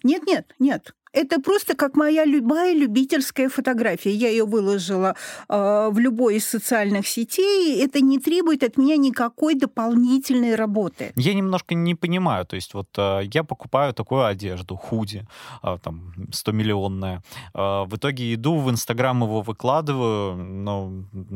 Нет, 0.03 0.23
нет, 0.25 0.53
нет. 0.59 0.93
Это 1.14 1.41
просто 1.41 1.76
как 1.76 1.95
моя 1.95 2.26
любая 2.26 2.74
любительская 2.74 3.49
фотография. 3.49 4.12
Я 4.12 4.30
ее 4.30 4.45
выложила 4.45 5.16
э, 5.49 5.89
в 5.91 5.99
любой 5.99 6.36
из 6.36 6.47
социальных 6.47 7.08
сетей. 7.08 7.84
Это 7.84 8.01
не 8.01 8.20
требует 8.20 8.64
от 8.64 8.78
меня 8.78 8.97
никакой 8.97 9.55
дополнительной 9.55 10.55
работы. 10.55 11.12
Я 11.16 11.34
немножко 11.34 11.76
не 11.76 11.95
понимаю. 11.95 12.45
То 12.45 12.55
есть 12.55 12.74
вот 12.74 12.88
э, 12.97 13.22
я 13.34 13.43
покупаю 13.43 13.93
такую 13.93 14.26
одежду, 14.26 14.76
худи, 14.76 15.26
э, 15.64 15.78
там, 15.84 16.14
100-миллионная. 16.32 17.22
Э, 17.53 17.86
в 17.86 17.95
итоге 17.95 18.34
иду 18.34 18.58
в 18.58 18.70
Инстаграм 18.70 19.24
его 19.24 19.41
выкладываю. 19.41 20.36
Но 20.36 20.91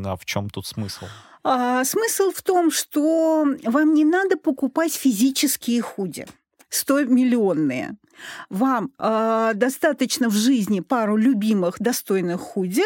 а 0.06 0.16
в 0.16 0.26
чем 0.26 0.50
тут 0.50 0.68
смысл? 0.68 1.06
А, 1.44 1.84
смысл 1.86 2.32
в 2.32 2.42
том, 2.42 2.72
что 2.72 3.46
вам 3.66 3.94
не 3.94 4.06
надо 4.06 4.38
покупать 4.38 4.94
физические 4.94 5.82
худи. 5.82 6.28
100-миллионные. 6.72 7.98
Вам 8.50 8.92
э, 9.00 9.52
достаточно 9.56 10.30
в 10.30 10.34
жизни 10.34 10.80
пару 10.80 11.18
любимых 11.18 11.80
достойных 11.80 12.40
худи, 12.40 12.84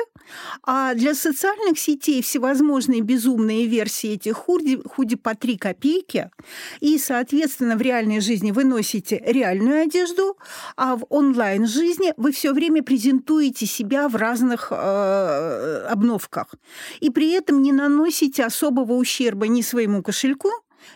а 0.64 0.94
для 0.94 1.14
социальных 1.14 1.78
сетей 1.78 2.22
всевозможные 2.22 3.02
безумные 3.02 3.68
версии 3.68 4.14
этих 4.14 4.38
худи, 4.38 4.80
худи 4.86 5.16
по 5.16 5.36
3 5.36 5.58
копейки, 5.58 6.32
и, 6.80 6.98
соответственно, 6.98 7.76
в 7.76 7.82
реальной 7.82 8.22
жизни 8.22 8.52
вы 8.52 8.64
носите 8.64 9.22
реальную 9.26 9.84
одежду, 9.84 10.38
а 10.78 10.96
в 10.96 11.06
онлайн-жизни 11.10 12.14
вы 12.18 12.32
все 12.32 12.54
время 12.54 12.82
презентуете 12.84 13.66
себя 13.66 14.08
в 14.08 14.16
разных 14.16 14.70
э, 14.72 15.86
обновках, 15.90 16.56
и 17.00 17.10
при 17.10 17.32
этом 17.32 17.62
не 17.62 17.72
наносите 17.72 18.46
особого 18.46 18.94
ущерба 18.94 19.48
ни 19.48 19.62
своему 19.62 20.02
кошельку, 20.02 20.50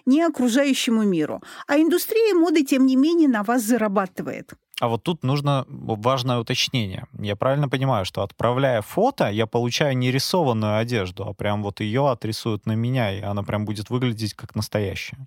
ни 0.05 0.21
окружающему 0.21 1.03
миру. 1.03 1.41
А 1.67 1.77
индустрия 1.77 2.33
моды, 2.33 2.63
тем 2.63 2.85
не 2.85 2.95
менее, 2.95 3.29
на 3.29 3.43
вас 3.43 3.63
зарабатывает. 3.63 4.53
А 4.79 4.87
вот 4.87 5.03
тут 5.03 5.23
нужно 5.23 5.65
важное 5.67 6.39
уточнение. 6.39 7.05
Я 7.19 7.35
правильно 7.35 7.67
понимаю, 7.67 8.05
что 8.05 8.23
отправляя 8.23 8.81
фото, 8.81 9.29
я 9.29 9.45
получаю 9.45 9.97
не 9.97 10.11
рисованную 10.11 10.77
одежду, 10.77 11.27
а 11.27 11.33
прям 11.33 11.63
вот 11.63 11.81
ее 11.81 12.09
отрисуют 12.09 12.65
на 12.65 12.73
меня, 12.73 13.17
и 13.17 13.21
она 13.21 13.43
прям 13.43 13.65
будет 13.65 13.89
выглядеть 13.89 14.33
как 14.33 14.55
настоящая. 14.55 15.17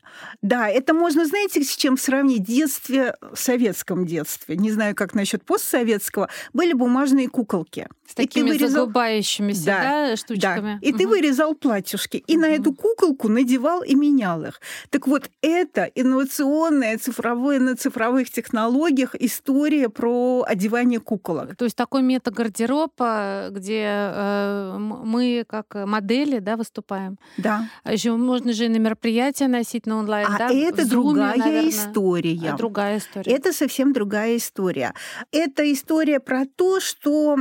Да, 0.41 0.69
это 0.69 0.95
можно, 0.95 1.27
знаете, 1.27 1.63
с 1.63 1.77
чем 1.77 1.99
сравнить? 1.99 2.43
В 2.43 2.45
детстве, 2.45 3.15
в 3.21 3.37
советском 3.37 4.07
детстве, 4.07 4.57
не 4.57 4.71
знаю, 4.71 4.95
как 4.95 5.15
насчет 5.15 5.45
постсоветского, 5.45 6.29
были 6.53 6.73
бумажные 6.73 7.29
куколки. 7.29 7.89
С 8.13 8.15
такими 8.15 8.51
и 8.51 8.53
ты 8.53 8.59
вырезал... 8.59 8.81
загубающимися 8.83 9.65
да, 9.65 9.83
да, 9.83 10.17
штучками. 10.17 10.79
Да. 10.81 10.87
И 10.87 10.91
угу. 10.91 10.99
ты 10.99 11.09
вырезал 11.09 11.55
платьюшки, 11.55 12.19
и 12.27 12.35
угу. 12.35 12.43
на 12.43 12.47
эту 12.47 12.75
куколку 12.75 13.29
надевал 13.29 13.83
и 13.83 13.95
менял 13.95 14.45
их. 14.45 14.61
Так 14.91 15.07
вот, 15.07 15.31
это 15.41 15.85
инновационная 15.95 16.99
цифровое 16.99 17.59
на 17.59 17.77
цифровых 17.77 18.31
технологиях 18.31 19.15
история 19.43 19.89
про 19.89 20.45
одевание 20.47 21.01
куколок. 21.01 21.57
То 21.57 21.65
есть 21.65 21.77
такой 21.77 22.03
метагардероба, 22.03 23.49
где 23.51 23.85
э, 23.85 24.77
мы 24.79 25.45
как 25.49 25.75
модели 25.75 26.39
да, 26.39 26.57
выступаем. 26.57 27.19
Да. 27.39 27.69
А 27.83 27.93
Еще 27.93 28.13
можно 28.13 28.53
же 28.53 28.67
и 28.67 28.69
на 28.69 28.77
мероприятия 28.77 29.49
носить 29.49 29.87
на 29.87 29.99
онлайн. 29.99 30.29
А 30.29 30.39
да? 30.39 30.51
это 30.53 30.83
Zoom, 30.83 30.89
другая 30.89 31.37
наверное. 31.37 31.71
история. 31.71 32.51
А 32.53 32.57
другая 32.57 32.99
история. 32.99 33.33
Это 33.33 33.53
совсем 33.53 33.93
другая 33.93 34.37
история. 34.37 34.95
Это 35.33 35.71
история 35.73 36.21
про 36.21 36.45
то, 36.47 36.79
что 36.79 37.37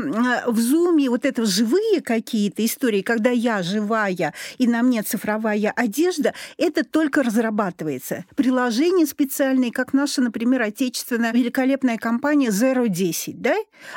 в 0.47 0.59
зуме 0.59 1.09
вот 1.09 1.25
это 1.25 1.45
живые 1.45 2.01
какие-то 2.01 2.65
истории, 2.65 3.01
когда 3.01 3.29
я 3.29 3.61
живая 3.61 4.33
и 4.57 4.67
на 4.67 4.81
мне 4.81 5.03
цифровая 5.03 5.71
одежда, 5.75 6.33
это 6.57 6.83
только 6.83 7.21
разрабатывается. 7.21 8.25
Приложения 8.35 9.05
специальные, 9.05 9.71
как 9.71 9.93
наша, 9.93 10.21
например, 10.21 10.63
отечественная 10.63 11.31
великолепная 11.91 11.97
компания 11.97 12.49
Zero 12.49 12.87
10, 12.87 13.41
да? 13.41 13.55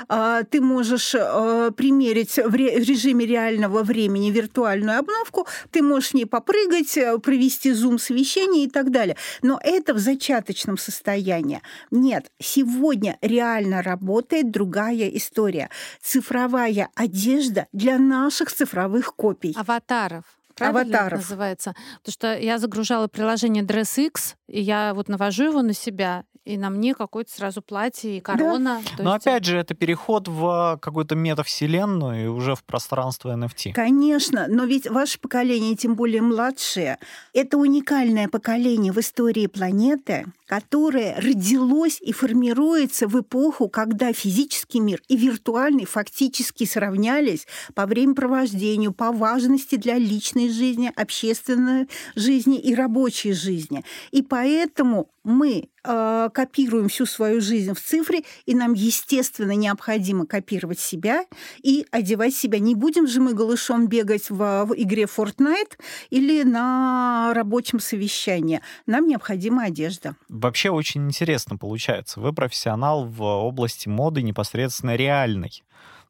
А, 0.08 0.42
ты 0.44 0.60
можешь 0.60 1.14
а, 1.14 1.70
примерить 1.70 2.36
в 2.36 2.54
режиме 2.54 3.26
реального 3.26 3.82
времени 3.82 4.30
виртуальную 4.30 4.98
обновку, 4.98 5.46
ты 5.70 5.82
можешь 5.82 6.10
в 6.10 6.14
ней 6.14 6.26
попрыгать, 6.26 6.96
э, 6.96 7.18
провести 7.18 7.72
зум-совещание 7.72 8.64
и 8.64 8.70
так 8.70 8.90
далее. 8.90 9.16
Но 9.42 9.58
это 9.62 9.94
в 9.94 9.98
зачаточном 9.98 10.78
состоянии. 10.78 11.60
Нет, 11.90 12.30
сегодня 12.40 13.16
реально 13.22 13.82
работает 13.82 14.50
другая 14.50 15.08
история. 15.08 15.70
Цифровая 16.02 16.88
одежда 16.94 17.66
для 17.72 17.98
наших 17.98 18.52
цифровых 18.52 19.14
копий. 19.14 19.54
Аватаров. 19.56 20.24
Правильно 20.54 20.80
аватаров. 20.80 21.20
называется? 21.20 21.74
Потому 22.02 22.12
что 22.12 22.38
я 22.38 22.58
загружала 22.58 23.08
приложение 23.08 23.64
DressX, 23.64 24.34
и 24.48 24.60
я 24.60 24.94
вот 24.94 25.08
навожу 25.08 25.44
его 25.44 25.62
на 25.62 25.74
себя, 25.74 26.24
и 26.44 26.58
на 26.58 26.68
мне 26.68 26.94
какое-то 26.94 27.32
сразу 27.32 27.62
платье 27.62 28.18
и 28.18 28.20
корона. 28.20 28.82
Да. 28.98 29.02
Но 29.02 29.14
есть... 29.14 29.26
опять 29.26 29.44
же, 29.44 29.56
это 29.58 29.74
переход 29.74 30.28
в 30.28 30.78
какую-то 30.80 31.14
метавселенную 31.14 32.24
и 32.24 32.26
уже 32.28 32.54
в 32.54 32.64
пространство 32.64 33.34
NFT. 33.34 33.72
Конечно, 33.72 34.46
но 34.48 34.64
ведь 34.64 34.88
ваше 34.88 35.18
поколение, 35.18 35.74
тем 35.74 35.94
более 35.94 36.20
младшее, 36.20 36.98
это 37.32 37.56
уникальное 37.56 38.28
поколение 38.28 38.92
в 38.92 38.98
истории 38.98 39.46
планеты, 39.46 40.26
которое 40.46 41.16
родилось 41.16 41.98
и 42.00 42.12
формируется 42.12 43.08
в 43.08 43.18
эпоху, 43.18 43.68
когда 43.68 44.12
физический 44.12 44.80
мир 44.80 45.00
и 45.08 45.16
виртуальный 45.16 45.86
фактически 45.86 46.64
сравнялись 46.64 47.46
по 47.74 47.86
времяпровождению, 47.86 48.92
по 48.92 49.12
важности 49.12 49.76
для 49.76 49.96
личной 49.96 50.43
жизни, 50.50 50.92
общественной 50.94 51.88
жизни 52.14 52.58
и 52.58 52.74
рабочей 52.74 53.32
жизни. 53.32 53.84
И 54.10 54.22
поэтому 54.22 55.08
мы 55.24 55.68
э, 55.82 56.28
копируем 56.32 56.88
всю 56.88 57.06
свою 57.06 57.40
жизнь 57.40 57.72
в 57.72 57.80
цифре, 57.80 58.22
и 58.44 58.54
нам, 58.54 58.74
естественно, 58.74 59.52
необходимо 59.52 60.26
копировать 60.26 60.78
себя 60.78 61.24
и 61.62 61.86
одевать 61.90 62.34
себя. 62.34 62.58
Не 62.58 62.74
будем 62.74 63.06
же 63.06 63.20
мы 63.20 63.32
голышом 63.32 63.88
бегать 63.88 64.28
в, 64.28 64.64
в 64.66 64.74
игре 64.76 65.04
Fortnite 65.04 65.78
или 66.10 66.42
на 66.42 67.32
рабочем 67.34 67.80
совещании. 67.80 68.60
Нам 68.86 69.08
необходима 69.08 69.64
одежда. 69.64 70.14
Вообще 70.28 70.70
очень 70.70 71.06
интересно 71.06 71.56
получается. 71.56 72.20
Вы 72.20 72.32
профессионал 72.32 73.06
в 73.06 73.22
области 73.22 73.88
моды 73.88 74.22
непосредственно 74.22 74.94
реальной. 74.96 75.62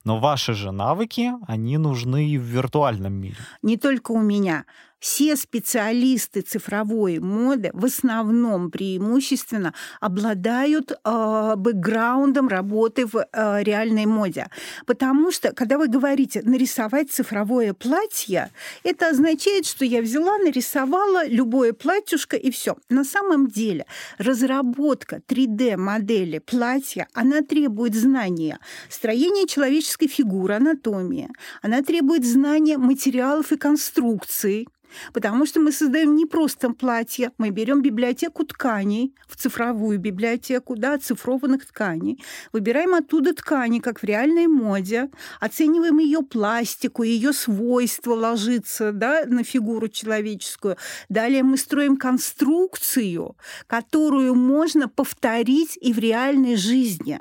Но 0.05 0.19
ваши 0.19 0.53
же 0.53 0.71
навыки, 0.71 1.33
они 1.47 1.79
нужны 1.79 2.29
и 2.29 2.39
в 2.39 2.43
виртуальном 2.43 3.15
мире. 3.15 3.37
Не 3.63 3.77
только 3.77 4.13
у 4.13 4.21
меня 4.21 4.67
все 5.05 5.37
специалисты 5.37 6.41
цифровой 6.41 7.19
моды 7.19 7.71
в 7.75 7.85
основном 7.85 8.71
преимущественно 8.71 9.75
обладают 10.01 10.93
э, 10.93 11.55
бэкграундом 11.59 12.49
работы 12.49 13.05
в 13.05 13.17
э, 13.17 13.63
реальной 13.63 14.07
моде. 14.07 14.49
Потому 14.87 15.31
что, 15.31 15.53
когда 15.53 15.77
вы 15.77 15.89
говорите 15.89 16.41
нарисовать 16.43 17.11
цифровое 17.11 17.75
платье, 17.75 18.51
это 18.83 19.11
означает, 19.11 19.67
что 19.67 19.85
я 19.85 20.01
взяла, 20.01 20.39
нарисовала 20.39 21.29
любое 21.29 21.75
платьюшко 21.75 22.39
и 22.39 22.51
все. 22.51 22.79
На 22.89 23.05
самом 23.05 23.49
деле 23.49 23.85
разработка 24.17 25.21
3D-модели 25.29 26.39
платья, 26.39 27.09
она 27.13 27.43
требует 27.43 27.95
знания 27.95 28.59
строения 28.89 29.47
человеческой 29.47 30.09
фигуры, 30.09 30.55
анатомии. 30.55 31.29
Она 31.61 31.83
требует 31.83 32.25
знания 32.25 32.79
материалов 32.79 33.53
и 33.53 33.59
конструкций, 33.59 34.67
Потому 35.13 35.47
что 35.47 35.61
мы 35.61 35.73
создаем 35.73 36.17
не 36.17 36.27
просто 36.27 36.71
платье, 36.71 37.33
мы 37.39 37.51
берем 37.51 37.83
библиотеку 37.83 38.45
тканей, 38.45 39.15
в 39.29 39.37
цифровую 39.37 39.99
библиотеку, 39.99 40.77
да, 40.77 40.95
оцифрованных 40.95 41.67
тканей, 41.67 42.23
выбираем 42.53 42.95
оттуда 42.95 43.35
ткани, 43.35 43.81
как 43.81 44.01
в 44.01 44.05
реальной 44.05 44.47
моде, 44.47 45.11
оцениваем 45.41 45.99
ее 45.99 46.23
пластику, 46.23 47.03
ее 47.03 47.33
свойства 47.33 48.15
ложиться 48.15 48.93
да, 48.93 49.25
на 49.27 49.45
фигуру 49.45 49.89
человеческую. 49.89 50.77
Далее 51.09 51.43
мы 51.43 51.57
строим 51.57 51.97
конструкцию, 51.97 53.37
которую 53.67 54.35
можно 54.35 54.89
повторить 54.89 55.79
и 55.81 55.93
в 55.93 55.99
реальной 55.99 56.57
жизни. 56.57 57.21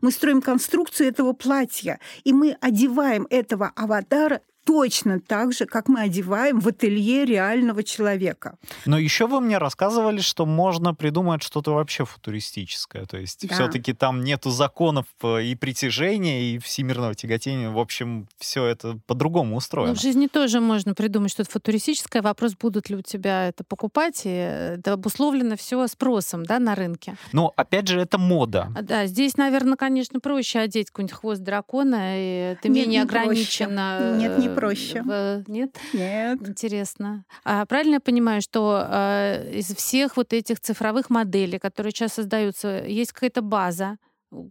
Мы 0.00 0.10
строим 0.10 0.40
конструкцию 0.40 1.08
этого 1.08 1.32
платья, 1.32 1.98
и 2.22 2.32
мы 2.32 2.56
одеваем 2.60 3.26
этого 3.30 3.72
аватара 3.74 4.40
точно 4.64 5.20
так 5.20 5.52
же, 5.52 5.66
как 5.66 5.88
мы 5.88 6.00
одеваем 6.00 6.60
в 6.60 6.68
ателье 6.68 7.24
реального 7.24 7.82
человека. 7.82 8.56
Но 8.86 8.98
еще 8.98 9.26
вы 9.26 9.40
мне 9.40 9.58
рассказывали, 9.58 10.20
что 10.20 10.46
можно 10.46 10.94
придумать 10.94 11.42
что-то 11.42 11.72
вообще 11.72 12.04
футуристическое. 12.04 13.04
То 13.06 13.18
есть 13.18 13.46
да. 13.46 13.54
все-таки 13.54 13.92
там 13.92 14.24
нету 14.24 14.50
законов 14.50 15.06
э, 15.22 15.44
и 15.44 15.54
притяжения, 15.54 16.54
и 16.54 16.58
всемирного 16.58 17.14
тяготения. 17.14 17.70
В 17.70 17.78
общем, 17.78 18.26
все 18.38 18.64
это 18.64 18.98
по-другому 19.06 19.56
устроено. 19.56 19.92
Ну, 19.92 19.98
в 19.98 20.00
жизни 20.00 20.26
тоже 20.26 20.60
можно 20.60 20.94
придумать 20.94 21.30
что-то 21.30 21.50
футуристическое. 21.50 22.22
Вопрос, 22.22 22.54
будут 22.58 22.88
ли 22.88 22.96
у 22.96 23.02
тебя 23.02 23.48
это 23.48 23.64
покупать. 23.64 24.22
И 24.24 24.30
это 24.30 24.94
обусловлено 24.94 25.56
все 25.56 25.86
спросом 25.86 26.44
да, 26.44 26.58
на 26.58 26.74
рынке. 26.74 27.16
Но 27.32 27.52
опять 27.56 27.88
же, 27.88 28.00
это 28.00 28.18
мода. 28.18 28.72
А, 28.74 28.82
да, 28.82 29.06
здесь, 29.06 29.36
наверное, 29.36 29.76
конечно, 29.76 30.20
проще 30.20 30.60
одеть 30.60 30.90
какой-нибудь 30.90 31.16
хвост 31.16 31.42
дракона, 31.42 32.14
и 32.16 32.56
ты 32.62 32.68
Нет, 32.68 32.86
менее 32.86 32.86
не 32.86 32.98
ограничена. 33.02 34.16
Нет, 34.16 34.38
не 34.38 34.53
проще. 34.54 35.02
В... 35.02 35.44
Нет? 35.46 35.76
Нет. 35.92 36.48
Интересно. 36.48 37.24
А 37.44 37.64
правильно 37.66 37.94
я 37.94 38.00
понимаю, 38.00 38.42
что 38.42 38.86
э, 38.88 39.58
из 39.58 39.66
всех 39.74 40.16
вот 40.16 40.32
этих 40.32 40.60
цифровых 40.60 41.10
моделей, 41.10 41.58
которые 41.58 41.92
сейчас 41.92 42.14
создаются, 42.14 42.84
есть 42.86 43.12
какая-то 43.12 43.42
база, 43.42 43.98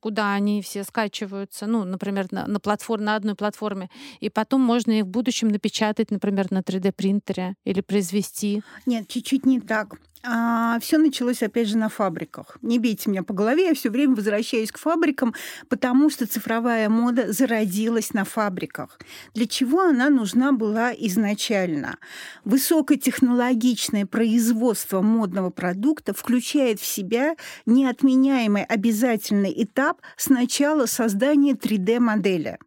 куда 0.02 0.34
они 0.34 0.62
все 0.62 0.84
скачиваются, 0.84 1.68
ну, 1.68 1.84
например, 1.84 2.28
на, 2.32 2.48
на, 2.48 2.60
платформ, 2.60 3.04
на 3.04 3.16
одной 3.16 3.36
платформе, 3.36 3.90
и 4.20 4.30
потом 4.30 4.62
можно 4.62 4.92
их 4.92 5.06
в 5.06 5.08
будущем 5.08 5.50
напечатать, 5.50 6.12
например, 6.12 6.52
на 6.52 6.60
3D-принтере 6.60 7.56
или 7.66 7.82
произвести? 7.82 8.64
Нет, 8.86 9.08
чуть-чуть 9.08 9.46
не 9.46 9.60
так. 9.60 9.96
А, 10.26 10.80
все 10.80 10.98
началось, 10.98 11.44
опять 11.44 11.68
же, 11.68 11.78
на 11.78 11.90
фабриках. 11.90 12.58
Не 12.62 12.80
бейте 12.80 13.10
меня 13.10 13.24
по 13.24 13.34
голове, 13.34 13.66
я 13.68 13.74
все 13.74 13.90
время 13.90 14.16
возвращаюсь 14.16 14.72
к 14.72 14.78
фабрикам, 14.78 15.36
потому 15.68 16.10
что 16.10 16.26
цифровая 16.26 16.88
мода 16.88 17.34
зародилась 17.34 18.14
на 18.14 18.24
фабриках. 18.24 19.00
Для 19.34 19.48
чего 19.48 19.82
она 19.82 20.10
нужна 20.10 20.54
была 20.54 20.94
изначально? 20.94 21.98
Высокотехнологичное 22.46 24.06
производство 24.06 25.02
модного 25.02 25.50
продукта 25.50 26.14
включает 26.14 26.80
в 26.80 26.86
себя 26.86 27.36
неотменяемый 27.66 28.64
обязательный 28.64 29.54
этап 29.62 30.00
сначала 30.16 30.86
создания 30.86 31.52
3D-модели 31.52 32.60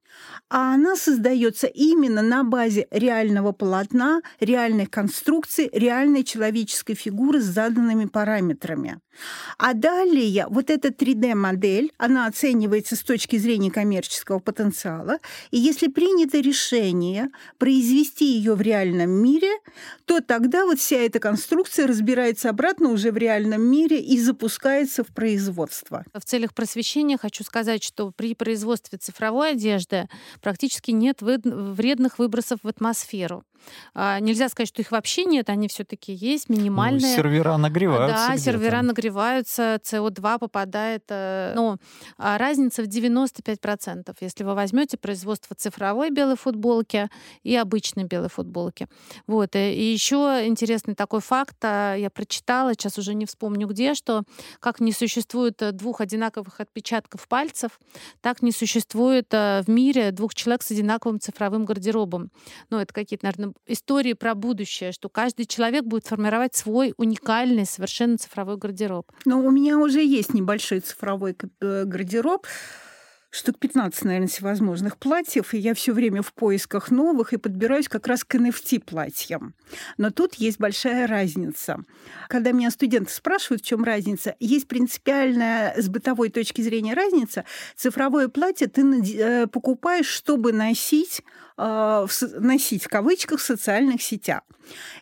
а 0.49 0.75
она 0.75 0.97
создается 0.97 1.67
именно 1.67 2.23
на 2.23 2.45
базе 2.45 2.87
реального 2.91 3.53
полотна, 3.53 4.23
реальной 4.41 4.87
конструкции, 4.87 5.69
реальной 5.73 6.25
человеческой 6.25 6.95
фигуры 6.95 7.41
с 7.41 7.45
заданными 7.45 8.07
параметрами. 8.07 9.01
А 9.59 9.75
далее 9.75 10.47
вот 10.49 10.71
эта 10.71 10.89
3D-модель, 10.89 11.93
она 11.99 12.27
оценивается 12.27 12.97
с 12.97 13.03
точки 13.03 13.37
зрения 13.37 13.71
коммерческого 13.71 14.39
потенциала, 14.39 15.19
и 15.51 15.59
если 15.59 15.89
принято 15.89 16.39
решение 16.39 17.31
произвести 17.59 18.27
ее 18.27 18.55
в 18.55 18.61
реальном 18.61 19.11
мире, 19.11 19.51
то 20.05 20.21
тогда 20.21 20.67
вот 20.67 20.79
вся 20.79 20.97
эта 20.97 21.19
конструкция 21.19 21.87
разбирается 21.87 22.51
обратно 22.51 22.91
уже 22.91 23.11
в 23.11 23.17
реальном 23.17 23.63
мире 23.63 24.01
и 24.01 24.19
запускается 24.19 25.03
в 25.03 25.09
производство. 25.09 26.05
В 26.15 26.25
целях 26.25 26.55
просвещения 26.55 27.17
хочу 27.17 27.43
сказать, 27.43 27.83
что 27.83 28.13
при 28.13 28.35
производстве 28.35 28.99
цифровой 28.99 29.53
одежды 29.53 30.06
практически 30.41 30.91
нет 30.91 31.23
вредных 31.23 32.19
выбросов 32.19 32.61
в 32.63 32.69
атмосферу. 32.69 33.45
А, 33.95 34.21
нельзя 34.21 34.49
сказать, 34.49 34.69
что 34.69 34.83
их 34.83 34.91
вообще 34.91 35.25
нет, 35.25 35.49
они 35.49 35.69
все-таки 35.69 36.13
есть, 36.13 36.49
минимальные. 36.49 37.17
Ну, 37.17 37.17
сервера 37.17 37.57
нагреваются. 37.57 38.29
Да, 38.29 38.37
сервера 38.37 38.83
нагреваются, 38.83 39.81
СО2 39.83 40.39
попадает. 40.39 41.05
Э, 41.09 41.53
ну, 41.55 41.77
а 42.19 42.39
разница 42.39 42.83
в 42.83 42.87
95%, 42.87 44.15
если 44.21 44.45
вы 44.45 44.55
возьмете 44.55 44.97
производство 44.97 45.57
цифровой 45.57 46.11
белой 46.11 46.37
футболки 46.37 47.09
и 47.43 47.57
обычной 47.57 48.05
белой 48.05 48.29
футболки. 48.29 48.89
Вот. 49.27 49.57
Э, 49.57 49.73
и 49.73 49.93
еще 49.93 50.43
интересный 50.47 50.95
такой 50.95 51.21
факт, 51.21 51.57
а, 51.63 51.95
я 51.95 52.11
прочитала, 52.11 52.73
сейчас 52.75 52.99
уже 52.99 53.15
не 53.15 53.27
вспомню 53.27 53.67
где, 53.67 53.95
что 53.95 54.23
как 54.61 54.81
не 54.81 54.93
существует 54.93 55.61
э, 55.63 55.73
двух 55.73 56.01
одинаковых 56.01 56.61
отпечатков 56.61 57.27
пальцев, 57.29 57.81
так 58.21 58.43
не 58.43 58.53
существует 58.53 59.33
в 59.33 59.65
мире 59.67 60.11
двух 60.11 60.35
человек 60.35 60.63
с 60.63 60.71
одинаковым 60.71 61.21
цифровым 61.21 61.65
гардеробом. 61.65 62.31
Ну, 62.71 62.79
это 62.79 62.93
какие-то, 62.93 63.27
наверное, 63.27 63.55
истории 63.67 64.13
про 64.13 64.35
будущее, 64.35 64.93
что 64.93 65.09
каждый 65.09 65.47
человек 65.47 65.85
будет 65.85 66.07
формировать 66.07 66.55
свой 66.55 66.95
уникальный, 66.97 67.67
совершенно 67.67 68.19
цифровой 68.19 68.57
гардероб. 68.57 69.11
Но 69.25 69.41
у 69.41 69.51
меня 69.51 69.79
уже 69.79 70.05
есть 70.05 70.35
небольшой 70.35 70.81
цифровой 70.81 71.37
э, 71.61 71.85
гардероб 71.85 72.47
штук 73.37 73.59
15, 73.59 74.05
наверное, 74.05 74.29
всевозможных 74.29 74.97
платьев, 74.97 75.53
и 75.55 75.59
я 75.59 75.75
все 75.75 75.93
время 75.93 76.23
в 76.23 76.33
поисках 76.33 76.91
новых 76.91 77.33
и 77.33 77.37
подбираюсь 77.37 77.89
как 77.89 78.07
раз 78.07 78.25
к 78.25 78.35
NFT 78.35 78.81
платьям. 78.81 79.55
Но 79.99 80.11
тут 80.11 80.35
есть 80.35 80.59
большая 80.59 81.07
разница. 81.07 81.79
Когда 82.29 82.53
меня 82.53 82.71
студенты 82.71 83.13
спрашивают, 83.13 83.63
в 83.63 83.67
чем 83.67 83.85
разница, 83.85 84.35
есть 84.41 84.67
принципиальная 84.69 85.75
с 85.81 85.89
бытовой 85.89 86.31
точки 86.31 86.63
зрения 86.63 86.95
разница. 86.95 87.45
Цифровое 87.77 88.29
платье 88.29 88.69
ты 88.69 88.83
э, 88.83 89.47
покупаешь, 89.47 90.09
чтобы 90.09 90.53
носить 90.53 91.23
э, 91.59 92.07
носить 92.39 92.85
в 92.85 92.89
кавычках 92.89 93.41
в 93.41 93.45
социальных 93.45 94.03
сетях. 94.03 94.43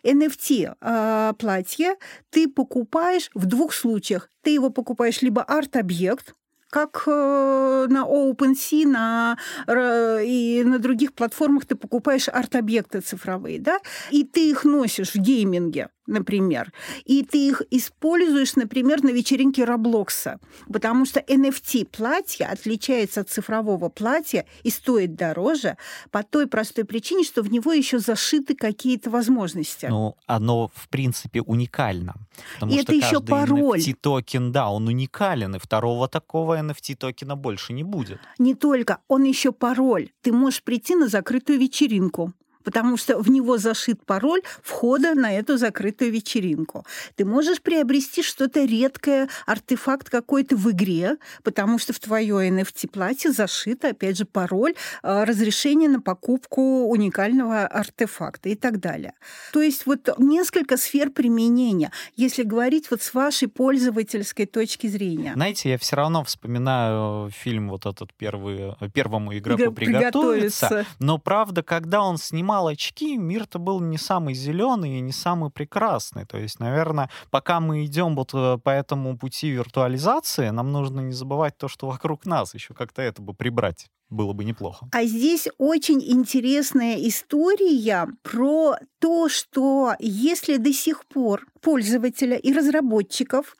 NFT 0.03 0.75
э, 0.79 1.33
платье 1.39 1.95
ты 2.29 2.47
покупаешь 2.47 3.29
в 3.33 3.45
двух 3.45 3.73
случаях. 3.73 4.29
Ты 4.41 4.51
его 4.51 4.69
покупаешь 4.69 5.21
либо 5.21 5.41
арт-объект, 5.41 6.35
как 6.69 7.03
э, 7.07 7.87
на 7.89 8.05
OpenSea 8.05 8.85
на, 8.85 9.37
и 10.21 10.63
на 10.65 10.79
других 10.79 11.13
платформах 11.13 11.65
ты 11.65 11.75
покупаешь 11.75 12.27
арт-объекты 12.27 13.01
цифровые, 13.01 13.59
да, 13.59 13.79
и 14.11 14.23
ты 14.23 14.49
их 14.49 14.65
носишь 14.65 15.13
в 15.13 15.17
гейминге 15.17 15.89
например, 16.07 16.71
и 17.05 17.23
ты 17.23 17.47
их 17.47 17.61
используешь, 17.71 18.55
например, 18.55 19.03
на 19.03 19.09
вечеринке 19.09 19.65
Роблокса, 19.65 20.39
потому 20.71 21.05
что 21.05 21.19
NFT 21.19 21.85
платье 21.85 22.45
отличается 22.45 23.21
от 23.21 23.29
цифрового 23.29 23.89
платья 23.89 24.45
и 24.63 24.69
стоит 24.69 25.15
дороже 25.15 25.77
по 26.11 26.23
той 26.23 26.47
простой 26.47 26.85
причине, 26.85 27.23
что 27.23 27.41
в 27.41 27.51
него 27.51 27.73
еще 27.73 27.99
зашиты 27.99 28.55
какие-то 28.55 29.09
возможности. 29.09 29.87
Ну, 29.87 30.15
оно 30.27 30.69
в 30.73 30.89
принципе 30.89 31.41
уникально, 31.41 32.15
потому 32.55 32.73
и 32.73 32.81
что 32.81 32.93
это 32.93 33.05
еще 33.05 33.21
пароль. 33.21 33.79
NFT 33.79 33.95
токен, 33.99 34.51
да, 34.51 34.69
он 34.69 34.87
уникален, 34.87 35.55
и 35.55 35.59
второго 35.59 36.07
такого 36.07 36.59
NFT 36.65 36.95
токена 36.95 37.35
больше 37.35 37.73
не 37.73 37.83
будет. 37.83 38.19
Не 38.37 38.55
только, 38.55 38.99
он 39.07 39.23
еще 39.23 39.51
пароль. 39.51 40.09
Ты 40.21 40.31
можешь 40.31 40.63
прийти 40.63 40.95
на 40.95 41.07
закрытую 41.07 41.59
вечеринку 41.59 42.33
потому 42.65 42.97
что 42.97 43.17
в 43.17 43.29
него 43.29 43.57
зашит 43.57 44.03
пароль 44.05 44.41
входа 44.61 45.13
на 45.13 45.31
эту 45.31 45.57
закрытую 45.57 46.11
вечеринку. 46.11 46.85
Ты 47.15 47.23
можешь 47.23 47.61
приобрести 47.61 48.23
что-то 48.23 48.65
редкое, 48.65 49.29
артефакт 49.45 50.09
какой-то 50.09 50.57
в 50.57 50.69
игре, 50.71 51.17
потому 51.43 51.79
что 51.79 51.93
в 51.93 51.99
твое 51.99 52.49
NFT-платье 52.49 53.31
зашит, 53.31 53.85
опять 53.85 54.17
же, 54.17 54.25
пароль, 54.25 54.73
э, 55.03 55.23
разрешение 55.23 55.87
на 55.87 56.01
покупку 56.01 56.87
уникального 56.89 57.67
артефакта 57.67 58.49
и 58.49 58.55
так 58.55 58.79
далее. 58.79 59.13
То 59.53 59.61
есть 59.61 59.85
вот 59.85 60.09
несколько 60.17 60.77
сфер 60.77 61.11
применения, 61.11 61.91
если 62.15 62.43
говорить 62.43 62.89
вот 62.89 63.01
с 63.01 63.13
вашей 63.13 63.47
пользовательской 63.47 64.47
точки 64.47 64.87
зрения. 64.87 65.33
Знаете, 65.33 65.69
я 65.69 65.77
все 65.77 65.95
равно 65.95 66.23
вспоминаю 66.23 67.29
фильм 67.29 67.69
вот 67.69 67.85
этот 67.85 68.11
первый, 68.13 68.73
первому 68.93 69.37
игроку 69.37 69.71
приготовиться, 69.71 70.67
приготовиться. 70.67 70.85
но 70.99 71.19
правда, 71.19 71.61
когда 71.61 72.01
он 72.01 72.17
снимал 72.17 72.54
снимал 72.55 72.67
очки, 72.67 73.17
мир-то 73.17 73.59
был 73.59 73.81
не 73.81 73.97
самый 73.97 74.33
зеленый 74.33 74.97
и 74.97 75.01
не 75.01 75.11
самый 75.11 75.49
прекрасный. 75.49 76.25
То 76.25 76.37
есть, 76.37 76.59
наверное, 76.59 77.09
пока 77.29 77.59
мы 77.59 77.85
идем 77.85 78.15
вот 78.15 78.33
э, 78.33 78.57
по 78.63 78.69
этому 78.69 79.17
пути 79.17 79.49
виртуализации, 79.49 80.49
нам 80.51 80.71
нужно 80.71 81.01
не 81.01 81.13
забывать 81.13 81.57
то, 81.57 81.67
что 81.67 81.87
вокруг 81.87 82.25
нас, 82.25 82.53
еще 82.53 82.73
как-то 82.73 83.01
это 83.01 83.21
бы 83.21 83.33
прибрать 83.33 83.87
было 84.09 84.33
бы 84.33 84.45
неплохо. 84.45 84.87
А 84.91 85.03
здесь 85.03 85.47
очень 85.57 86.01
интересная 86.01 86.95
история 86.95 88.07
про 88.21 88.75
то, 88.99 89.27
что 89.29 89.95
если 89.99 90.57
до 90.57 90.71
сих 90.71 91.05
пор 91.05 91.45
пользователя 91.61 92.37
и 92.37 92.53
разработчиков 92.53 93.57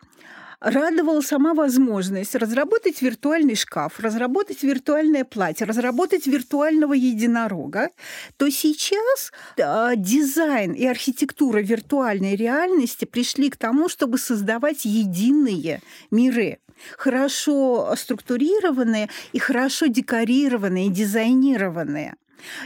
радовала 0.60 1.22
сама 1.22 1.54
возможность 1.54 2.36
разработать 2.36 3.02
виртуальный 3.02 3.56
шкаф, 3.56 4.00
разработать 4.00 4.64
виртуальное 4.64 5.24
платье, 5.24 5.66
разработать 5.66 6.28
виртуального 6.28 6.94
единорога, 6.94 7.90
то 8.38 8.50
сейчас 8.50 9.32
э, 9.58 9.96
дизайн 9.96 10.74
и 10.74 10.86
архитектура 10.86 11.60
виртуальной 11.60 12.36
реальности 12.36 13.06
пришли 13.06 13.50
к 13.50 13.58
тому, 13.58 13.90
чтобы 13.90 14.18
создавать 14.18 14.86
единые 14.86 15.82
миры 16.12 16.60
хорошо 16.98 17.94
структурированные 17.96 19.10
и 19.32 19.40
хорошо 19.40 19.88
декорированные, 19.88 20.90
дизайнированные. 20.90 22.16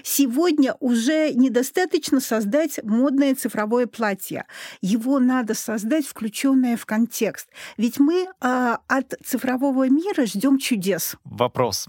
Сегодня 0.03 0.75
уже 0.79 1.33
недостаточно 1.33 2.19
создать 2.19 2.79
модное 2.83 3.35
цифровое 3.35 3.87
платье. 3.87 4.45
Его 4.81 5.19
надо 5.19 5.53
создать, 5.53 6.05
включенное 6.05 6.77
в 6.77 6.85
контекст. 6.85 7.49
Ведь 7.77 7.99
мы 7.99 8.27
э, 8.27 8.77
от 8.87 9.13
цифрового 9.23 9.89
мира 9.89 10.25
ждем 10.25 10.57
чудес. 10.57 11.15
Вопрос. 11.23 11.87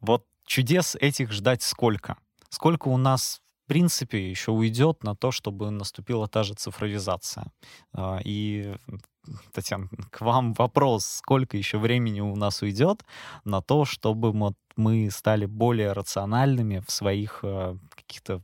Вот 0.00 0.26
чудес 0.46 0.96
этих 1.00 1.32
ждать 1.32 1.62
сколько? 1.62 2.16
Сколько 2.48 2.88
у 2.88 2.96
нас 2.96 3.41
в 3.64 3.68
принципе 3.68 4.30
еще 4.30 4.50
уйдет 4.50 5.04
на 5.04 5.14
то, 5.14 5.30
чтобы 5.30 5.70
наступила 5.70 6.28
та 6.28 6.42
же 6.42 6.54
цифровизация. 6.54 7.52
А, 7.92 8.18
и 8.24 8.74
Татьяна, 9.52 9.88
к 10.10 10.20
вам 10.20 10.52
вопрос, 10.54 11.06
сколько 11.06 11.56
еще 11.56 11.78
времени 11.78 12.20
у 12.20 12.34
нас 12.34 12.62
уйдет 12.62 13.04
на 13.44 13.62
то, 13.62 13.84
чтобы 13.84 14.32
мы, 14.76 15.10
стали 15.10 15.46
более 15.46 15.92
рациональными 15.92 16.82
в 16.86 16.90
своих 16.90 17.40
э, 17.42 17.76
каких-то 17.94 18.42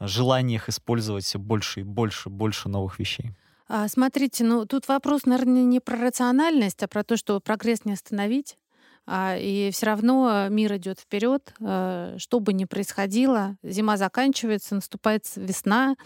желаниях 0.00 0.68
использовать 0.68 1.24
все 1.24 1.38
больше 1.38 1.80
и 1.80 1.84
больше, 1.84 2.28
больше 2.28 2.68
новых 2.68 2.98
вещей? 2.98 3.32
А, 3.68 3.88
смотрите, 3.88 4.44
ну 4.44 4.66
тут 4.66 4.88
вопрос, 4.88 5.26
наверное, 5.26 5.62
не 5.62 5.80
про 5.80 5.96
рациональность, 5.96 6.82
а 6.82 6.88
про 6.88 7.04
то, 7.04 7.16
что 7.16 7.38
прогресс 7.40 7.84
не 7.84 7.92
остановить. 7.92 8.58
А, 9.12 9.36
и 9.36 9.72
все 9.72 9.86
равно 9.86 10.46
мир 10.50 10.76
идет 10.76 11.00
вперед, 11.00 11.52
э, 11.58 12.14
что 12.16 12.38
бы 12.38 12.52
ни 12.52 12.64
происходило, 12.64 13.56
зима 13.64 13.96
заканчивается, 13.96 14.76
наступает 14.76 15.24
весна. 15.34 15.96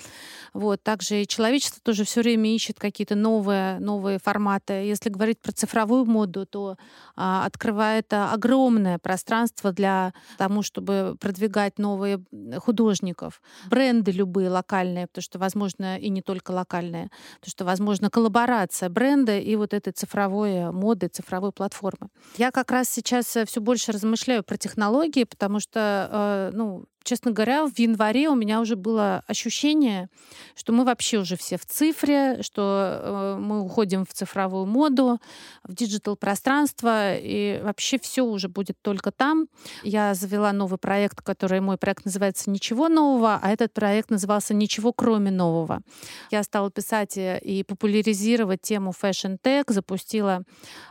Вот. 0.55 0.83
Также 0.83 1.21
и 1.21 1.27
человечество 1.27 1.83
тоже 1.83 2.05
все 2.05 2.23
время 2.23 2.55
ищет 2.55 2.79
какие-то 2.79 3.15
новые, 3.15 3.79
новые 3.79 4.19
форматы. 4.19 4.73
Если 4.73 5.11
говорить 5.11 5.39
про 5.39 5.53
цифровую 5.53 6.07
моду, 6.07 6.47
то 6.47 6.79
а, 7.15 7.45
открывает 7.45 8.11
огромное 8.11 8.99
пространство 8.99 9.71
для 9.71 10.15
тому, 10.39 10.63
чтобы 10.63 11.19
продвигать 11.21 11.79
новые 11.79 12.25
художников, 12.57 13.43
бренды 13.67 14.13
любые 14.13 14.49
локальные, 14.49 15.09
потому 15.09 15.23
что, 15.23 15.39
возможно, 15.39 15.99
и 15.99 16.09
не 16.09 16.23
только 16.23 16.53
локальные, 16.53 17.11
потому 17.35 17.51
что, 17.51 17.65
возможно, 17.67 18.09
коллаборация 18.09 18.89
бренда 18.89 19.39
и 19.39 19.57
вот 19.57 19.75
этой 19.75 19.93
цифровой 19.93 20.73
моды, 20.73 21.09
цифровой 21.09 21.53
платформы. 21.53 22.09
Я 22.39 22.51
как 22.51 22.71
раз 22.71 22.94
сейчас 22.95 23.37
э, 23.37 23.45
все 23.45 23.61
больше 23.61 23.93
размышляю 23.93 24.43
про 24.45 24.57
технологии, 24.57 25.25
потому 25.25 25.61
что, 25.61 26.51
э, 26.53 26.57
ну, 26.57 26.85
честно 27.05 27.31
говоря, 27.31 27.67
в 27.67 27.79
январе 27.79 28.29
у 28.29 28.35
меня 28.35 28.61
уже 28.61 28.77
было 28.77 29.23
ощущение, 29.27 30.09
что 30.57 30.73
мы 30.73 30.85
вообще 30.85 31.19
уже 31.19 31.37
все 31.37 31.57
в 31.59 31.67
цифре, 31.67 32.43
что 32.43 32.99
э, 33.01 33.37
мы 33.39 33.61
уходим 33.61 34.05
в 34.05 34.13
цифровую 34.13 34.67
моду, 34.67 35.21
в 35.63 35.75
digital 35.75 36.17
пространство, 36.17 37.15
и 37.15 37.61
вообще 37.63 37.99
все 37.99 38.23
уже 38.23 38.49
будет 38.49 38.81
только 38.81 39.13
там. 39.13 39.49
Я 39.83 40.15
завела 40.15 40.53
новый 40.53 40.79
проект, 40.79 41.21
который 41.21 41.61
мой 41.61 41.77
проект 41.77 42.07
называется 42.07 42.51
«Ничего 42.51 42.89
нового», 42.89 43.39
а 43.41 43.51
этот 43.51 43.73
проект 43.73 44.11
назывался 44.11 44.55
«Ничего 44.55 44.93
кроме 44.93 45.31
нового». 45.31 45.83
Я 46.31 46.43
стала 46.43 46.71
писать 46.71 47.17
и 47.17 47.65
популяризировать 47.69 48.63
тему 48.63 48.93
Tech, 48.93 49.65
запустила 49.69 50.43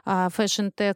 а, 0.06 0.30
э, 0.30 0.94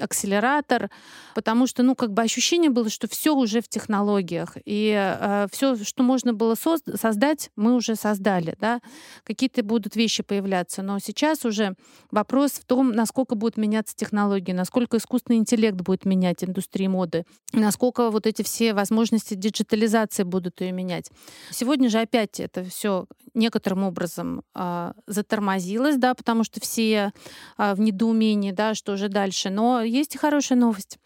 акселератор, 0.00 0.90
потому 1.34 1.66
что, 1.66 1.82
ну, 1.82 1.94
как 1.94 2.12
бы 2.12 2.22
ощущение 2.22 2.70
было, 2.70 2.90
что 2.90 3.08
все 3.08 3.34
уже 3.34 3.62
в 3.62 3.68
технологии 3.68 4.33
технологиях. 4.34 4.56
И 4.64 4.94
э, 4.96 5.46
все, 5.50 5.76
что 5.76 6.02
можно 6.02 6.32
было 6.32 6.54
соз- 6.54 6.96
создать, 6.96 7.50
мы 7.56 7.74
уже 7.74 7.96
создали. 7.96 8.56
Да? 8.60 8.80
Какие-то 9.24 9.62
будут 9.62 9.96
вещи 9.96 10.22
появляться. 10.22 10.82
Но 10.82 10.98
сейчас 10.98 11.44
уже 11.44 11.74
вопрос 12.10 12.52
в 12.52 12.64
том, 12.64 12.92
насколько 12.92 13.34
будут 13.34 13.56
меняться 13.56 13.94
технологии, 13.96 14.52
насколько 14.52 14.96
искусственный 14.96 15.38
интеллект 15.38 15.76
будет 15.76 16.04
менять 16.04 16.44
индустрию 16.44 16.90
моды, 16.90 17.24
насколько 17.52 18.10
вот 18.10 18.26
эти 18.26 18.42
все 18.42 18.74
возможности 18.74 19.34
диджитализации 19.34 20.24
будут 20.24 20.60
ее 20.60 20.72
менять. 20.72 21.10
Сегодня 21.50 21.88
же 21.88 22.00
опять 22.00 22.40
это 22.40 22.64
все 22.64 23.06
некоторым 23.34 23.84
образом 23.84 24.42
э, 24.54 24.92
затормозилось, 25.06 25.96
да, 25.96 26.14
потому 26.14 26.44
что 26.44 26.60
все 26.60 27.12
э, 27.58 27.74
в 27.74 27.80
недоумении, 27.80 28.52
да, 28.52 28.74
что 28.74 28.96
же 28.96 29.08
дальше. 29.08 29.50
Но 29.50 29.82
есть 29.82 30.14
и 30.14 30.18
хорошая 30.18 30.58
новость. 30.58 30.98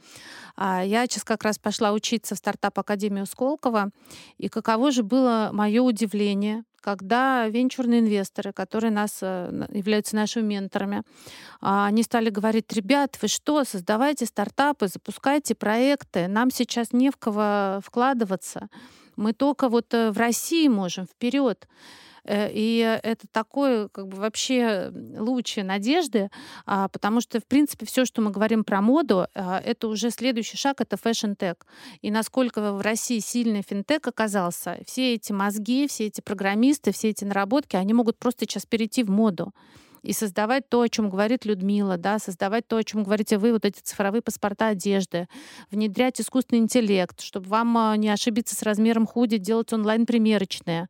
А 0.61 0.83
я 0.83 1.07
сейчас 1.07 1.23
как 1.23 1.45
раз 1.45 1.57
пошла 1.57 1.93
учиться 1.93 2.35
в 2.35 2.39
стартап-академию 2.39 3.27
Сколково, 3.27 3.91
и 4.39 4.49
каково 4.49 4.91
же 4.91 5.05
было 5.05 5.51
мое 5.53 5.81
удивление, 5.81 6.65
когда 6.81 7.47
венчурные 7.47 8.01
инвесторы, 8.01 8.53
которые 8.53 8.91
нас 8.91 9.19
э, 9.23 9.69
являются 9.71 10.17
нашими 10.17 10.43
менторами, 10.43 11.05
а, 11.61 11.87
они 11.87 12.03
стали 12.03 12.29
говорить, 12.29 12.73
ребят, 12.73 13.17
вы 13.23 13.29
что, 13.29 13.63
создавайте 13.63 14.27
стартапы, 14.27 14.89
запускайте 14.89 15.55
проекты, 15.55 16.27
нам 16.27 16.51
сейчас 16.51 16.93
не 16.93 17.11
в 17.11 17.17
кого 17.17 17.81
вкладываться, 17.81 18.69
мы 19.15 19.35
только 19.35 19.69
вот 19.69 19.95
э, 19.95 20.11
в 20.11 20.19
России 20.19 20.67
можем 20.67 21.07
вперед. 21.07 21.69
Э, 22.29 22.51
и 22.53 22.79
это 23.03 23.27
такой 23.33 23.89
как 23.89 24.07
бы 24.09 24.19
вообще 24.19 24.93
луч 25.19 25.57
надежды, 25.57 26.29
а, 26.67 26.89
потому 26.89 27.23
что, 27.23 27.41
в 27.41 27.47
принципе, 27.47 27.87
все, 27.87 28.05
что 28.05 28.21
мы 28.21 28.31
говорим 28.31 28.65
про 28.65 28.83
моду, 28.83 29.27
а, 29.35 29.61
это 29.65 29.89
уже 29.89 30.11
следующий 30.11 30.59
шаг, 30.59 30.81
это 30.83 30.99
fashion 30.99 31.38
tech. 31.38 31.67
И 32.03 32.11
насколько 32.11 32.73
в 32.73 32.83
России 32.83 33.19
сильный 33.21 33.63
финтек 33.63 34.07
оказался, 34.07 34.79
все 34.87 35.15
эти 35.15 35.33
мозги, 35.33 35.89
все 35.89 36.07
эти 36.07 36.21
программисты, 36.21 36.93
все 36.93 37.09
эти 37.09 37.25
наработки, 37.25 37.77
они 37.77 37.95
могут 37.95 38.19
просто 38.19 38.45
сейчас 38.45 38.67
перейти 38.67 39.03
в 39.03 39.11
моду 39.11 39.55
и 40.03 40.13
создавать 40.13 40.69
то, 40.69 40.81
о 40.81 40.89
чем 40.89 41.11
говорит 41.11 41.45
Людмила, 41.45 41.97
да, 41.97 42.19
создавать 42.19 42.67
то, 42.67 42.77
о 42.77 42.85
чем 42.85 43.05
говорите 43.05 43.39
вы, 43.39 43.53
вот 43.53 43.65
эти 43.65 43.81
цифровые 43.81 44.23
паспорта 44.23 44.69
одежды, 44.69 45.29
внедрять 45.71 46.21
искусственный 46.21 46.61
интеллект, 46.61 47.21
чтобы 47.21 47.49
вам 47.49 47.77
а, 47.77 47.97
не 47.97 48.09
ошибиться 48.09 48.55
с 48.55 48.63
размером 48.63 49.07
худи, 49.07 49.39
делать 49.39 49.73
онлайн-примерочные. 49.73 50.89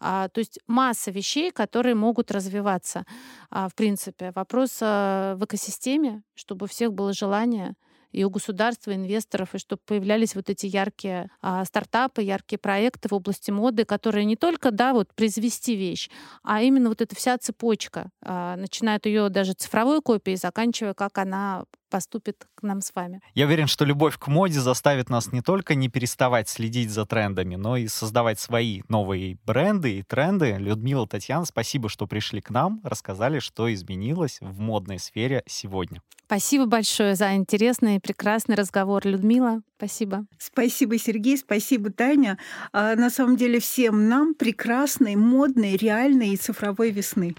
А, 0.00 0.28
то 0.28 0.38
есть 0.38 0.60
масса 0.66 1.10
вещей, 1.10 1.50
которые 1.50 1.94
могут 1.94 2.30
развиваться. 2.30 3.04
А, 3.50 3.68
в 3.68 3.74
принципе, 3.74 4.32
вопрос 4.34 4.78
а, 4.80 5.34
в 5.36 5.44
экосистеме, 5.44 6.22
чтобы 6.34 6.64
у 6.64 6.68
всех 6.68 6.92
было 6.92 7.12
желание 7.12 7.74
и 8.12 8.24
у 8.24 8.30
государства, 8.30 8.94
инвесторов, 8.94 9.54
и 9.54 9.58
чтобы 9.58 9.82
появлялись 9.84 10.34
вот 10.34 10.50
эти 10.50 10.66
яркие 10.66 11.30
а, 11.42 11.64
стартапы, 11.64 12.22
яркие 12.22 12.58
проекты 12.58 13.08
в 13.08 13.14
области 13.14 13.50
моды, 13.50 13.84
которые 13.84 14.24
не 14.24 14.36
только, 14.36 14.70
да, 14.70 14.92
вот 14.92 15.14
произвести 15.14 15.76
вещь, 15.76 16.10
а 16.42 16.62
именно 16.62 16.88
вот 16.88 17.00
эта 17.00 17.14
вся 17.14 17.36
цепочка, 17.38 18.10
а, 18.22 18.56
начиная 18.56 18.96
от 18.96 19.06
ее 19.06 19.28
даже 19.28 19.52
цифровой 19.52 20.00
копии, 20.00 20.36
заканчивая, 20.36 20.94
как 20.94 21.18
она 21.18 21.64
поступит 21.88 22.46
к 22.54 22.62
нам 22.62 22.80
с 22.80 22.94
вами. 22.94 23.20
Я 23.34 23.46
уверен, 23.46 23.66
что 23.66 23.84
любовь 23.84 24.18
к 24.18 24.28
моде 24.28 24.60
заставит 24.60 25.10
нас 25.10 25.32
не 25.32 25.40
только 25.40 25.74
не 25.74 25.88
переставать 25.88 26.48
следить 26.48 26.90
за 26.90 27.06
трендами, 27.06 27.56
но 27.56 27.76
и 27.76 27.88
создавать 27.88 28.38
свои 28.38 28.82
новые 28.88 29.38
бренды 29.44 29.98
и 29.98 30.02
тренды. 30.02 30.56
Людмила, 30.58 31.06
Татьяна, 31.06 31.44
спасибо, 31.44 31.88
что 31.88 32.06
пришли 32.06 32.40
к 32.40 32.50
нам, 32.50 32.80
рассказали, 32.84 33.38
что 33.38 33.72
изменилось 33.72 34.38
в 34.40 34.58
модной 34.58 34.98
сфере 34.98 35.42
сегодня. 35.46 36.02
Спасибо 36.26 36.66
большое 36.66 37.14
за 37.14 37.34
интересный 37.36 37.96
и 37.96 38.00
прекрасный 38.00 38.54
разговор, 38.54 39.06
Людмила. 39.06 39.62
Спасибо. 39.78 40.26
Спасибо, 40.38 40.98
Сергей, 40.98 41.38
спасибо, 41.38 41.90
Таня. 41.90 42.38
А, 42.72 42.96
на 42.96 43.08
самом 43.08 43.36
деле 43.36 43.60
всем 43.60 44.10
нам 44.10 44.34
прекрасной, 44.34 45.16
модной, 45.16 45.76
реальной 45.76 46.34
и 46.34 46.36
цифровой 46.36 46.90
весны. 46.90 47.34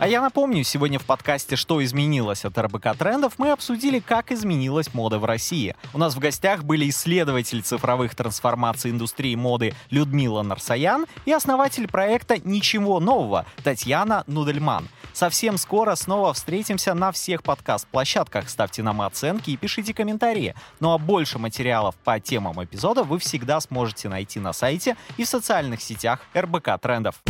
А 0.00 0.08
я 0.08 0.22
напомню, 0.22 0.64
сегодня 0.64 0.98
в 0.98 1.04
подкасте 1.04 1.56
«Что 1.56 1.84
изменилось» 1.84 2.46
от 2.46 2.56
РБК 2.56 2.96
Трендов 2.96 3.34
мы 3.36 3.50
обсудили, 3.50 3.98
как 3.98 4.32
изменилась 4.32 4.94
мода 4.94 5.18
в 5.18 5.26
России. 5.26 5.76
У 5.92 5.98
нас 5.98 6.14
в 6.14 6.18
гостях 6.18 6.64
были 6.64 6.88
исследователь 6.88 7.60
цифровых 7.60 8.14
трансформаций 8.14 8.92
индустрии 8.92 9.34
моды 9.34 9.74
Людмила 9.90 10.40
Нарсаян 10.40 11.04
и 11.26 11.32
основатель 11.32 11.86
проекта 11.86 12.38
«Ничего 12.42 12.98
нового» 12.98 13.44
Татьяна 13.62 14.24
Нудельман. 14.26 14.88
Совсем 15.12 15.58
скоро 15.58 15.94
снова 15.96 16.32
встретимся 16.32 16.94
на 16.94 17.12
всех 17.12 17.42
подкаст-площадках. 17.42 18.48
Ставьте 18.48 18.82
нам 18.82 19.02
оценки 19.02 19.50
и 19.50 19.58
пишите 19.58 19.92
комментарии. 19.92 20.54
Ну 20.80 20.92
а 20.92 20.98
больше 20.98 21.38
материалов 21.38 21.94
по 22.04 22.18
темам 22.18 22.64
эпизода 22.64 23.02
вы 23.02 23.18
всегда 23.18 23.60
сможете 23.60 24.08
найти 24.08 24.40
на 24.40 24.54
сайте 24.54 24.96
и 25.18 25.24
в 25.24 25.28
социальных 25.28 25.82
сетях 25.82 26.20
РБК 26.34 26.80
Трендов. 26.80 27.22